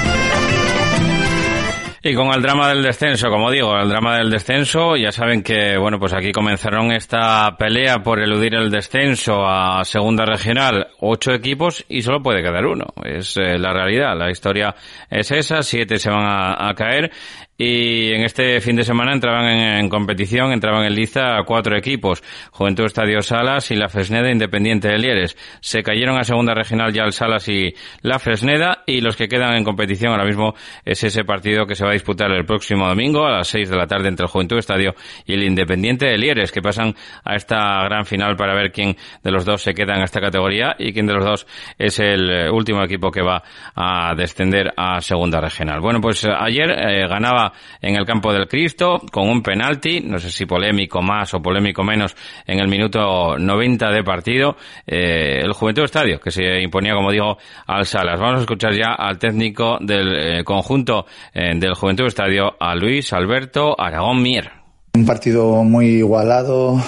Y 2.06 2.14
con 2.14 2.26
el 2.34 2.42
drama 2.42 2.68
del 2.68 2.82
descenso, 2.82 3.30
como 3.30 3.50
digo, 3.50 3.74
el 3.78 3.88
drama 3.88 4.18
del 4.18 4.28
descenso, 4.28 4.94
ya 4.94 5.10
saben 5.10 5.42
que, 5.42 5.78
bueno, 5.78 5.98
pues 5.98 6.12
aquí 6.12 6.32
comenzaron 6.32 6.92
esta 6.92 7.56
pelea 7.56 8.02
por 8.02 8.20
eludir 8.20 8.56
el 8.56 8.70
descenso 8.70 9.46
a 9.46 9.82
segunda 9.86 10.26
regional, 10.26 10.88
ocho 11.00 11.32
equipos 11.32 11.82
y 11.88 12.02
solo 12.02 12.22
puede 12.22 12.42
quedar 12.42 12.66
uno. 12.66 12.84
Es 13.02 13.38
eh, 13.38 13.56
la 13.58 13.72
realidad, 13.72 14.18
la 14.18 14.30
historia 14.30 14.74
es 15.08 15.30
esa, 15.30 15.62
siete 15.62 15.96
se 15.96 16.10
van 16.10 16.26
a, 16.26 16.74
caer 16.74 17.10
y 17.56 18.12
en 18.12 18.24
este 18.24 18.60
fin 18.60 18.76
de 18.76 18.82
semana 18.82 19.14
entraban 19.14 19.46
en, 19.46 19.88
competición, 19.88 20.52
entraban 20.52 20.84
en 20.84 20.94
liza 20.94 21.38
cuatro 21.46 21.74
equipos, 21.74 22.22
Juventud 22.50 22.84
Estadio 22.84 23.22
Salas 23.22 23.70
y 23.70 23.76
la 23.76 23.88
Fresneda 23.88 24.30
Independiente 24.30 24.88
de 24.88 24.98
Lieres. 24.98 25.38
Se 25.60 25.82
cayeron 25.82 26.18
a 26.18 26.24
segunda 26.24 26.52
regional 26.52 26.92
ya 26.92 27.04
el 27.04 27.12
Salas 27.12 27.48
y 27.48 27.74
la 28.02 28.18
Fresneda 28.18 28.82
y 28.86 29.00
los 29.00 29.16
que 29.16 29.28
quedan 29.28 29.54
en 29.54 29.64
competición 29.64 30.10
ahora 30.10 30.26
mismo 30.26 30.54
es 30.84 31.02
ese 31.02 31.24
partido 31.24 31.64
que 31.64 31.76
se 31.76 31.84
va 31.84 31.92
a 31.92 31.93
disputar 31.94 32.30
el 32.30 32.44
próximo 32.44 32.86
domingo 32.86 33.24
a 33.24 33.30
las 33.30 33.48
seis 33.48 33.70
de 33.70 33.76
la 33.76 33.86
tarde 33.86 34.08
entre 34.08 34.24
el 34.24 34.30
Juventud 34.30 34.58
Estadio 34.58 34.94
y 35.26 35.32
el 35.34 35.44
Independiente 35.44 36.06
de 36.06 36.18
Lieres, 36.18 36.52
que 36.52 36.60
pasan 36.60 36.94
a 37.24 37.34
esta 37.34 37.82
gran 37.84 38.04
final 38.04 38.36
para 38.36 38.54
ver 38.54 38.70
quién 38.70 38.96
de 39.22 39.30
los 39.30 39.44
dos 39.44 39.62
se 39.62 39.74
queda 39.74 39.94
en 39.96 40.02
esta 40.02 40.20
categoría 40.20 40.74
y 40.78 40.92
quién 40.92 41.06
de 41.06 41.14
los 41.14 41.24
dos 41.24 41.46
es 41.78 41.98
el 41.98 42.30
eh, 42.30 42.50
último 42.50 42.82
equipo 42.82 43.10
que 43.10 43.22
va 43.22 43.42
a 43.74 44.14
descender 44.14 44.72
a 44.76 45.00
segunda 45.00 45.40
regional. 45.40 45.80
Bueno, 45.80 46.00
pues 46.00 46.24
eh, 46.24 46.30
ayer 46.36 46.70
eh, 46.70 47.08
ganaba 47.08 47.52
en 47.80 47.96
el 47.96 48.04
campo 48.04 48.32
del 48.32 48.46
Cristo 48.46 49.00
con 49.10 49.28
un 49.28 49.42
penalti, 49.42 50.00
no 50.00 50.18
sé 50.18 50.30
si 50.30 50.46
polémico 50.46 51.02
más 51.02 51.34
o 51.34 51.40
polémico 51.40 51.82
menos, 51.82 52.16
en 52.46 52.58
el 52.60 52.68
minuto 52.68 53.38
90 53.38 53.90
de 53.90 54.02
partido, 54.02 54.56
el 54.86 55.52
Juventud 55.52 55.84
Estadio, 55.84 56.20
que 56.20 56.30
se 56.30 56.60
imponía, 56.60 56.94
como 56.94 57.10
digo, 57.10 57.38
al 57.66 57.86
Salas. 57.86 58.20
Vamos 58.20 58.38
a 58.38 58.40
escuchar 58.40 58.74
ya 58.74 58.94
al 58.94 59.18
técnico 59.18 59.78
del 59.80 60.44
conjunto 60.44 61.06
del 61.32 61.74
Juventud 61.84 62.06
Estadio, 62.06 62.54
a 62.58 62.74
Luis 62.74 63.12
Alberto 63.12 63.78
Aragón 63.78 64.22
Mier. 64.22 64.50
Un 64.94 65.04
partido 65.04 65.62
muy 65.64 65.96
igualado, 65.96 66.82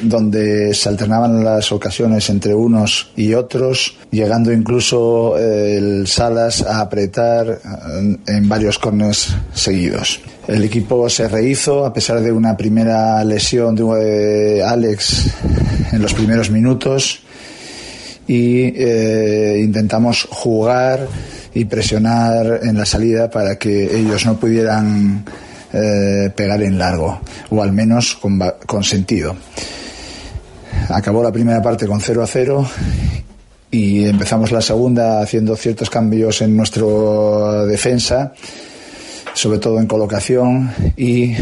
donde 0.00 0.72
se 0.72 0.88
alternaban 0.88 1.44
las 1.44 1.70
ocasiones 1.72 2.30
entre 2.30 2.54
unos 2.54 3.12
y 3.16 3.34
otros, 3.34 3.98
llegando 4.10 4.50
incluso 4.50 5.36
eh, 5.36 5.76
el 5.76 6.06
Salas 6.06 6.62
a 6.62 6.80
apretar 6.80 7.58
en 8.26 8.48
varios 8.48 8.78
corners 8.78 9.36
seguidos. 9.52 10.20
El 10.48 10.64
equipo 10.64 11.10
se 11.10 11.28
rehizo 11.28 11.84
a 11.84 11.92
pesar 11.92 12.22
de 12.22 12.32
una 12.32 12.56
primera 12.56 13.22
lesión 13.24 13.76
de 13.76 14.64
Alex 14.66 15.34
en 15.92 16.00
los 16.00 16.14
primeros 16.14 16.50
minutos 16.50 17.20
y 18.26 18.72
eh, 18.74 19.60
intentamos 19.62 20.26
jugar 20.30 21.06
y 21.54 21.64
presionar 21.64 22.60
en 22.62 22.76
la 22.76 22.86
salida 22.86 23.30
para 23.30 23.56
que 23.56 23.96
ellos 23.96 24.24
no 24.26 24.36
pudieran 24.36 25.24
eh, 25.72 26.30
pegar 26.34 26.62
en 26.62 26.78
largo, 26.78 27.20
o 27.50 27.62
al 27.62 27.72
menos 27.72 28.14
con, 28.16 28.40
con 28.66 28.84
sentido. 28.84 29.36
Acabó 30.88 31.22
la 31.22 31.32
primera 31.32 31.62
parte 31.62 31.86
con 31.86 32.00
0 32.00 32.22
a 32.22 32.26
0 32.26 32.66
y 33.70 34.04
empezamos 34.04 34.52
la 34.52 34.60
segunda 34.60 35.22
haciendo 35.22 35.56
ciertos 35.56 35.88
cambios 35.88 36.42
en 36.42 36.56
nuestra 36.56 37.64
defensa, 37.64 38.32
sobre 39.34 39.58
todo 39.58 39.78
en 39.78 39.86
colocación, 39.86 40.70
y 40.96 41.34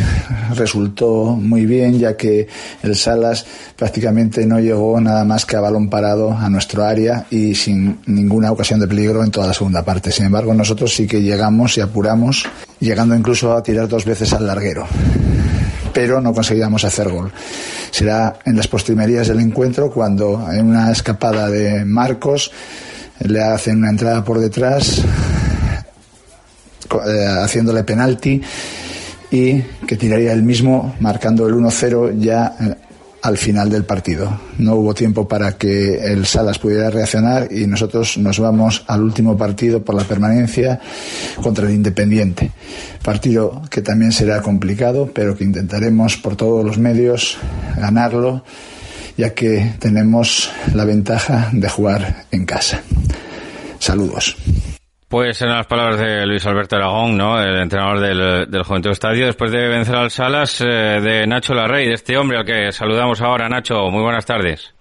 resultó 0.55 1.37
muy 1.37 1.67
bien 1.67 1.99
ya 1.99 2.17
que 2.17 2.49
el 2.83 2.97
Salas 2.97 3.47
prácticamente 3.77 4.47
no 4.47 4.61
llegó 4.61 5.01
nada 5.01 5.25
más 5.25 5.47
que 5.47 5.57
a 5.57 5.61
balón 5.61 5.89
parado 5.89 6.33
a 6.33 6.49
nuestro 6.49 6.85
área 6.85 7.27
y 7.31 7.55
sin 7.55 7.99
ninguna 8.07 8.53
ocasión 8.53 8.81
de 8.81 8.89
peligro 8.89 9.25
en 9.25 9.31
toda 9.31 9.47
la 9.47 9.55
segunda 9.55 9.85
parte. 9.85 10.11
Sin 10.11 10.27
embargo, 10.27 10.55
nosotros 10.55 10.95
sí 10.95 11.07
que 11.07 11.23
llegamos 11.23 11.77
y 11.79 11.81
apuramos, 11.81 12.45
llegando 12.79 13.15
incluso 13.15 13.53
a 13.53 13.63
tirar 13.63 13.89
dos 13.89 14.05
veces 14.05 14.33
al 14.33 14.47
larguero 14.47 14.87
pero 15.93 16.21
no 16.21 16.33
conseguíamos 16.33 16.85
hacer 16.85 17.09
gol. 17.09 17.33
Será 17.91 18.39
en 18.45 18.57
las 18.57 18.69
postrimerías 18.69 19.29
del 19.29 19.41
encuentro 19.41 19.91
cuando 19.91 20.49
en 20.53 20.67
una 20.67 20.93
escapada 20.93 21.49
de 21.49 21.85
Marcos 21.85 22.53
le 23.21 23.43
hacen 23.43 23.79
una 23.79 23.91
entrada 23.91 24.25
por 24.25 24.39
detrás 24.39 25.03
haciéndole 27.43 27.85
penalti 27.85 28.41
y 29.31 29.61
que 29.87 29.97
tiraría 29.97 30.33
el 30.33 30.43
mismo 30.43 30.95
marcando 31.01 31.47
el 31.47 31.55
1-0 31.55 32.19
ya 32.19 32.57
eh, 32.61 32.75
al 33.23 33.37
final 33.37 33.69
del 33.69 33.85
partido. 33.85 34.41
No 34.59 34.77
hubo 34.77 34.95
tiempo 34.95 35.29
para 35.29 35.53
que 35.53 36.13
el 36.13 36.27
Salas 36.27 36.59
pudiera 36.59 36.91
reaccionar 36.91 37.49
y 37.53 37.67
nosotros 37.67 38.19
nos 38.19 38.39
vamos 38.39 38.85
al 38.87 39.03
último 39.03 39.37
partido 39.37 39.85
por 39.85 39.95
la 39.95 40.05
permanencia 40.05 40.81
contra 41.43 41.67
el 41.67 41.75
Independiente. 41.75 42.51
Partido 43.03 43.63
que 43.71 43.83
también 43.83 44.13
será 44.13 44.41
complicado, 44.43 45.11
pero 45.15 45.37
que 45.37 45.45
intentaremos 45.45 46.17
por 46.17 46.37
todos 46.37 46.65
los 46.65 46.79
medios 46.79 47.37
ganarlo, 47.77 48.43
ya 49.17 49.35
que 49.35 49.75
tenemos 49.79 50.51
la 50.75 50.85
ventaja 50.85 51.51
de 51.53 51.69
jugar 51.69 52.25
en 52.31 52.47
casa. 52.47 52.83
Saludos. 53.79 54.37
Pues 55.11 55.43
eran 55.43 55.57
las 55.57 55.67
palabras 55.67 55.99
de 55.99 56.25
Luis 56.25 56.47
Alberto 56.47 56.77
Aragón, 56.77 57.17
¿no? 57.17 57.43
El 57.43 57.61
entrenador 57.61 57.99
del, 57.99 58.49
del 58.49 58.63
Juventud 58.63 58.93
Estadio, 58.93 59.27
después 59.27 59.51
de 59.51 59.67
vencer 59.67 59.97
al 59.97 60.09
Salas 60.09 60.61
eh, 60.61 60.65
de 60.65 61.27
Nacho 61.27 61.53
Larrey, 61.53 61.89
de 61.89 61.95
este 61.95 62.17
hombre 62.17 62.39
al 62.39 62.45
que 62.45 62.71
saludamos 62.71 63.21
ahora. 63.21 63.49
Nacho, 63.49 63.91
muy 63.91 64.05
buenas 64.05 64.25
tardes. 64.25 64.73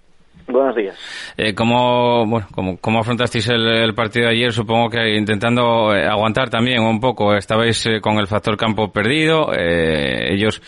Buenos 0.50 0.76
días. 0.76 0.98
Eh, 1.38 1.54
¿cómo, 1.54 2.26
bueno, 2.26 2.48
cómo, 2.82 3.00
afrontasteis 3.00 3.50
el, 3.50 3.94
partido 3.94 4.26
de 4.26 4.32
ayer? 4.32 4.52
Supongo 4.52 4.90
que 4.90 5.16
intentando 5.16 5.94
eh, 5.96 6.08
aguantar 6.08 6.50
también 6.50 6.82
un 6.82 7.00
poco. 7.00 7.36
Estabais 7.36 7.86
eh, 7.86 8.02
con 8.02 8.18
el 8.18 8.26
factor 8.26 8.58
campo 8.58 8.92
perdido. 8.92 9.54
Eh, 9.54 10.34
ellos 10.34 10.60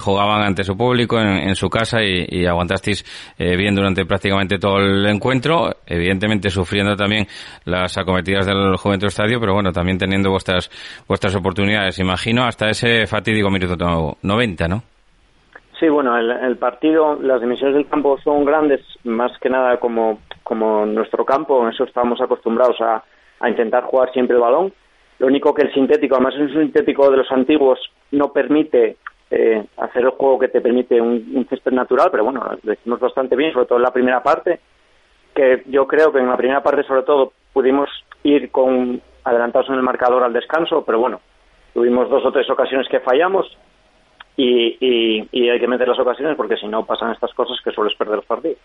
jugaban 0.00 0.42
ante 0.42 0.64
su 0.64 0.76
público 0.76 1.18
en, 1.18 1.54
su 1.54 1.70
casa 1.70 2.02
y, 2.02 2.26
y 2.28 2.46
aguantasteis 2.46 3.04
bien 3.38 3.74
durante 3.74 4.04
prácticamente 4.04 4.58
todo 4.58 4.78
el 4.78 5.06
encuentro. 5.06 5.76
Evidentemente 5.86 6.50
sufriendo 6.50 6.94
también 6.94 7.26
las 7.64 7.96
acometidas 7.96 8.46
del 8.46 8.76
Juventud 8.76 9.08
Estadio, 9.08 9.40
pero 9.40 9.54
bueno, 9.54 9.72
también 9.72 9.98
teniendo 9.98 10.30
vuestras, 10.30 10.70
vuestras 11.08 11.34
oportunidades, 11.34 11.98
imagino, 11.98 12.44
hasta 12.44 12.68
ese 12.68 13.06
fatídico 13.06 13.50
minuto 13.50 14.16
90, 14.22 14.68
¿no? 14.68 14.91
Sí, 15.82 15.88
bueno, 15.88 16.16
el, 16.16 16.30
el, 16.30 16.58
partido, 16.58 17.18
las 17.20 17.40
dimensiones 17.40 17.74
del 17.74 17.88
campo 17.88 18.16
son 18.22 18.44
grandes, 18.44 18.80
más 19.02 19.36
que 19.38 19.50
nada 19.50 19.80
como, 19.80 20.20
como 20.44 20.86
nuestro 20.86 21.24
campo, 21.24 21.60
en 21.60 21.72
eso 21.72 21.82
estamos 21.82 22.20
acostumbrados 22.20 22.80
a, 22.80 23.02
intentar 23.48 23.82
jugar 23.82 24.12
siempre 24.12 24.36
el 24.36 24.42
balón. 24.42 24.72
Lo 25.18 25.26
único 25.26 25.52
que 25.52 25.62
el 25.62 25.74
sintético, 25.74 26.14
además 26.14 26.34
es 26.34 26.54
un 26.54 26.62
sintético 26.66 27.10
de 27.10 27.16
los 27.16 27.32
antiguos, 27.32 27.80
no 28.12 28.32
permite 28.32 28.96
eh, 29.28 29.64
hacer 29.76 30.04
el 30.04 30.10
juego 30.10 30.38
que 30.38 30.46
te 30.46 30.60
permite 30.60 31.00
un, 31.00 31.32
un 31.34 31.46
césped 31.50 31.72
natural, 31.72 32.10
pero 32.12 32.22
bueno, 32.22 32.44
lo 32.62 32.72
hicimos 32.72 33.00
bastante 33.00 33.34
bien, 33.34 33.52
sobre 33.52 33.66
todo 33.66 33.78
en 33.78 33.82
la 33.82 33.92
primera 33.92 34.22
parte, 34.22 34.60
que 35.34 35.64
yo 35.66 35.88
creo 35.88 36.12
que 36.12 36.20
en 36.20 36.28
la 36.28 36.36
primera 36.36 36.62
parte 36.62 36.84
sobre 36.84 37.02
todo 37.02 37.32
pudimos 37.52 37.90
ir 38.22 38.52
con 38.52 39.02
adelantados 39.24 39.68
en 39.68 39.74
el 39.74 39.82
marcador 39.82 40.22
al 40.22 40.32
descanso, 40.32 40.84
pero 40.84 41.00
bueno, 41.00 41.20
tuvimos 41.74 42.08
dos 42.08 42.24
o 42.24 42.30
tres 42.30 42.48
ocasiones 42.48 42.86
que 42.88 43.00
fallamos 43.00 43.58
y, 44.36 44.76
y, 44.80 45.28
y 45.32 45.48
hay 45.48 45.60
que 45.60 45.68
meter 45.68 45.88
las 45.88 45.98
ocasiones 45.98 46.36
porque 46.36 46.56
si 46.56 46.66
no 46.66 46.84
pasan 46.84 47.12
estas 47.12 47.32
cosas 47.34 47.58
que 47.62 47.70
sueles 47.70 47.94
perder 47.96 48.16
los 48.16 48.24
partidos. 48.24 48.58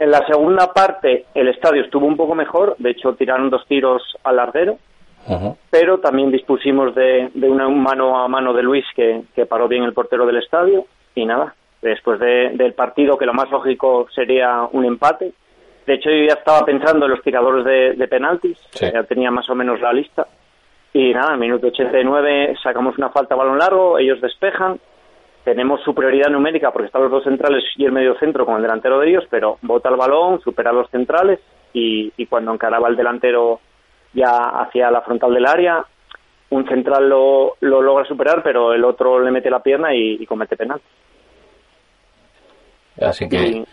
En 0.00 0.10
la 0.10 0.26
segunda 0.26 0.72
parte 0.72 1.26
el 1.34 1.48
estadio 1.48 1.82
estuvo 1.82 2.06
un 2.06 2.16
poco 2.16 2.34
mejor, 2.34 2.76
de 2.78 2.90
hecho 2.90 3.14
tiraron 3.14 3.50
dos 3.50 3.66
tiros 3.66 4.02
al 4.24 4.36
larguero, 4.36 4.78
pero 5.70 5.98
también 5.98 6.30
dispusimos 6.30 6.94
de, 6.94 7.30
de 7.34 7.50
una 7.50 7.68
mano 7.68 8.18
a 8.18 8.28
mano 8.28 8.54
de 8.54 8.62
Luis 8.62 8.84
que, 8.96 9.22
que 9.34 9.44
paró 9.44 9.68
bien 9.68 9.82
el 9.82 9.92
portero 9.92 10.24
del 10.24 10.38
estadio 10.38 10.86
y 11.14 11.26
nada, 11.26 11.54
después 11.82 12.18
de, 12.18 12.52
del 12.54 12.72
partido 12.72 13.18
que 13.18 13.26
lo 13.26 13.34
más 13.34 13.50
lógico 13.50 14.06
sería 14.14 14.66
un 14.72 14.86
empate. 14.86 15.32
De 15.86 15.94
hecho 15.94 16.10
yo 16.10 16.26
ya 16.28 16.34
estaba 16.34 16.64
pensando 16.64 17.04
en 17.04 17.10
los 17.10 17.22
tiradores 17.22 17.64
de, 17.64 17.92
de 17.94 18.08
penaltis, 18.08 18.58
ya 18.80 19.02
tenía 19.02 19.30
más 19.30 19.50
o 19.50 19.54
menos 19.54 19.80
la 19.80 19.92
lista 19.92 20.26
y 20.98 21.14
nada, 21.14 21.34
en 21.34 21.38
minuto 21.38 21.68
89 21.68 22.56
sacamos 22.60 22.98
una 22.98 23.10
falta 23.10 23.34
a 23.34 23.38
balón 23.38 23.56
largo, 23.56 24.00
ellos 24.00 24.20
despejan, 24.20 24.80
tenemos 25.44 25.80
superioridad 25.84 26.28
numérica 26.28 26.72
porque 26.72 26.86
están 26.86 27.02
los 27.02 27.10
dos 27.12 27.22
centrales 27.22 27.62
y 27.76 27.84
el 27.84 27.92
medio 27.92 28.18
centro 28.18 28.44
con 28.44 28.56
el 28.56 28.62
delantero 28.62 28.98
de 28.98 29.08
ellos, 29.08 29.24
pero 29.30 29.58
bota 29.62 29.90
el 29.90 29.94
balón, 29.94 30.40
supera 30.40 30.70
a 30.70 30.72
los 30.72 30.90
centrales 30.90 31.38
y, 31.72 32.12
y 32.16 32.26
cuando 32.26 32.52
encaraba 32.52 32.88
el 32.88 32.96
delantero 32.96 33.60
ya 34.12 34.38
hacia 34.60 34.90
la 34.90 35.02
frontal 35.02 35.32
del 35.32 35.46
área, 35.46 35.84
un 36.50 36.66
central 36.66 37.08
lo, 37.08 37.54
lo 37.60 37.80
logra 37.80 38.04
superar, 38.04 38.42
pero 38.42 38.72
el 38.72 38.84
otro 38.84 39.20
le 39.20 39.30
mete 39.30 39.50
la 39.50 39.62
pierna 39.62 39.94
y, 39.94 40.16
y 40.20 40.26
comete 40.26 40.56
penal. 40.56 40.80
Así 43.00 43.28
que... 43.28 43.64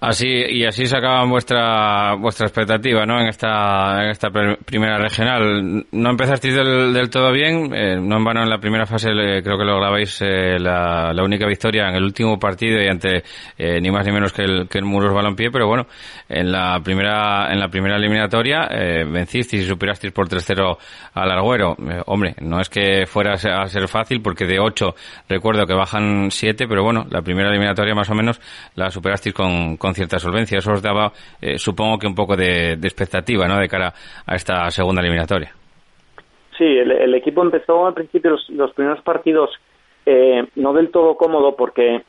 Así 0.00 0.28
y 0.28 0.64
así 0.64 0.86
se 0.86 0.96
acaba 0.96 1.24
vuestra 1.24 2.14
vuestra 2.14 2.46
expectativa, 2.46 3.04
¿no? 3.04 3.20
En 3.20 3.28
esta 3.28 4.04
en 4.04 4.10
esta 4.10 4.30
primera 4.30 4.98
regional. 4.98 5.86
No 5.90 6.10
empezasteis 6.10 6.54
del, 6.54 6.92
del 6.92 7.10
todo 7.10 7.32
bien, 7.32 7.74
eh, 7.74 7.96
no 8.00 8.16
en 8.16 8.24
vano 8.24 8.42
en 8.42 8.50
la 8.50 8.58
primera 8.58 8.86
fase 8.86 9.08
creo 9.08 9.58
que 9.58 9.64
lograbais 9.64 10.18
eh, 10.22 10.58
la, 10.58 11.12
única 11.22 11.46
victoria 11.46 11.88
en 11.88 11.96
el 11.96 12.04
último 12.04 12.38
partido 12.38 12.80
y 12.80 12.88
ante 12.88 13.24
eh, 13.58 13.80
ni 13.80 13.90
más 13.90 14.06
ni 14.06 14.12
menos 14.12 14.32
que 14.32 14.42
el 14.42 14.68
que 14.68 14.78
el 14.78 14.84
Muros 14.84 15.12
Balompié, 15.12 15.50
pero 15.50 15.66
bueno, 15.66 15.86
en 16.28 16.52
la 16.52 16.80
primera 16.80 17.52
en 17.52 17.58
la 17.58 17.68
primera 17.68 17.96
eliminatoria 17.96 18.68
eh, 18.70 19.04
vencisteis 19.04 19.64
y 19.64 19.66
superasteis 19.66 20.12
por 20.12 20.28
3-0 20.28 20.76
al 21.14 21.30
Arguero. 21.30 21.76
Eh, 21.78 22.02
hombre, 22.06 22.34
no 22.40 22.60
es 22.60 22.68
que 22.68 23.06
fuera 23.06 23.34
a 23.34 23.66
ser 23.66 23.88
fácil 23.88 24.20
porque 24.22 24.46
de 24.46 24.58
8 24.58 24.94
recuerdo 25.28 25.66
que 25.66 25.74
bajan 25.74 26.30
7, 26.30 26.66
pero 26.68 26.82
bueno, 26.82 27.06
la 27.10 27.22
primera 27.22 27.48
eliminatoria 27.48 27.94
más 27.94 28.10
o 28.10 28.14
menos 28.14 28.40
la 28.74 28.90
superasteis 28.90 29.34
con 29.34 29.45
con, 29.78 29.94
cierta 29.94 30.18
solvencia. 30.18 30.58
Eso 30.58 30.72
os 30.72 30.82
daba, 30.82 31.12
eh, 31.40 31.58
supongo 31.58 31.98
que 31.98 32.06
un 32.06 32.14
poco 32.14 32.36
de, 32.36 32.76
de, 32.76 32.88
expectativa, 32.88 33.46
¿no? 33.46 33.58
De 33.58 33.68
cara 33.68 33.92
a 34.26 34.34
esta 34.34 34.70
segunda 34.70 35.00
eliminatoria. 35.00 35.52
Sí, 36.56 36.64
el, 36.64 36.90
el 36.90 37.14
equipo 37.14 37.42
empezó 37.42 37.86
al 37.86 37.94
principio 37.94 38.30
los, 38.30 38.48
los 38.50 38.72
primeros 38.72 39.02
partidos 39.02 39.50
eh, 40.06 40.46
no 40.54 40.72
del 40.72 40.90
todo 40.90 41.16
cómodo 41.16 41.56
porque 41.56 42.02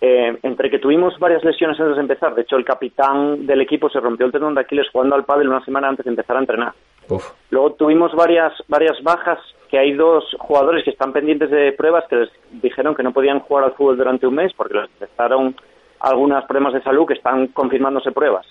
eh, 0.00 0.38
entre 0.42 0.70
que 0.70 0.78
tuvimos 0.78 1.18
varias 1.18 1.44
lesiones 1.44 1.78
antes 1.80 1.96
de 1.96 2.02
empezar, 2.02 2.34
de 2.34 2.42
hecho 2.42 2.56
el 2.56 2.64
capitán 2.64 3.44
del 3.44 3.60
equipo 3.60 3.90
se 3.90 4.00
rompió 4.00 4.24
el 4.24 4.32
tendón 4.32 4.54
de 4.54 4.62
Aquiles 4.62 4.88
jugando 4.90 5.16
al 5.16 5.24
pádel 5.24 5.48
una 5.48 5.64
semana 5.64 5.88
antes 5.88 6.04
de 6.04 6.10
empezar 6.10 6.36
a 6.36 6.40
entrenar. 6.40 6.72
Uf. 7.08 7.32
Luego 7.50 7.72
tuvimos 7.72 8.14
varias 8.14 8.52
varias 8.68 9.02
bajas 9.02 9.38
que 9.68 9.78
hay 9.78 9.92
dos 9.92 10.24
jugadores 10.38 10.84
que 10.84 10.90
están 10.90 11.12
pendientes 11.12 11.50
de 11.50 11.72
pruebas 11.72 12.04
que 12.08 12.16
les 12.16 12.30
dijeron 12.62 12.94
que 12.94 13.02
no 13.02 13.12
podían 13.12 13.40
jugar 13.40 13.64
al 13.64 13.72
fútbol 13.72 13.98
durante 13.98 14.26
un 14.26 14.36
mes 14.36 14.52
porque 14.56 14.74
les 14.74 14.90
detectaron 14.98 15.54
algunos 16.00 16.44
problemas 16.44 16.74
de 16.74 16.82
salud 16.82 17.06
que 17.06 17.14
están 17.14 17.48
confirmándose 17.48 18.12
pruebas. 18.12 18.46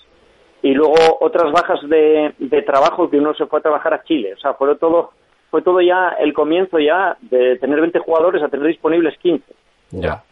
Y 0.62 0.74
luego 0.74 0.94
otras 1.20 1.50
bajas 1.52 1.80
de, 1.88 2.34
de 2.38 2.62
trabajo 2.62 3.08
que 3.08 3.18
uno 3.18 3.34
se 3.34 3.46
fue 3.46 3.60
a 3.60 3.62
trabajar 3.62 3.94
a 3.94 4.02
Chile. 4.04 4.34
O 4.34 4.38
sea, 4.38 4.54
fue 4.54 4.74
todo, 4.76 5.12
fue 5.50 5.62
todo 5.62 5.80
ya 5.80 6.10
el 6.20 6.32
comienzo 6.34 6.78
ya 6.78 7.16
de 7.20 7.56
tener 7.56 7.80
20 7.80 7.98
jugadores 8.00 8.42
a 8.42 8.48
tener 8.48 8.66
disponibles 8.66 9.16
15. 9.18 9.44
Ya. 9.92 10.22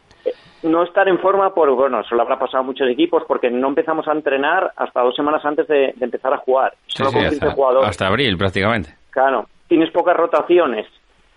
No 0.63 0.83
estar 0.83 1.09
en 1.09 1.19
forma, 1.21 1.55
por, 1.55 1.71
bueno, 1.71 2.01
eso 2.01 2.15
lo 2.15 2.23
habrá 2.23 2.39
pasado 2.39 2.59
a 2.59 2.67
muchos 2.67 2.89
equipos 2.91 3.23
porque 3.27 3.49
no 3.51 3.69
empezamos 3.69 4.07
a 4.09 4.13
entrenar 4.13 4.73
hasta 4.77 5.01
dos 5.03 5.15
semanas 5.15 5.45
antes 5.45 5.67
de, 5.69 5.95
de 5.97 6.05
empezar 6.05 6.33
a 6.35 6.39
jugar. 6.39 6.75
Sí, 6.89 6.99
Solo 6.99 7.11
sí, 7.11 7.17
con 7.17 7.29
15 7.29 7.45
hasta, 7.45 7.55
jugadores. 7.55 7.89
hasta 7.89 8.07
abril 8.09 8.37
prácticamente. 8.37 8.95
Claro. 9.11 9.47
Tienes 9.69 9.91
pocas 9.93 10.17
rotaciones 10.17 10.87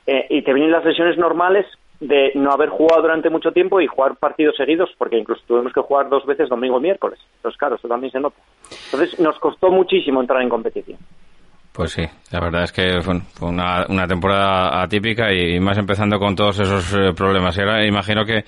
eh, 0.08 0.26
y 0.30 0.42
te 0.42 0.54
vienen 0.54 0.72
las 0.72 0.84
lesiones 0.84 1.18
normales 1.18 1.66
de 2.02 2.32
no 2.34 2.52
haber 2.52 2.70
jugado 2.70 3.04
durante 3.04 3.30
mucho 3.30 3.52
tiempo 3.52 3.80
y 3.80 3.88
jugar 3.88 4.16
partidos 4.16 4.56
seguidos, 4.58 4.90
porque 4.98 5.18
incluso 5.18 5.42
tuvimos 5.48 5.72
que 5.72 5.82
jugar 5.82 6.10
dos 6.10 6.26
veces 6.26 6.50
domingo 6.50 6.80
y 6.80 6.82
miércoles. 6.82 7.20
Entonces, 7.38 7.58
claro, 7.58 7.76
eso 7.76 7.88
también 7.88 8.12
se 8.12 8.20
nota. 8.20 8.42
Entonces, 8.86 9.20
nos 9.20 9.38
costó 9.40 9.70
muchísimo 9.70 10.20
entrar 10.20 10.42
en 10.42 10.50
competición. 10.50 10.98
Pues 11.72 11.92
sí, 11.92 12.04
la 12.32 12.42
verdad 12.42 12.64
es 12.64 12.74
que 12.74 13.00
fue 13.02 13.16
una, 13.48 14.06
temporada 14.06 14.82
atípica 14.82 15.32
y 15.32 15.58
más 15.60 15.78
empezando 15.78 16.20
con 16.20 16.36
todos 16.36 16.60
esos 16.60 16.94
eh, 16.94 17.14
problemas. 17.16 17.56
Y 17.56 17.62
ahora 17.62 17.86
imagino 17.86 18.26
que, 18.26 18.44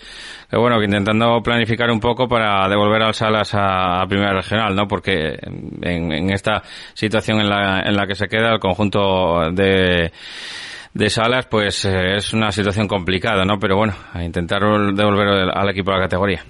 bueno, 0.51 0.77
que 0.77 0.85
intentando 0.85 1.39
planificar 1.41 1.89
un 1.89 2.01
poco 2.01 2.27
para 2.27 2.67
devolver 2.67 3.01
al 3.01 3.13
Salas 3.13 3.53
a, 3.55 4.01
a 4.01 4.07
Primera 4.07 4.33
Regional, 4.33 4.75
¿no? 4.75 4.87
Porque 4.89 5.37
en, 5.39 6.11
en 6.11 6.31
esta 6.31 6.63
situación 6.93 7.39
en 7.39 7.49
la, 7.49 7.83
en 7.85 7.95
la 7.95 8.05
que 8.07 8.15
se 8.15 8.27
queda 8.27 8.51
el 8.51 8.59
conjunto 8.59 9.51
de 9.51 10.11
de 10.93 11.09
Salas, 11.09 11.47
pues 11.47 11.85
eh, 11.85 12.15
es 12.17 12.33
una 12.33 12.51
situación 12.51 12.87
complicada, 12.87 13.43
¿no? 13.45 13.57
Pero 13.59 13.75
bueno, 13.75 13.93
a 14.13 14.23
intentar 14.23 14.61
devolver 14.61 15.49
al 15.53 15.69
equipo 15.69 15.91
a 15.91 15.95
la 15.95 16.03
categoría. 16.03 16.41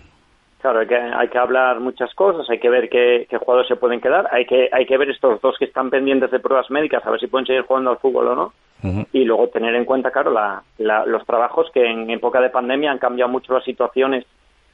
Claro, 0.61 0.79
hay 0.79 0.87
que, 0.87 0.95
hay 0.95 1.27
que 1.27 1.37
hablar 1.37 1.81
muchas 1.81 2.13
cosas, 2.13 2.49
hay 2.49 2.57
que 2.57 2.69
ver 2.69 2.87
qué, 2.89 3.27
qué, 3.29 3.37
jugadores 3.37 3.67
se 3.67 3.75
pueden 3.75 3.99
quedar, 3.99 4.29
hay 4.31 4.45
que, 4.45 4.69
hay 4.71 4.85
que 4.85 4.97
ver 4.97 5.09
estos 5.09 5.41
dos 5.41 5.57
que 5.59 5.65
están 5.65 5.89
pendientes 5.89 6.31
de 6.31 6.39
pruebas 6.39 6.71
médicas, 6.71 7.05
a 7.05 7.11
ver 7.11 7.19
si 7.19 7.27
pueden 7.27 7.45
seguir 7.45 7.63
jugando 7.63 7.91
al 7.91 7.97
fútbol 7.97 8.29
o 8.29 8.35
no. 8.35 8.53
Uh 8.81 8.87
-huh. 8.87 9.07
Y 9.11 9.25
luego 9.25 9.49
tener 9.49 9.75
en 9.75 9.83
cuenta, 9.83 10.11
claro, 10.11 10.31
la, 10.31 10.63
la, 10.77 11.05
los 11.05 11.25
trabajos 11.25 11.69
que 11.73 11.85
en 11.85 12.09
época 12.09 12.39
de 12.39 12.49
pandemia 12.49 12.91
han 12.91 12.97
cambiado 12.97 13.29
mucho 13.29 13.53
las 13.53 13.65
situaciones 13.65 14.25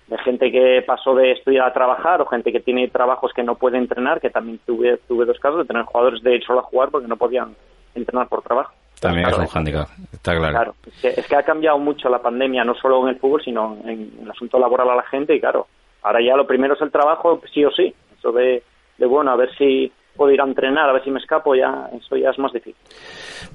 de 0.09 0.17
gente 0.20 0.51
que 0.51 0.84
pasó 0.86 1.15
de 1.15 1.32
estudiar 1.32 1.67
a 1.67 1.74
trabajar 1.74 2.22
o 2.22 2.26
gente 2.26 2.51
que 2.51 2.59
tiene 2.59 2.88
trabajos 2.89 3.32
que 3.34 3.43
no 3.43 3.55
puede 3.55 3.78
entrenar, 3.78 4.20
que 4.20 4.30
también 4.30 4.59
tuve, 4.65 4.97
tuve 5.07 5.26
dos 5.26 5.39
casos 5.39 5.59
de 5.59 5.65
tener 5.65 5.84
jugadores 5.86 6.22
de 6.22 6.36
ir 6.36 6.43
solo 6.43 6.59
a 6.59 6.63
jugar 6.63 6.89
porque 6.89 7.07
no 7.07 7.17
podían 7.17 7.55
entrenar 7.95 8.28
por 8.28 8.41
trabajo. 8.41 8.74
También 9.01 9.27
claro, 9.27 9.43
es 9.43 9.49
un 9.49 9.53
hándicap, 9.53 9.87
está 10.11 10.35
claro. 10.35 10.53
Claro, 10.53 10.75
es 10.85 11.01
que, 11.01 11.07
es 11.21 11.27
que, 11.27 11.35
ha 11.35 11.43
cambiado 11.43 11.79
mucho 11.79 12.09
la 12.09 12.21
pandemia, 12.21 12.63
no 12.63 12.75
solo 12.75 13.01
en 13.03 13.15
el 13.15 13.19
fútbol, 13.19 13.41
sino 13.43 13.77
en 13.85 14.11
el 14.21 14.29
asunto 14.29 14.59
laboral 14.59 14.89
a 14.89 14.95
la 14.95 15.03
gente. 15.03 15.35
Y 15.35 15.39
claro, 15.39 15.67
ahora 16.01 16.19
ya 16.21 16.35
lo 16.35 16.45
primero 16.45 16.73
es 16.73 16.81
el 16.81 16.91
trabajo, 16.91 17.41
sí 17.53 17.63
o 17.63 17.71
sí. 17.71 17.93
Eso 18.17 18.31
de, 18.31 18.63
de 18.97 19.05
bueno, 19.05 19.31
a 19.31 19.35
ver 19.37 19.49
si 19.57 19.91
puedo 20.19 20.33
ir 20.33 20.41
a 20.41 20.43
entrenar, 20.43 20.89
a 20.89 20.93
ver 20.93 21.03
si 21.03 21.11
me 21.11 21.19
escapo, 21.19 21.55
ya 21.55 21.89
eso 21.97 22.17
ya 22.17 22.31
es 22.31 22.39
más 22.39 22.51
difícil. 22.51 22.75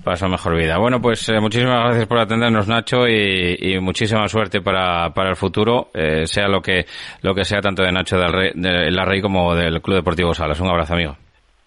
Paso 0.03 0.26
mejor 0.28 0.57
vida. 0.57 0.78
Bueno, 0.78 0.99
pues 0.99 1.28
eh, 1.28 1.38
muchísimas 1.38 1.84
gracias 1.84 2.07
por 2.07 2.18
atendernos, 2.18 2.66
Nacho, 2.66 3.07
y, 3.07 3.57
y 3.61 3.78
muchísima 3.80 4.26
suerte 4.28 4.62
para, 4.62 5.11
para 5.11 5.28
el 5.28 5.36
futuro, 5.36 5.88
eh, 5.92 6.26
sea 6.26 6.49
lo 6.49 6.62
que 6.62 6.86
lo 7.20 7.34
que 7.34 7.45
sea 7.45 7.61
tanto 7.61 7.82
de 7.82 7.92
Nacho 7.92 8.16
del 8.16 8.32
Rey, 8.32 8.51
de 8.55 8.90
la 8.90 9.05
Rey 9.05 9.20
como 9.20 9.55
del 9.55 9.82
Club 9.82 9.97
Deportivo 9.97 10.32
Salas. 10.32 10.59
Un 10.61 10.68
abrazo, 10.68 10.95
amigo. 10.95 11.16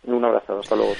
Un 0.05 0.25
abrazo, 0.25 0.57
hasta 0.59 0.75
luego. 0.75 0.93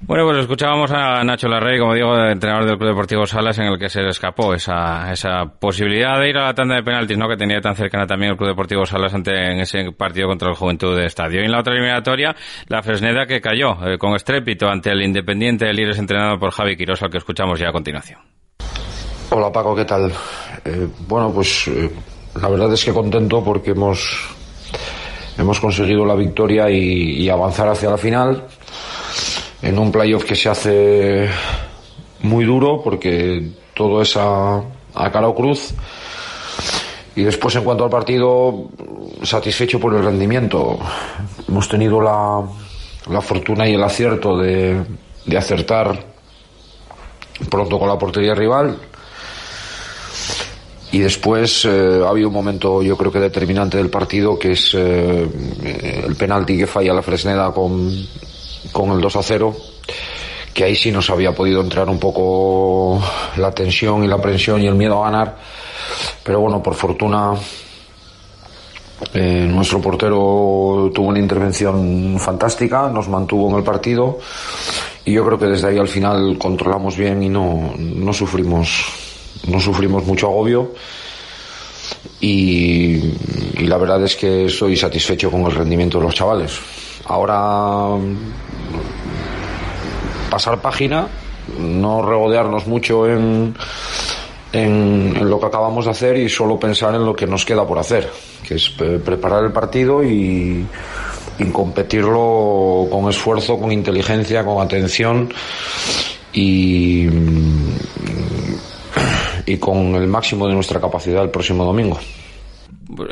Bueno, 0.00 0.24
pues 0.24 0.38
escuchábamos 0.38 0.90
a 0.90 1.22
Nacho 1.24 1.48
Larrey, 1.48 1.78
como 1.78 1.94
digo, 1.94 2.16
entrenador 2.26 2.66
del 2.66 2.76
Club 2.76 2.90
Deportivo 2.90 3.26
Salas, 3.26 3.58
en 3.58 3.66
el 3.66 3.78
que 3.78 3.88
se 3.88 4.02
le 4.02 4.10
escapó 4.10 4.52
esa, 4.52 5.12
esa 5.12 5.44
posibilidad 5.46 6.18
de 6.18 6.28
ir 6.28 6.36
a 6.36 6.46
la 6.46 6.54
tanda 6.54 6.74
de 6.74 6.82
penaltis, 6.82 7.16
¿no? 7.16 7.28
Que 7.28 7.36
tenía 7.36 7.60
tan 7.60 7.74
cercana 7.74 8.06
también 8.06 8.32
el 8.32 8.36
Club 8.36 8.50
Deportivo 8.50 8.84
Salas 8.84 9.14
ante, 9.14 9.32
en 9.32 9.60
ese 9.60 9.92
partido 9.92 10.28
contra 10.28 10.48
el 10.48 10.56
Juventud 10.56 10.96
de 10.96 11.06
Estadio. 11.06 11.40
Y 11.40 11.44
en 11.44 11.52
la 11.52 11.60
otra 11.60 11.72
eliminatoria, 11.72 12.34
la 12.68 12.82
Fresneda 12.82 13.26
que 13.26 13.40
cayó 13.40 13.76
eh, 13.86 13.96
con 13.98 14.14
estrépito 14.14 14.68
ante 14.68 14.90
el 14.90 15.02
Independiente 15.02 15.66
del 15.66 15.76
Lires 15.76 15.98
entrenado 15.98 16.38
por 16.38 16.50
Javi 16.50 16.76
Quirós, 16.76 17.02
al 17.02 17.10
que 17.10 17.18
escuchamos 17.18 17.58
ya 17.58 17.68
a 17.68 17.72
continuación. 17.72 18.20
Hola 19.30 19.50
Paco, 19.50 19.74
¿qué 19.74 19.84
tal? 19.84 20.12
Eh, 20.64 20.88
bueno, 21.08 21.32
pues 21.32 21.68
eh, 21.68 21.90
la 22.40 22.48
verdad 22.48 22.72
es 22.72 22.84
que 22.84 22.92
contento 22.92 23.42
porque 23.42 23.70
hemos, 23.70 24.28
hemos 25.38 25.58
conseguido 25.60 26.04
la 26.04 26.14
victoria 26.14 26.68
y 26.68 27.28
avanzar 27.28 27.68
hacia 27.68 27.90
la 27.90 27.96
final 27.96 28.44
en 29.64 29.78
un 29.78 29.90
playoff 29.90 30.24
que 30.24 30.36
se 30.36 30.48
hace 30.50 31.28
muy 32.20 32.44
duro 32.44 32.82
porque 32.82 33.50
todo 33.74 34.02
es 34.02 34.14
a, 34.16 34.62
a 34.94 35.10
cara 35.10 35.28
o 35.28 35.34
cruz. 35.34 35.72
Y 37.16 37.22
después, 37.22 37.54
en 37.56 37.64
cuanto 37.64 37.84
al 37.84 37.90
partido, 37.90 38.68
satisfecho 39.22 39.80
por 39.80 39.94
el 39.94 40.04
rendimiento. 40.04 40.78
Hemos 41.48 41.68
tenido 41.68 42.00
la, 42.00 42.42
la 43.08 43.20
fortuna 43.20 43.66
y 43.68 43.74
el 43.74 43.82
acierto 43.82 44.36
de, 44.36 44.84
de, 45.24 45.38
acertar 45.38 45.98
pronto 47.48 47.78
con 47.78 47.88
la 47.88 47.98
portería 47.98 48.34
rival. 48.34 48.76
y 50.92 50.98
después 50.98 51.64
eh, 51.64 52.02
ha 52.04 52.08
habido 52.08 52.28
un 52.28 52.34
momento, 52.34 52.82
yo 52.82 52.96
creo 52.96 53.10
que 53.10 53.20
determinante 53.20 53.78
del 53.78 53.90
partido, 53.90 54.38
que 54.38 54.52
es 54.52 54.74
eh, 54.74 55.28
el 56.06 56.16
penalti 56.16 56.58
que 56.58 56.66
falla 56.66 56.92
la 56.92 57.02
Fresneda 57.02 57.52
con, 57.52 57.90
con 58.74 58.90
el 58.90 59.00
2 59.00 59.16
a 59.16 59.22
0, 59.22 59.56
que 60.52 60.64
ahí 60.64 60.74
sí 60.74 60.90
nos 60.90 61.08
había 61.08 61.32
podido 61.32 61.60
entrar 61.60 61.88
un 61.88 62.00
poco 62.00 63.00
la 63.36 63.52
tensión 63.52 64.02
y 64.02 64.08
la 64.08 64.20
presión 64.20 64.60
y 64.60 64.66
el 64.66 64.74
miedo 64.74 65.00
a 65.00 65.10
ganar. 65.10 65.36
Pero 66.24 66.40
bueno, 66.40 66.60
por 66.60 66.74
fortuna 66.74 67.34
eh, 69.12 69.46
nuestro 69.48 69.80
portero 69.80 70.90
tuvo 70.92 71.06
una 71.06 71.20
intervención 71.20 72.16
fantástica, 72.18 72.88
nos 72.88 73.08
mantuvo 73.08 73.48
en 73.50 73.58
el 73.58 73.62
partido 73.62 74.18
y 75.04 75.12
yo 75.12 75.24
creo 75.24 75.38
que 75.38 75.46
desde 75.46 75.68
ahí 75.68 75.78
al 75.78 75.88
final 75.88 76.36
controlamos 76.36 76.96
bien 76.96 77.22
y 77.22 77.28
no, 77.28 77.74
no 77.78 78.12
sufrimos 78.12 78.86
no 79.46 79.60
sufrimos 79.60 80.04
mucho 80.04 80.26
agobio 80.26 80.72
y, 82.20 83.12
la 83.66 83.76
verdad 83.76 84.02
es 84.02 84.16
que 84.16 84.46
estoy 84.46 84.76
satisfecho 84.76 85.30
con 85.30 85.42
el 85.42 85.52
rendimiento 85.52 85.98
de 85.98 86.04
los 86.04 86.14
chavales. 86.14 86.58
Ahora 87.06 87.96
pasar 90.30 90.60
página, 90.60 91.06
no 91.58 92.02
regodearnos 92.02 92.66
mucho 92.66 93.06
en, 93.08 93.54
en, 94.52 95.28
lo 95.28 95.38
que 95.38 95.46
acabamos 95.46 95.84
de 95.84 95.90
hacer 95.90 96.16
y 96.16 96.28
solo 96.28 96.58
pensar 96.58 96.94
en 96.94 97.04
lo 97.04 97.14
que 97.14 97.26
nos 97.26 97.44
queda 97.44 97.66
por 97.66 97.78
hacer, 97.78 98.10
que 98.46 98.54
es 98.54 98.70
preparar 98.70 99.44
el 99.44 99.52
partido 99.52 100.02
y, 100.02 100.66
y 101.38 101.44
competirlo 101.52 102.88
con 102.90 103.08
esfuerzo, 103.08 103.58
con 103.58 103.70
inteligencia, 103.70 104.44
con 104.44 104.64
atención 104.64 105.32
y 106.32 107.08
y 109.46 109.58
con 109.58 109.94
el 109.94 110.06
máximo 110.06 110.46
de 110.46 110.54
nuestra 110.54 110.80
capacidad 110.80 111.22
el 111.22 111.30
próximo 111.30 111.64
domingo. 111.64 111.98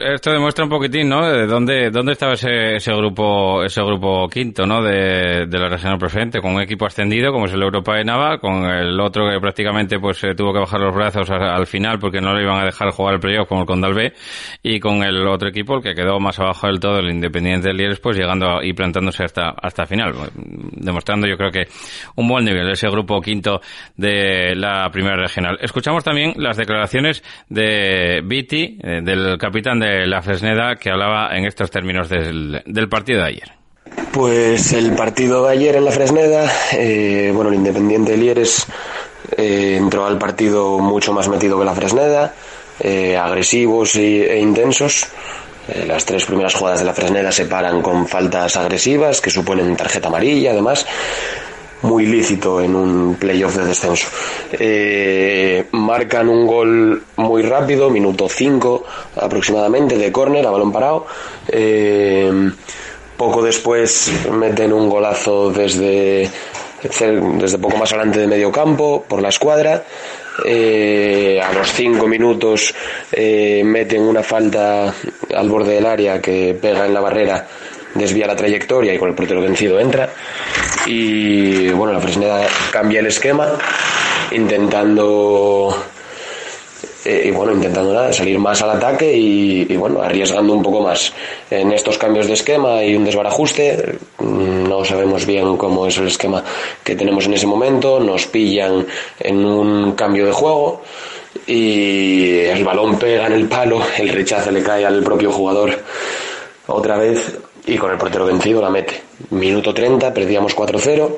Esto 0.01 0.33
demuestra 0.33 0.65
un 0.65 0.71
poquitín, 0.71 1.09
¿no? 1.09 1.27
De 1.27 1.47
dónde, 1.47 1.91
dónde 1.91 2.13
estaba 2.13 2.35
ese, 2.35 2.77
ese 2.77 2.93
grupo, 2.95 3.65
ese 3.65 3.83
grupo 3.83 4.29
quinto, 4.29 4.67
¿no? 4.67 4.83
De, 4.83 5.47
de 5.47 5.59
la 5.59 5.69
regional 5.69 5.99
preferente, 5.99 6.41
con 6.41 6.55
un 6.55 6.63
equipo 6.63 6.87
ascendido, 6.87 7.33
como 7.33 7.47
es 7.47 7.53
el 7.53 7.63
Europa 7.63 7.97
de 7.97 8.05
Nava, 8.05 8.39
con 8.39 8.65
el 8.65 8.99
otro 9.01 9.29
que 9.29 9.41
prácticamente, 9.41 9.99
pues, 9.99 10.21
tuvo 10.37 10.53
que 10.53 10.61
bajar 10.61 10.81
los 10.81 10.95
brazos 10.95 11.29
al, 11.31 11.67
final 11.67 11.99
porque 11.99 12.21
no 12.21 12.35
le 12.35 12.43
iban 12.43 12.61
a 12.61 12.65
dejar 12.65 12.91
jugar 12.91 13.15
el 13.15 13.21
playoff 13.21 13.49
como 13.49 13.63
el 13.63 13.67
Condal 13.67 13.95
B, 13.95 14.13
y 14.63 14.79
con 14.79 15.03
el 15.03 15.27
otro 15.27 15.49
equipo, 15.49 15.77
el 15.77 15.83
que 15.83 15.95
quedó 15.95 16.21
más 16.21 16.39
abajo 16.39 16.67
del 16.67 16.79
todo, 16.79 16.99
el 16.99 17.11
Independiente 17.11 17.69
del 17.69 17.77
Lieres, 17.77 18.01
pues 18.01 18.17
llegando 18.17 18.63
y 18.63 18.73
plantándose 18.73 19.25
hasta, 19.25 19.51
hasta 19.51 19.87
final, 19.87 20.13
demostrando 20.35 21.27
yo 21.27 21.37
creo 21.37 21.51
que 21.51 21.67
un 22.17 22.29
buen 22.29 22.45
nivel, 22.45 22.71
ese 22.71 22.89
grupo 22.89 23.21
quinto 23.21 23.61
de 23.97 24.55
la 24.55 24.89
primera 24.91 25.17
regional. 25.17 25.59
Escuchamos 25.61 26.05
también 26.05 26.35
las 26.37 26.57
declaraciones 26.57 27.23
de 27.49 28.23
Viti, 28.25 28.79
eh, 28.83 29.01
del 29.03 29.39
capitán 29.39 29.72
de 29.79 30.07
la 30.07 30.23
Fresneda 30.23 30.77
que 30.77 30.91
hablaba 30.91 31.37
en 31.37 31.45
estos 31.45 31.71
términos 31.71 32.09
del, 32.09 32.89
partido 32.91 33.21
de 33.21 33.27
ayer. 33.27 33.53
Pues 34.13 34.73
el 34.73 34.93
partido 34.93 35.45
de 35.47 35.53
ayer 35.53 35.77
en 35.77 35.85
la 35.85 35.91
Fresneda, 35.91 36.51
eh, 36.73 37.31
bueno, 37.35 37.51
el 37.51 37.57
Independiente 37.57 38.17
Lieres 38.17 38.67
eh, 39.37 39.77
entró 39.79 40.07
al 40.07 40.19
partido 40.19 40.79
mucho 40.79 41.13
más 41.13 41.29
metido 41.29 41.59
que 41.59 41.65
la 41.65 41.75
Fresneda, 41.75 42.35
eh, 42.81 43.17
agresivos 43.17 43.95
e 43.97 44.39
intensos. 44.39 45.07
las 45.87 46.05
tres 46.05 46.25
primeras 46.27 46.55
jugadas 46.55 46.81
de 46.81 46.87
la 46.87 46.95
Fresneda 46.95 47.31
se 47.31 47.47
paran 47.47 47.83
con 47.83 48.09
faltas 48.09 48.57
agresivas 48.57 49.21
que 49.21 49.31
suponen 49.31 49.77
tarjeta 49.77 50.09
amarilla, 50.09 50.51
además 50.51 50.87
muy 51.83 52.07
lícito 52.07 52.61
en 52.61 52.75
un 52.75 53.17
playoff 53.17 53.57
de 53.57 53.65
descenso. 53.65 54.07
Eh, 54.53 55.67
marcan 55.73 56.29
un 56.29 56.47
gol 56.47 57.03
muy 57.17 57.43
rápido, 57.43 57.91
minuto 57.91 58.29
5 58.29 58.85
aproximadamente, 59.17 59.97
de 59.97 60.13
córner 60.13 60.47
a 60.47 60.51
balón 60.51 60.73
parado. 60.73 61.07
Eh, 61.49 62.51
poco 63.17 63.43
después 63.43 64.11
meten 64.33 64.73
un 64.73 64.89
golazo 64.89 65.51
desde, 65.51 66.31
desde 66.83 67.59
poco 67.59 67.77
más 67.77 67.93
adelante 67.93 68.21
de 68.21 68.27
medio 68.27 68.51
campo, 68.51 69.05
por 69.07 69.21
la 69.21 69.29
escuadra. 69.29 69.85
Eh, 70.47 71.41
a 71.43 71.53
los 71.53 71.71
5 71.73 72.07
minutos 72.07 72.75
meten 73.13 74.03
una 74.03 74.23
falta 74.23 74.95
al 75.35 75.49
borde 75.49 75.75
del 75.75 75.87
área 75.87 76.23
que 76.23 76.57
pega 76.61 76.87
en 76.87 76.95
la 76.95 77.01
barrera 77.01 77.47
desvía 77.95 78.27
la 78.27 78.37
trayectoria 78.37 78.95
y 78.95 78.99
con 78.99 79.09
el 79.09 79.15
portero 79.15 79.41
vencido 79.41 79.79
entra. 79.79 80.11
Y 80.87 81.69
bueno, 81.71 81.93
la 81.93 82.01
Fresneda 82.01 82.47
cambia 82.71 83.01
el 83.01 83.07
esquema, 83.07 83.49
intentando 84.31 85.75
eh, 87.05 87.25
y 87.27 87.31
bueno, 87.33 87.53
intentando 87.53 88.13
salir 88.13 88.39
más 88.39 88.63
al 88.63 88.71
ataque 88.71 89.13
y, 89.13 89.77
bueno, 89.77 90.01
arriesgando 90.03 90.53
un 90.53 90.63
poco 90.63 90.83
más. 90.83 91.13
En 91.51 91.73
estos 91.73 91.99
cambios 91.99 92.29
de 92.29 92.35
esquema 92.35 92.77
hay 92.77 92.95
un 92.95 93.05
desbarajuste, 93.05 93.99
mm, 94.19 94.69
no 94.69 94.85
sabemos 94.85 95.27
bien 95.27 95.57
cómo 95.57 95.87
es 95.87 95.99
el 95.99 96.07
esquema 96.07 96.45
que 96.85 96.95
tenemos 96.95 97.27
en 97.27 97.35
ese 97.35 97.47
momento, 97.47 97.99
nos 97.99 98.27
pillan 98.27 98.87
en 99.19 99.45
un 99.45 99.93
cambio 99.93 100.27
de 100.27 100.33
juego 100.33 100.83
y 101.47 102.39
el 102.39 102.63
balón 102.63 102.99
pega 102.99 103.27
en 103.27 103.33
el 103.33 103.49
palo, 103.49 103.83
el 103.99 104.09
rechazo 104.09 104.53
le 104.53 104.63
cae 104.63 104.87
al 104.87 105.03
propio 105.03 105.33
jugador 105.33 105.77
otra 106.67 106.97
vez 106.97 107.39
y 107.67 107.77
con 107.77 107.91
el 107.91 107.99
portero 107.99 108.27
vencido 108.27 108.61
la 108.61 108.71
mete. 108.71 109.01
Minuto 109.31 109.73
30, 109.73 110.13
perdíamos 110.13 110.57
4-0, 110.57 111.11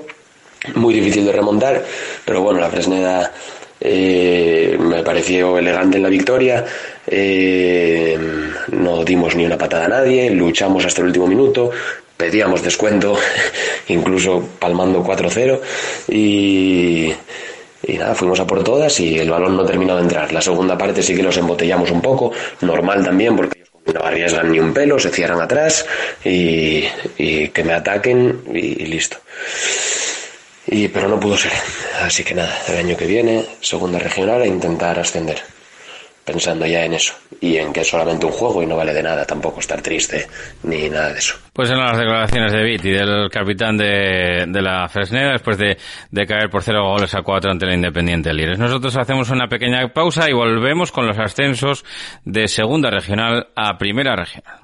muy 0.77 0.95
difícil 0.95 1.25
de 1.25 1.33
remontar, 1.33 1.85
pero 2.25 2.43
bueno, 2.43 2.61
la 2.61 2.69
Fresneda 2.69 3.33
eh, 3.81 4.77
me 4.79 5.03
pareció 5.03 5.59
elegante 5.59 5.97
en 5.97 6.03
la 6.03 6.09
victoria, 6.09 6.65
eh, 7.07 8.19
no 8.73 9.05
dimos 9.05 9.35
ni 9.37 9.45
una 9.45 9.59
patada 9.59 9.87
a 9.87 9.89
nadie, 9.89 10.31
luchamos 10.31 10.85
hasta 10.85 11.01
el 11.01 11.09
último 11.09 11.27
minuto, 11.27 11.71
pedíamos 12.17 12.63
descuento, 12.63 13.17
incluso 13.89 14.43
palmando 14.59 15.05
4-0 15.05 15.61
y... 16.09 17.13
Y 17.87 17.99
nada, 17.99 18.15
fuimos 18.15 18.41
a 18.41 18.47
por 18.47 18.65
todas 18.65 18.99
y 19.01 19.19
el 19.19 19.29
balón 19.29 19.59
no 19.59 19.65
terminó 19.67 19.95
de 19.97 20.01
entrar. 20.01 20.33
La 20.33 20.41
segunda 20.41 20.79
parte 20.79 21.03
sí 21.03 21.15
que 21.15 21.23
los 21.23 21.37
embotellamos 21.37 21.91
un 21.91 22.01
poco, 22.01 22.33
normal 22.63 23.05
también, 23.05 23.37
porque 23.37 23.63
no 23.93 24.01
arriesgan 24.03 24.51
ni 24.51 24.59
un 24.59 24.73
pelo, 24.73 24.99
se 24.99 25.11
cierran 25.11 25.41
atrás 25.41 25.85
y, 26.25 26.83
que 27.49 27.65
me 27.65 27.75
ataquen 27.75 28.43
y, 28.53 28.87
listo. 28.87 29.19
Y, 30.67 30.89
pero 30.89 31.09
no 31.09 31.21
pudo 31.21 31.37
ser. 31.37 31.53
Así 32.01 32.25
que 32.25 32.35
nada, 32.35 32.57
el 32.69 32.77
año 32.79 32.97
que 32.97 33.07
viene, 33.07 33.45
segunda 33.61 33.99
regional, 33.99 34.43
a 34.43 34.47
intentar 34.47 34.99
ascender. 34.99 35.54
Pensando 36.25 36.67
ya 36.67 36.85
en 36.85 36.95
eso. 36.95 37.15
Y 37.41 37.57
en 37.57 37.73
que 37.73 37.81
es 37.81 37.89
solamente 37.89 38.25
un 38.25 38.33
juego 38.33 38.63
y 38.63 38.67
no 38.67 38.77
vale 38.77 38.95
de 38.95 39.03
nada 39.03 39.27
tampoco 39.27 39.61
estar 39.61 39.83
triste 39.83 40.27
ni 40.63 40.89
nada 40.89 41.13
de 41.13 41.19
eso. 41.19 41.37
Pues 41.53 41.71
en 41.71 41.79
las 41.79 41.99
declaraciones 41.99 42.53
de 42.53 42.63
Viti, 42.63 42.91
del 42.91 43.29
capitán 43.31 43.77
de, 43.77 44.47
de 44.49 44.63
la 44.63 44.89
Fresneda, 44.89 45.33
después 45.33 45.59
de, 45.59 45.77
de, 46.11 46.27
caer 46.27 46.49
por 46.49 46.63
cero 46.63 46.83
goles 46.85 47.15
a 47.15 47.23
cuatro 47.23 47.51
ante 47.51 47.67
el 47.67 47.75
Independiente 47.75 48.33
Lires. 48.33 48.59
Nosotros 48.59 48.97
hacemos 48.97 49.31
una 49.31 49.49
pequeña 49.49 49.87
pausa 49.89 50.29
y 50.31 50.33
volvemos 50.33 50.91
con 50.91 51.07
los 51.07 51.19
ascensos 51.19 51.85
de 52.25 52.49
segunda 52.49 52.91
regional 52.91 53.49
a 53.55 53.77
primera 53.77 54.17
regional. 54.17 54.64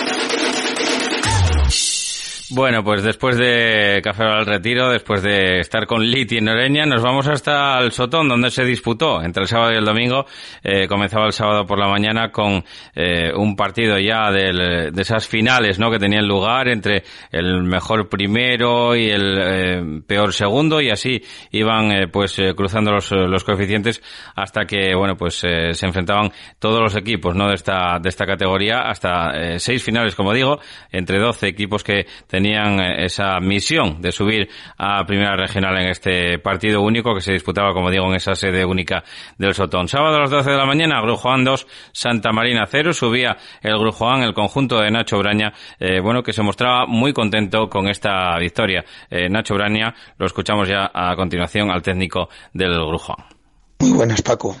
Bueno, 2.53 2.83
pues 2.83 3.01
después 3.01 3.37
de 3.37 4.01
Café 4.03 4.23
al 4.23 4.45
Retiro, 4.45 4.89
después 4.89 5.23
de 5.23 5.61
estar 5.61 5.87
con 5.87 6.05
Liti 6.05 6.37
en 6.37 6.49
Oreña, 6.49 6.85
nos 6.85 7.01
vamos 7.01 7.25
hasta 7.29 7.79
el 7.79 7.93
Sotón, 7.93 8.27
donde 8.27 8.49
se 8.49 8.65
disputó 8.65 9.21
entre 9.23 9.43
el 9.43 9.47
sábado 9.47 9.71
y 9.71 9.77
el 9.77 9.85
domingo. 9.85 10.25
Eh, 10.61 10.85
comenzaba 10.85 11.27
el 11.27 11.31
sábado 11.31 11.65
por 11.65 11.79
la 11.79 11.87
mañana 11.87 12.29
con 12.29 12.61
eh, 12.93 13.31
un 13.33 13.55
partido 13.55 13.97
ya 13.97 14.31
del, 14.31 14.91
de 14.91 15.01
esas 15.01 15.29
finales 15.29 15.79
¿no? 15.79 15.89
que 15.89 15.97
tenían 15.97 16.27
lugar 16.27 16.67
entre 16.67 17.03
el 17.31 17.63
mejor 17.63 18.09
primero 18.09 18.97
y 18.97 19.09
el 19.09 19.39
eh, 19.41 20.01
peor 20.05 20.33
segundo, 20.33 20.81
y 20.81 20.89
así 20.89 21.21
iban 21.51 21.89
eh, 21.93 22.07
pues 22.09 22.37
eh, 22.37 22.53
cruzando 22.53 22.91
los, 22.91 23.11
los 23.11 23.45
coeficientes 23.45 24.01
hasta 24.35 24.65
que 24.65 24.93
bueno 24.93 25.15
pues 25.15 25.35
se 25.35 25.85
enfrentaban 25.85 26.31
todos 26.59 26.81
los 26.81 26.97
equipos 26.97 27.33
¿no? 27.33 27.47
de, 27.47 27.55
esta, 27.55 27.97
de 28.01 28.09
esta 28.09 28.25
categoría, 28.25 28.81
hasta 28.81 29.57
seis 29.57 29.81
finales, 29.81 30.15
como 30.15 30.33
digo, 30.33 30.59
entre 30.91 31.17
12 31.17 31.47
equipos 31.47 31.81
que 31.81 32.05
tenían 32.27 32.40
tenían 32.41 32.79
eh, 32.79 33.05
esa 33.05 33.39
misión 33.39 34.01
de 34.01 34.11
subir 34.11 34.49
a 34.77 35.05
Primera 35.05 35.35
Regional 35.35 35.77
en 35.77 35.89
este 35.89 36.39
partido 36.39 36.81
único 36.81 37.13
que 37.13 37.21
se 37.21 37.33
disputaba, 37.33 37.71
como 37.71 37.91
digo, 37.91 38.07
en 38.07 38.15
esa 38.15 38.33
sede 38.33 38.65
única 38.65 39.03
del 39.37 39.53
Sotón. 39.53 39.87
Sábado 39.87 40.15
a 40.15 40.21
las 40.21 40.31
12 40.31 40.49
de 40.49 40.57
la 40.57 40.65
mañana, 40.65 40.99
Grujoán 41.01 41.43
2, 41.43 41.67
Santa 41.91 42.31
Marina 42.31 42.65
0, 42.67 42.93
subía 42.93 43.37
el 43.61 43.77
Grujoán, 43.77 44.23
el 44.23 44.33
conjunto 44.33 44.79
de 44.79 44.89
Nacho 44.89 45.19
Braña, 45.19 45.53
eh, 45.79 45.99
bueno, 46.01 46.23
que 46.23 46.33
se 46.33 46.41
mostraba 46.41 46.87
muy 46.87 47.13
contento 47.13 47.69
con 47.69 47.87
esta 47.87 48.35
victoria. 48.39 48.83
Eh, 49.11 49.29
Nacho 49.29 49.53
Braña, 49.53 49.93
lo 50.17 50.25
escuchamos 50.25 50.67
ya 50.67 50.89
a 50.91 51.15
continuación 51.15 51.69
al 51.69 51.83
técnico 51.83 52.27
del 52.53 52.71
Grujoán. 52.71 53.23
Muy 53.81 53.91
buenas, 53.91 54.23
Paco. 54.23 54.55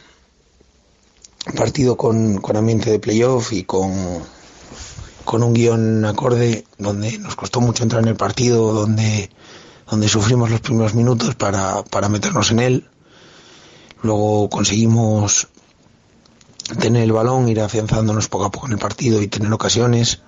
Partido 1.57 1.97
con, 1.97 2.37
con 2.37 2.57
ambiente 2.57 2.91
de 2.91 2.99
playoff 2.99 3.51
y 3.53 3.63
con 3.63 3.91
con 5.25 5.43
un 5.43 5.53
guion 5.53 6.05
acorde 6.05 6.65
donde 6.77 7.17
nos 7.19 7.35
costó 7.35 7.61
mucho 7.61 7.83
entrar 7.83 8.01
en 8.01 8.09
el 8.09 8.15
partido, 8.15 8.73
donde, 8.73 9.29
donde 9.89 10.07
sufrimos 10.07 10.49
los 10.49 10.61
primeros 10.61 10.93
minutos 10.93 11.35
para, 11.35 11.83
para 11.83 12.09
meternos 12.09 12.51
en 12.51 12.59
él. 12.59 12.89
Luego 14.01 14.49
conseguimos 14.49 15.47
tener 16.79 17.03
el 17.03 17.11
balón, 17.11 17.49
ir 17.49 17.61
afianzándonos 17.61 18.27
poco 18.27 18.45
a 18.45 18.51
poco 18.51 18.67
en 18.67 18.73
el 18.73 18.79
partido 18.79 19.21
y 19.21 19.27
tener 19.27 19.51
ocasiones. 19.51 20.21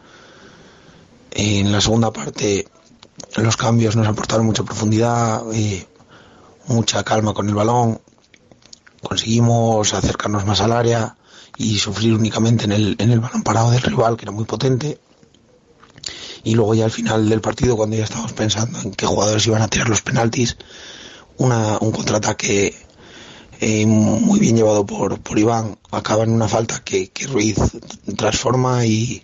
En 1.32 1.72
la 1.72 1.82
segunda 1.82 2.12
parte 2.12 2.68
los 3.38 3.58
cambios 3.58 3.96
nos 3.96 4.08
aportaron 4.08 4.46
mucha 4.46 4.64
profundidad, 4.64 5.42
eh, 5.54 5.88
mucha 6.68 7.04
calma 7.04 7.34
con 7.34 7.50
el 7.50 7.56
balón. 7.56 8.00
Conseguimos 9.02 9.94
acercarnos 9.94 10.46
más 10.46 10.62
al 10.62 10.72
área 10.72 11.18
y 11.58 11.78
sufrir 11.78 12.14
únicamente 12.14 12.66
en 12.66 12.72
el, 12.72 12.96
en 13.00 13.12
el 13.12 13.20
balón 13.20 13.44
parado 13.44 13.72
del 13.72 13.82
rival, 13.82 14.18
que 14.18 14.26
era 14.26 14.32
muy 14.32 14.46
potente. 14.46 15.00
Y 16.44 16.56
luego 16.56 16.74
ya 16.76 16.86
al 16.86 16.92
final 16.92 17.30
del 17.30 17.42
partido, 17.42 17.78
cuando 17.78 17.96
ya 17.96 18.04
estábamos 18.04 18.34
pensando 18.34 18.80
en 18.82 18.92
qué 18.92 19.06
jugadores 19.06 19.46
iban 19.48 19.62
a 19.62 19.68
tirar 19.68 19.88
los 19.88 20.02
penaltis, 20.02 20.58
una, 21.38 21.78
un 21.80 21.92
contraataque 21.92 22.76
eh, 23.62 23.86
muy 23.86 24.40
bien 24.40 24.58
llevado 24.58 24.86
por, 24.86 25.20
por 25.22 25.40
Iván 25.40 25.78
acaba 25.92 26.24
en 26.24 26.32
una 26.32 26.50
falta 26.50 26.82
que, 26.84 27.10
que 27.10 27.28
Ruiz 27.28 27.56
transforma 28.18 28.86
y, 28.86 29.24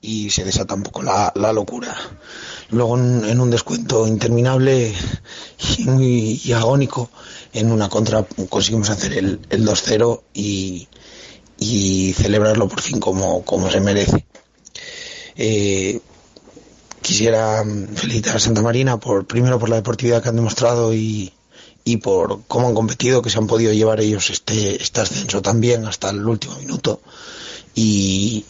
y 0.00 0.30
se 0.30 0.44
desata 0.44 0.74
un 0.74 0.82
poco 0.82 1.02
la, 1.02 1.32
la 1.34 1.52
locura. 1.52 1.96
Luego 2.70 2.96
en, 2.96 3.40
un 3.40 3.50
descuento 3.50 4.06
interminable 4.06 4.94
y 5.78 5.84
muy 5.84 6.40
y 6.44 6.52
agónico, 6.52 7.10
en 7.52 7.72
una 7.72 7.88
contra 7.88 8.24
conseguimos 8.48 8.88
hacer 8.90 9.14
el, 9.14 9.40
el 9.50 9.66
2-0 9.66 10.22
y, 10.32 10.88
y 11.62 12.12
celebrarlo 12.12 12.68
por 12.68 12.80
fin 12.80 12.98
como, 13.00 13.44
como 13.44 13.70
se 13.70 13.80
merece. 13.80 14.26
Eh, 15.36 16.00
quisiera 17.00 17.64
felicitar 17.94 18.36
a 18.36 18.40
Santa 18.40 18.62
Marina 18.62 18.98
por 18.98 19.26
primero 19.26 19.58
por 19.58 19.68
la 19.68 19.76
deportividad 19.76 20.22
que 20.22 20.28
han 20.28 20.36
demostrado 20.36 20.94
y, 20.94 21.32
y 21.84 21.98
por 21.98 22.42
cómo 22.48 22.68
han 22.68 22.74
competido, 22.74 23.22
que 23.22 23.30
se 23.30 23.38
han 23.38 23.46
podido 23.46 23.72
llevar 23.72 24.00
ellos 24.00 24.30
este, 24.30 24.82
este 24.82 25.00
ascenso 25.00 25.42
también 25.42 25.86
hasta 25.86 26.10
el 26.10 26.26
último 26.26 26.56
minuto 26.58 27.00
y, 27.74 28.44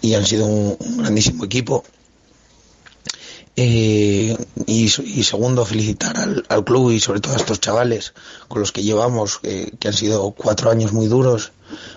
y 0.00 0.14
han 0.14 0.26
sido 0.26 0.46
un, 0.46 0.76
un 0.78 0.98
grandísimo 0.98 1.44
equipo. 1.44 1.84
Eh, 3.58 4.36
y, 4.66 4.84
y, 4.84 5.22
segundo, 5.22 5.64
felicitar 5.64 6.18
al, 6.18 6.44
al, 6.50 6.62
club 6.62 6.90
y 6.90 7.00
sobre 7.00 7.20
todo 7.20 7.32
a 7.32 7.38
estos 7.38 7.58
chavales 7.58 8.12
con 8.48 8.60
los 8.60 8.70
que 8.70 8.82
llevamos, 8.82 9.40
eh, 9.44 9.70
que 9.80 9.88
han 9.88 9.94
sido 9.94 10.32
cuatro 10.32 10.70
años 10.70 10.92
muy 10.92 11.06
duros, 11.06 11.52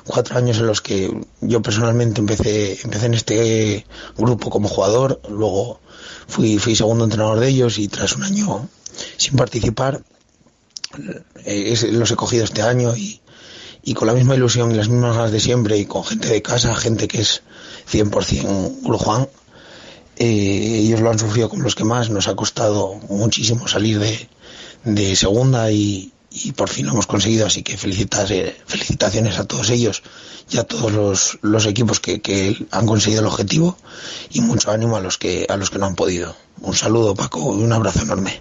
cuatro 0.06 0.38
años 0.38 0.58
en 0.58 0.68
los 0.68 0.82
que 0.82 1.12
yo 1.42 1.62
personalmente 1.62 2.20
empecé, 2.20 2.80
empecé 2.84 3.06
en 3.06 3.14
este 3.14 3.86
grupo 4.18 4.50
como 4.50 4.68
jugador, 4.68 5.22
luego 5.30 5.80
fui, 6.28 6.58
fui 6.58 6.76
segundo 6.76 7.04
entrenador 7.04 7.40
de 7.40 7.50
ellos 7.50 7.78
y 7.78 7.88
tras 7.88 8.16
un 8.16 8.24
año 8.24 8.68
sin 9.18 9.36
participar, 9.36 10.02
eh, 11.46 11.76
los 11.92 12.12
he 12.12 12.16
cogido 12.16 12.44
este 12.44 12.62
año 12.62 12.96
y, 12.96 13.22
y 13.84 13.94
con 13.94 14.08
la 14.08 14.14
misma 14.14 14.36
ilusión 14.36 14.72
y 14.72 14.76
las 14.76 14.90
mismas 14.90 15.16
ganas 15.16 15.32
de 15.32 15.40
siempre 15.40 15.78
y 15.78 15.86
con 15.86 16.04
gente 16.04 16.28
de 16.28 16.42
casa, 16.42 16.76
gente 16.76 17.08
que 17.08 17.22
es 17.22 17.44
100% 17.92 18.98
Juan 18.98 19.28
eh, 20.20 20.82
ellos 20.84 21.00
lo 21.00 21.10
han 21.10 21.18
sufrido 21.18 21.48
como 21.48 21.64
los 21.64 21.76
que 21.76 21.86
más, 21.86 22.10
nos 22.10 22.28
ha 22.28 22.36
costado 22.36 22.96
muchísimo 23.08 23.70
salir 23.70 24.00
de, 24.00 24.28
de 24.84 25.16
segunda 25.16 25.72
y, 25.72 26.12
y, 26.44 26.52
por 26.54 26.70
fin 26.70 26.86
lo 26.86 26.94
hemos 26.94 27.08
conseguido, 27.08 27.46
así 27.46 27.64
que 27.64 27.74
eh, 27.74 28.58
felicitaciones 28.66 29.38
a 29.40 29.46
todos 29.46 29.70
ellos 29.70 30.04
y 30.50 30.58
a 30.58 30.64
todos 30.64 30.92
los, 30.92 31.40
los 31.42 31.66
equipos 31.66 32.00
que, 32.00 32.22
que, 32.22 32.58
han 32.72 32.86
conseguido 32.86 33.22
el 33.22 33.28
objetivo 33.28 33.78
y 34.32 34.42
mucho 34.42 34.72
ánimo 34.72 34.98
a 34.98 35.02
los 35.02 35.18
que, 35.18 35.46
a 35.50 35.58
los 35.58 35.70
que 35.70 35.80
no 35.80 35.86
han 35.86 35.96
podido. 35.96 36.36
Un 36.62 36.76
saludo 36.76 37.16
Paco 37.16 37.56
y 37.58 37.64
un 37.64 37.74
abrazo 37.74 38.02
enorme. 38.02 38.40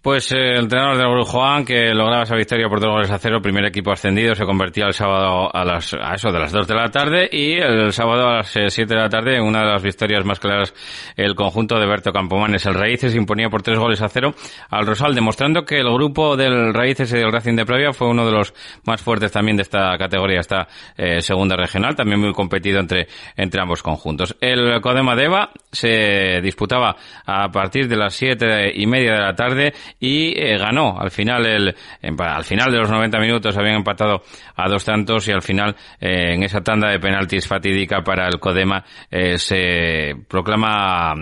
Pues 0.00 0.30
eh, 0.30 0.52
el 0.52 0.58
entrenador 0.60 0.96
del 0.96 1.08
Brujuán, 1.08 1.64
que 1.64 1.92
lograba 1.92 2.22
esa 2.22 2.36
victoria 2.36 2.68
por 2.68 2.78
dos 2.80 2.90
goles 2.90 3.10
a 3.10 3.18
cero, 3.18 3.42
primer 3.42 3.64
equipo 3.64 3.90
ascendido, 3.90 4.32
se 4.36 4.44
convertía 4.44 4.86
el 4.86 4.92
sábado 4.92 5.50
a 5.52 5.64
las 5.64 5.92
a 5.92 6.14
eso 6.14 6.30
de 6.30 6.38
las 6.38 6.52
dos 6.52 6.68
de 6.68 6.74
la 6.76 6.88
tarde 6.88 7.28
y 7.32 7.54
el 7.54 7.92
sábado 7.92 8.28
a 8.28 8.36
las 8.36 8.56
eh, 8.56 8.70
siete 8.70 8.94
de 8.94 9.00
la 9.00 9.08
tarde, 9.08 9.36
en 9.36 9.42
una 9.42 9.64
de 9.64 9.72
las 9.72 9.82
victorias 9.82 10.24
más 10.24 10.38
claras, 10.38 10.72
el 11.16 11.34
conjunto 11.34 11.80
de 11.80 11.86
Berto 11.86 12.12
Campomanes, 12.12 12.64
el 12.66 12.74
Raíces, 12.74 13.16
imponía 13.16 13.50
por 13.50 13.62
tres 13.62 13.76
goles 13.76 14.00
a 14.00 14.08
cero 14.08 14.34
al 14.70 14.86
Rosal, 14.86 15.16
demostrando 15.16 15.64
que 15.64 15.80
el 15.80 15.92
grupo 15.92 16.36
del 16.36 16.72
Raíces 16.72 17.12
y 17.12 17.16
del 17.16 17.32
Racing 17.32 17.56
de 17.56 17.66
Previa 17.66 17.92
fue 17.92 18.06
uno 18.06 18.24
de 18.24 18.30
los 18.30 18.54
más 18.84 19.02
fuertes 19.02 19.32
también 19.32 19.56
de 19.56 19.64
esta 19.64 19.98
categoría, 19.98 20.38
esta 20.38 20.68
eh, 20.96 21.20
segunda 21.22 21.56
regional, 21.56 21.96
también 21.96 22.20
muy 22.20 22.32
competido 22.32 22.78
entre, 22.78 23.08
entre 23.36 23.60
ambos 23.60 23.82
conjuntos. 23.82 24.36
El 24.40 24.80
Codema 24.80 25.16
Deva 25.16 25.50
se 25.72 26.40
disputaba 26.40 26.94
a 27.26 27.50
partir 27.50 27.88
de 27.88 27.96
las 27.96 28.14
siete 28.14 28.70
y 28.72 28.86
media 28.86 29.14
de 29.14 29.20
la 29.20 29.34
tarde 29.34 29.74
y 29.98 30.38
eh, 30.38 30.58
ganó. 30.58 30.98
Al 30.98 31.10
final, 31.10 31.46
el, 31.46 31.74
al 32.18 32.44
final 32.44 32.70
de 32.70 32.78
los 32.78 32.90
90 32.90 33.18
minutos 33.18 33.56
habían 33.56 33.76
empatado 33.76 34.22
a 34.56 34.68
dos 34.68 34.84
tantos 34.84 35.26
y 35.28 35.32
al 35.32 35.42
final, 35.42 35.76
eh, 36.00 36.34
en 36.34 36.42
esa 36.42 36.60
tanda 36.60 36.90
de 36.90 36.98
penaltis 36.98 37.46
fatídica 37.46 38.02
para 38.02 38.26
el 38.26 38.38
Codema, 38.38 38.84
eh, 39.10 39.38
se 39.38 40.14
proclama 40.28 41.14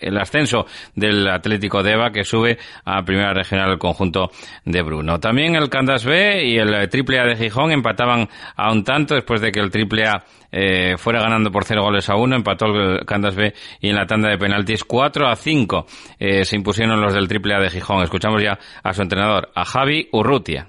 el 0.00 0.18
ascenso 0.18 0.66
del 0.94 1.28
Atlético 1.28 1.82
de 1.82 1.92
Eva 1.92 2.10
que 2.10 2.24
sube 2.24 2.58
a 2.84 3.02
primera 3.02 3.32
regional 3.32 3.70
el 3.70 3.78
conjunto 3.78 4.30
de 4.64 4.82
Bruno. 4.82 5.18
También 5.20 5.54
el 5.56 5.68
Candas 5.68 6.04
B 6.04 6.44
y 6.44 6.58
el 6.58 6.88
Triple 6.88 7.20
A 7.20 7.24
de 7.24 7.36
Gijón 7.36 7.72
empataban 7.72 8.28
a 8.56 8.72
un 8.72 8.84
tanto 8.84 9.14
después 9.14 9.40
de 9.40 9.52
que 9.52 9.60
el 9.60 9.70
Triple 9.70 10.06
A 10.06 10.24
eh, 10.50 10.96
fuera 10.96 11.20
ganando 11.20 11.50
por 11.50 11.64
cero 11.64 11.82
goles 11.82 12.08
a 12.08 12.16
uno, 12.16 12.36
empató 12.36 12.66
el 12.66 13.04
Candas 13.04 13.34
B 13.34 13.52
y 13.80 13.90
en 13.90 13.96
la 13.96 14.06
tanda 14.06 14.30
de 14.30 14.38
penaltis 14.38 14.84
4 14.84 15.28
a 15.28 15.36
5 15.36 15.86
eh, 16.18 16.44
se 16.44 16.56
impusieron 16.56 17.00
los 17.00 17.14
del 17.14 17.28
Triple 17.28 17.54
A 17.54 17.60
de 17.60 17.70
Gijón. 17.70 18.02
Escuchamos 18.02 18.42
ya 18.42 18.58
a 18.82 18.92
su 18.94 19.02
entrenador, 19.02 19.50
a 19.54 19.64
Javi 19.64 20.08
Urrutia. 20.12 20.68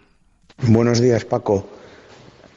Buenos 0.63 1.01
días, 1.01 1.25
Paco. 1.25 1.69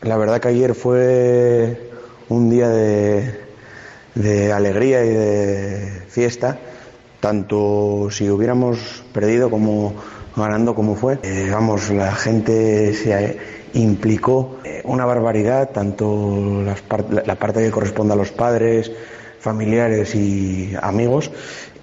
La 0.03 0.17
verdad 0.17 0.41
que 0.41 0.49
ayer 0.49 0.75
fue 0.75 1.91
un 2.29 2.51
día 2.51 2.69
de, 2.69 4.53
alegría 4.53 5.05
y 5.05 5.09
de 5.11 6.03
fiesta, 6.09 6.59
tanto 7.21 8.09
si 8.11 8.29
hubiéramos 8.29 9.05
perdido 9.13 9.49
como 9.49 9.95
ganando 10.35 10.75
como 10.75 10.97
fue. 10.97 11.21
Eh, 11.23 11.51
vamos, 11.53 11.91
la 11.91 12.13
gente 12.13 12.93
se 12.95 13.15
implicó 13.75 14.59
eh, 14.65 14.83
una 14.85 15.05
barbaridad, 15.05 15.71
tanto 15.71 16.63
la 16.63 17.35
parte 17.37 17.63
que 17.63 17.71
corresponde 17.71 18.15
a 18.15 18.17
los 18.17 18.31
padres, 18.31 18.91
familiares 19.41 20.15
y 20.15 20.73
amigos, 20.81 21.31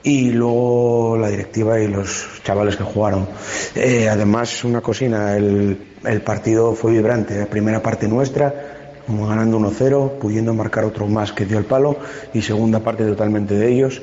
y 0.03 0.31
luego 0.31 1.17
la 1.19 1.29
directiva 1.29 1.79
y 1.79 1.87
los 1.87 2.41
chavales 2.43 2.77
que 2.77 2.83
jugaron. 2.83 3.27
Eh, 3.75 4.07
además, 4.09 4.63
una 4.63 4.81
cocina, 4.81 5.35
el, 5.35 5.77
el, 6.05 6.21
partido 6.21 6.73
fue 6.73 6.93
vibrante, 6.93 7.37
la 7.37 7.45
primera 7.47 7.81
parte 7.81 8.07
nuestra, 8.07 8.53
como 9.05 9.27
ganando 9.27 9.59
1-0, 9.59 10.19
pudiendo 10.19 10.53
marcar 10.53 10.85
otro 10.85 11.07
más 11.07 11.33
que 11.33 11.45
dio 11.45 11.57
el 11.57 11.65
palo, 11.65 11.97
y 12.33 12.41
segunda 12.41 12.79
parte 12.79 13.03
totalmente 13.05 13.55
de 13.55 13.67
ellos, 13.71 14.01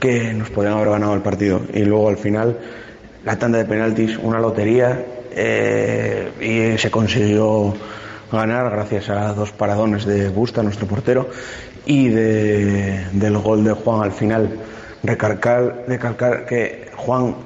que 0.00 0.32
nos 0.32 0.50
podían 0.50 0.74
haber 0.74 0.90
ganado 0.90 1.14
el 1.14 1.22
partido. 1.22 1.60
Y 1.74 1.80
luego 1.80 2.08
al 2.08 2.16
final, 2.16 2.58
la 3.24 3.38
tanda 3.38 3.58
de 3.58 3.64
penaltis, 3.64 4.16
una 4.22 4.40
lotería, 4.40 5.04
eh, 5.32 6.74
y 6.74 6.78
se 6.78 6.90
consiguió 6.90 7.74
ganar 8.30 8.70
gracias 8.70 9.08
a 9.10 9.32
dos 9.32 9.52
paradones 9.52 10.04
de 10.04 10.28
Busta, 10.28 10.62
nuestro 10.62 10.86
portero, 10.86 11.28
y 11.84 12.08
de, 12.08 13.06
del 13.12 13.38
gol 13.38 13.64
de 13.64 13.72
Juan 13.72 14.02
al 14.02 14.12
final. 14.12 14.58
Recalcar, 15.02 15.84
recalcar 15.86 16.46
que 16.46 16.90
Juan 16.96 17.36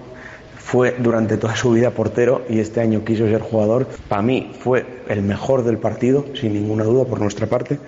fue 0.56 0.94
durante 0.98 1.36
toda 1.36 1.56
su 1.56 1.72
vida 1.72 1.90
portero 1.90 2.44
y 2.48 2.60
este 2.60 2.80
año 2.80 3.04
quiso 3.04 3.26
ser 3.26 3.40
jugador. 3.40 3.86
Para 4.08 4.22
mí 4.22 4.52
fue 4.60 4.86
el 5.08 5.22
mejor 5.22 5.64
del 5.64 5.78
partido, 5.78 6.26
sin 6.34 6.52
ninguna 6.52 6.84
duda 6.84 7.04
por 7.04 7.20
nuestra 7.20 7.46
parte, 7.46 7.78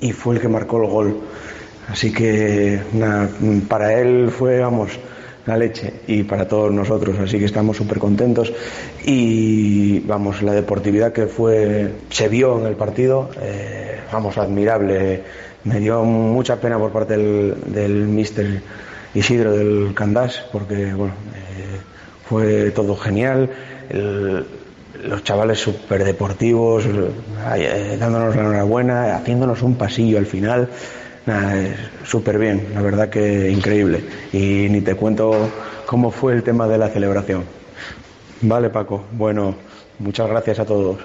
y 0.00 0.12
fue 0.12 0.34
el 0.34 0.40
que 0.40 0.48
marcó 0.48 0.82
el 0.82 0.88
gol. 0.88 1.20
Así 1.88 2.12
que 2.12 2.78
para 3.68 3.94
él 3.94 4.30
fue, 4.30 4.60
vamos, 4.60 4.90
la 5.46 5.56
leche 5.56 5.92
y 6.06 6.22
para 6.22 6.46
todos 6.46 6.72
nosotros, 6.72 7.18
así 7.18 7.38
que 7.38 7.44
estamos 7.44 7.76
súper 7.76 7.98
contentos 7.98 8.52
y 9.04 10.00
vamos, 10.00 10.42
la 10.42 10.52
deportividad 10.52 11.12
que 11.12 11.26
fue, 11.26 11.92
se 12.10 12.28
vio 12.28 12.60
en 12.60 12.66
el 12.66 12.74
partido, 12.74 13.30
eh, 13.40 14.00
vamos, 14.12 14.36
admirable, 14.38 15.22
me 15.64 15.80
dio 15.80 16.04
mucha 16.04 16.60
pena 16.60 16.78
por 16.78 16.92
parte 16.92 17.16
del, 17.16 17.54
del 17.66 18.06
mister 18.06 18.62
Isidro 19.14 19.52
del 19.52 19.92
Candás, 19.94 20.44
porque 20.52 20.92
bueno, 20.94 21.14
eh, 21.34 21.80
fue 22.28 22.70
todo 22.70 22.94
genial, 22.96 23.50
los 25.04 25.24
chavales 25.24 25.58
súper 25.58 26.04
deportivos, 26.04 26.84
eh, 26.86 27.96
dándonos 27.98 28.36
la 28.36 28.42
enhorabuena, 28.42 29.16
haciéndonos 29.16 29.62
un 29.62 29.74
pasillo 29.76 30.18
al 30.18 30.26
final, 30.26 30.68
súper 32.02 32.38
bien, 32.38 32.72
la 32.74 32.82
verdad 32.82 33.10
que 33.10 33.50
increíble. 33.50 34.06
Y 34.32 34.68
ni 34.70 34.80
te 34.82 34.94
cuento 34.94 35.58
cómo 35.86 36.10
fue 36.10 36.32
el 36.34 36.42
tema 36.42 36.66
de 36.68 36.78
la 36.78 36.88
celebración. 36.88 37.48
Vale, 38.40 38.70
Paco. 38.70 39.08
Bueno, 39.12 39.69
muchas 40.00 40.28
gracias 40.28 40.58
a 40.58 40.64
todos 40.64 40.98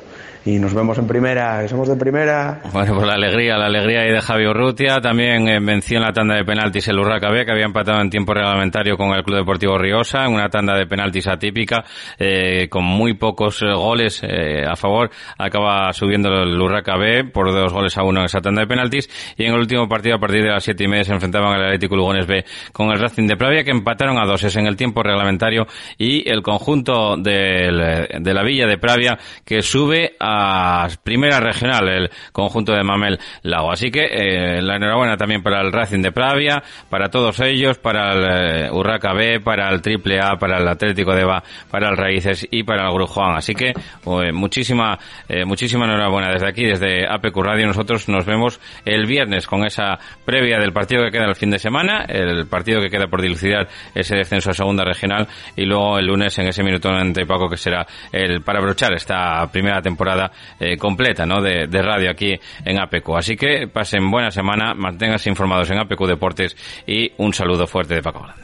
y 0.46 0.60
nos 0.60 0.76
vemos 0.76 0.96
en 1.00 1.08
primera, 1.08 1.68
somos 1.68 1.88
de 1.88 1.96
primera. 1.96 2.62
Bueno, 2.72 2.93
pues 2.93 3.08
la 3.08 3.16
alegría, 3.16 3.58
la 3.58 3.66
alegría 3.66 4.02
ahí 4.02 4.12
de 4.12 4.22
Javi 4.22 4.46
Urrutia. 4.46 5.02
También 5.02 5.48
eh, 5.48 6.00
la 6.00 6.14
tanda 6.14 6.36
de 6.36 6.46
penaltis 6.46 6.88
el 6.88 7.00
Urraca 7.00 7.32
B, 7.32 7.46
que 7.46 7.52
había 7.52 7.66
empatado 7.66 8.00
en 8.00 8.12
tiempo 8.12 8.32
reglamentario 8.32 8.96
con 8.96 9.10
el 9.16 9.24
Club 9.24 9.39
Deportivo 9.39 9.76
Riosa, 9.80 10.26
en 10.26 10.34
una 10.34 10.48
tanda 10.50 10.78
de 10.78 10.86
penaltis 10.86 11.28
atípica, 11.28 11.84
eh, 12.20 12.68
con 12.70 12.84
muy 12.84 13.16
pocos 13.16 13.64
eh, 13.64 13.74
goles 13.74 14.22
a 14.24 14.76
favor. 14.76 15.10
Acaba 15.39 15.91
subiendo 15.93 16.30
el 16.30 16.62
Urraca 16.62 16.96
B 16.96 17.24
por 17.24 17.52
dos 17.52 17.74
goles 17.74 17.98
a 17.98 18.04
uno 18.04 18.20
en 18.20 18.26
esa 18.26 18.39
tanda 18.39 18.62
de 18.62 18.68
penaltis. 18.68 19.10
Y 19.36 19.46
en 19.46 19.54
el 19.54 19.60
último 19.60 19.89
partido, 19.89 20.18
a 20.18 20.20
partir 20.20 20.43
de 20.43 20.52
las 20.52 20.64
siete 20.64 20.84
y 20.84 20.88
media, 20.88 21.06
se 21.06 21.14
enfrentaban 21.14 21.58
el 21.58 21.66
Atlético 21.66 21.96
Lugones 21.96 22.28
B 22.28 22.46
con 22.72 22.91
el 22.91 23.00
Racing 23.00 23.26
de 23.26 23.36
Pravia, 23.36 23.64
que 23.64 23.72
empataron 23.72 24.20
a 24.20 24.26
dos 24.26 24.43
es 24.43 24.56
en 24.58 24.68
el 24.68 24.76
tiempo 24.76 25.02
reglamentario. 25.02 25.66
Y 25.98 26.30
el 26.30 26.43
conjunto 26.43 27.18
de 27.18 27.72
la 27.72 28.43
Villa 28.43 28.68
de 28.68 28.78
Pravia, 28.86 29.17
que 29.43 29.63
sube 29.63 30.15
a 30.19 30.88
primera 31.03 31.39
regional, 31.39 31.89
el 31.89 32.11
conjunto 32.31 32.71
de 32.71 32.83
Mamel 32.83 33.17
Lago. 33.41 33.71
Así 33.71 33.89
que 33.89 34.05
eh, 34.05 34.61
la 34.61 34.75
enhorabuena 34.75 35.17
también 35.17 35.41
para 35.41 35.59
el 35.61 35.71
Racing 35.71 36.03
de 36.03 36.11
Pravia, 36.11 36.61
para 36.88 37.09
todos 37.09 37.39
ellos, 37.39 37.79
para 37.79 38.13
el 38.13 38.65
eh, 38.65 38.71
Urraca 38.71 39.13
B, 39.13 39.39
para 39.39 39.69
el 39.71 39.81
Triple 39.81 40.19
A, 40.19 40.36
para 40.38 40.59
el 40.59 40.67
Atlético 40.67 41.15
de 41.15 41.25
Ba, 41.25 41.43
para 41.71 41.89
el 41.89 41.97
Raíces 41.97 42.47
y 42.51 42.61
para 42.61 42.86
el 42.86 42.93
Grujuan. 42.93 43.36
Así 43.36 43.55
que 43.55 43.73
pues, 44.03 44.31
muchísima, 44.31 44.99
eh, 45.27 45.45
muchísima 45.45 45.86
enhorabuena 45.86 46.29
desde 46.29 46.47
aquí, 46.47 46.63
desde 46.63 47.07
APQ 47.11 47.38
Radio. 47.38 47.65
Nosotros 47.65 48.07
nos 48.07 48.23
vemos 48.23 48.59
el 48.86 49.07
viernes 49.07 49.47
con 49.47 49.65
esa 49.65 49.97
previa 50.23 50.59
del 50.59 50.73
partido 50.73 51.03
que 51.05 51.11
queda 51.11 51.25
el 51.25 51.36
fin 51.36 51.49
de 51.49 51.57
semana, 51.57 52.05
el 52.07 52.45
partido 52.45 52.81
que 52.81 52.91
queda 52.91 53.07
por 53.07 53.23
dilucidar 53.23 53.67
ese 53.95 54.15
descenso 54.15 54.51
a 54.51 54.53
segunda 54.53 54.83
regional 54.83 55.27
y 55.55 55.65
luego 55.65 55.97
el 55.97 56.05
lunes 56.05 56.38
en 56.38 56.49
ese 56.49 56.61
minuto 56.61 56.89
ante 56.89 57.25
Paco 57.25 57.49
que 57.49 57.57
será 57.57 57.88
el 58.11 58.41
para 58.41 58.59
esta 58.93 59.47
primera 59.51 59.82
temporada 59.82 60.32
eh, 60.59 60.78
completa 60.78 61.26
¿no? 61.26 61.41
de, 61.41 61.67
radio 61.82 62.11
aquí 62.11 62.39
en 62.63 62.80
APQ. 62.80 63.17
Así 63.17 63.36
que 63.36 63.67
pasen 63.67 64.09
buena 64.09 64.32
semana, 64.32 64.73
manténganse 64.73 65.30
informados 65.30 65.69
en 65.71 65.80
APQ 65.80 66.05
Deportes 66.07 66.55
y 66.86 67.11
un 67.17 67.34
saludo 67.34 67.67
fuerte 67.67 67.95
de 67.95 68.01
Paco 68.01 68.21
Grande. 68.23 68.43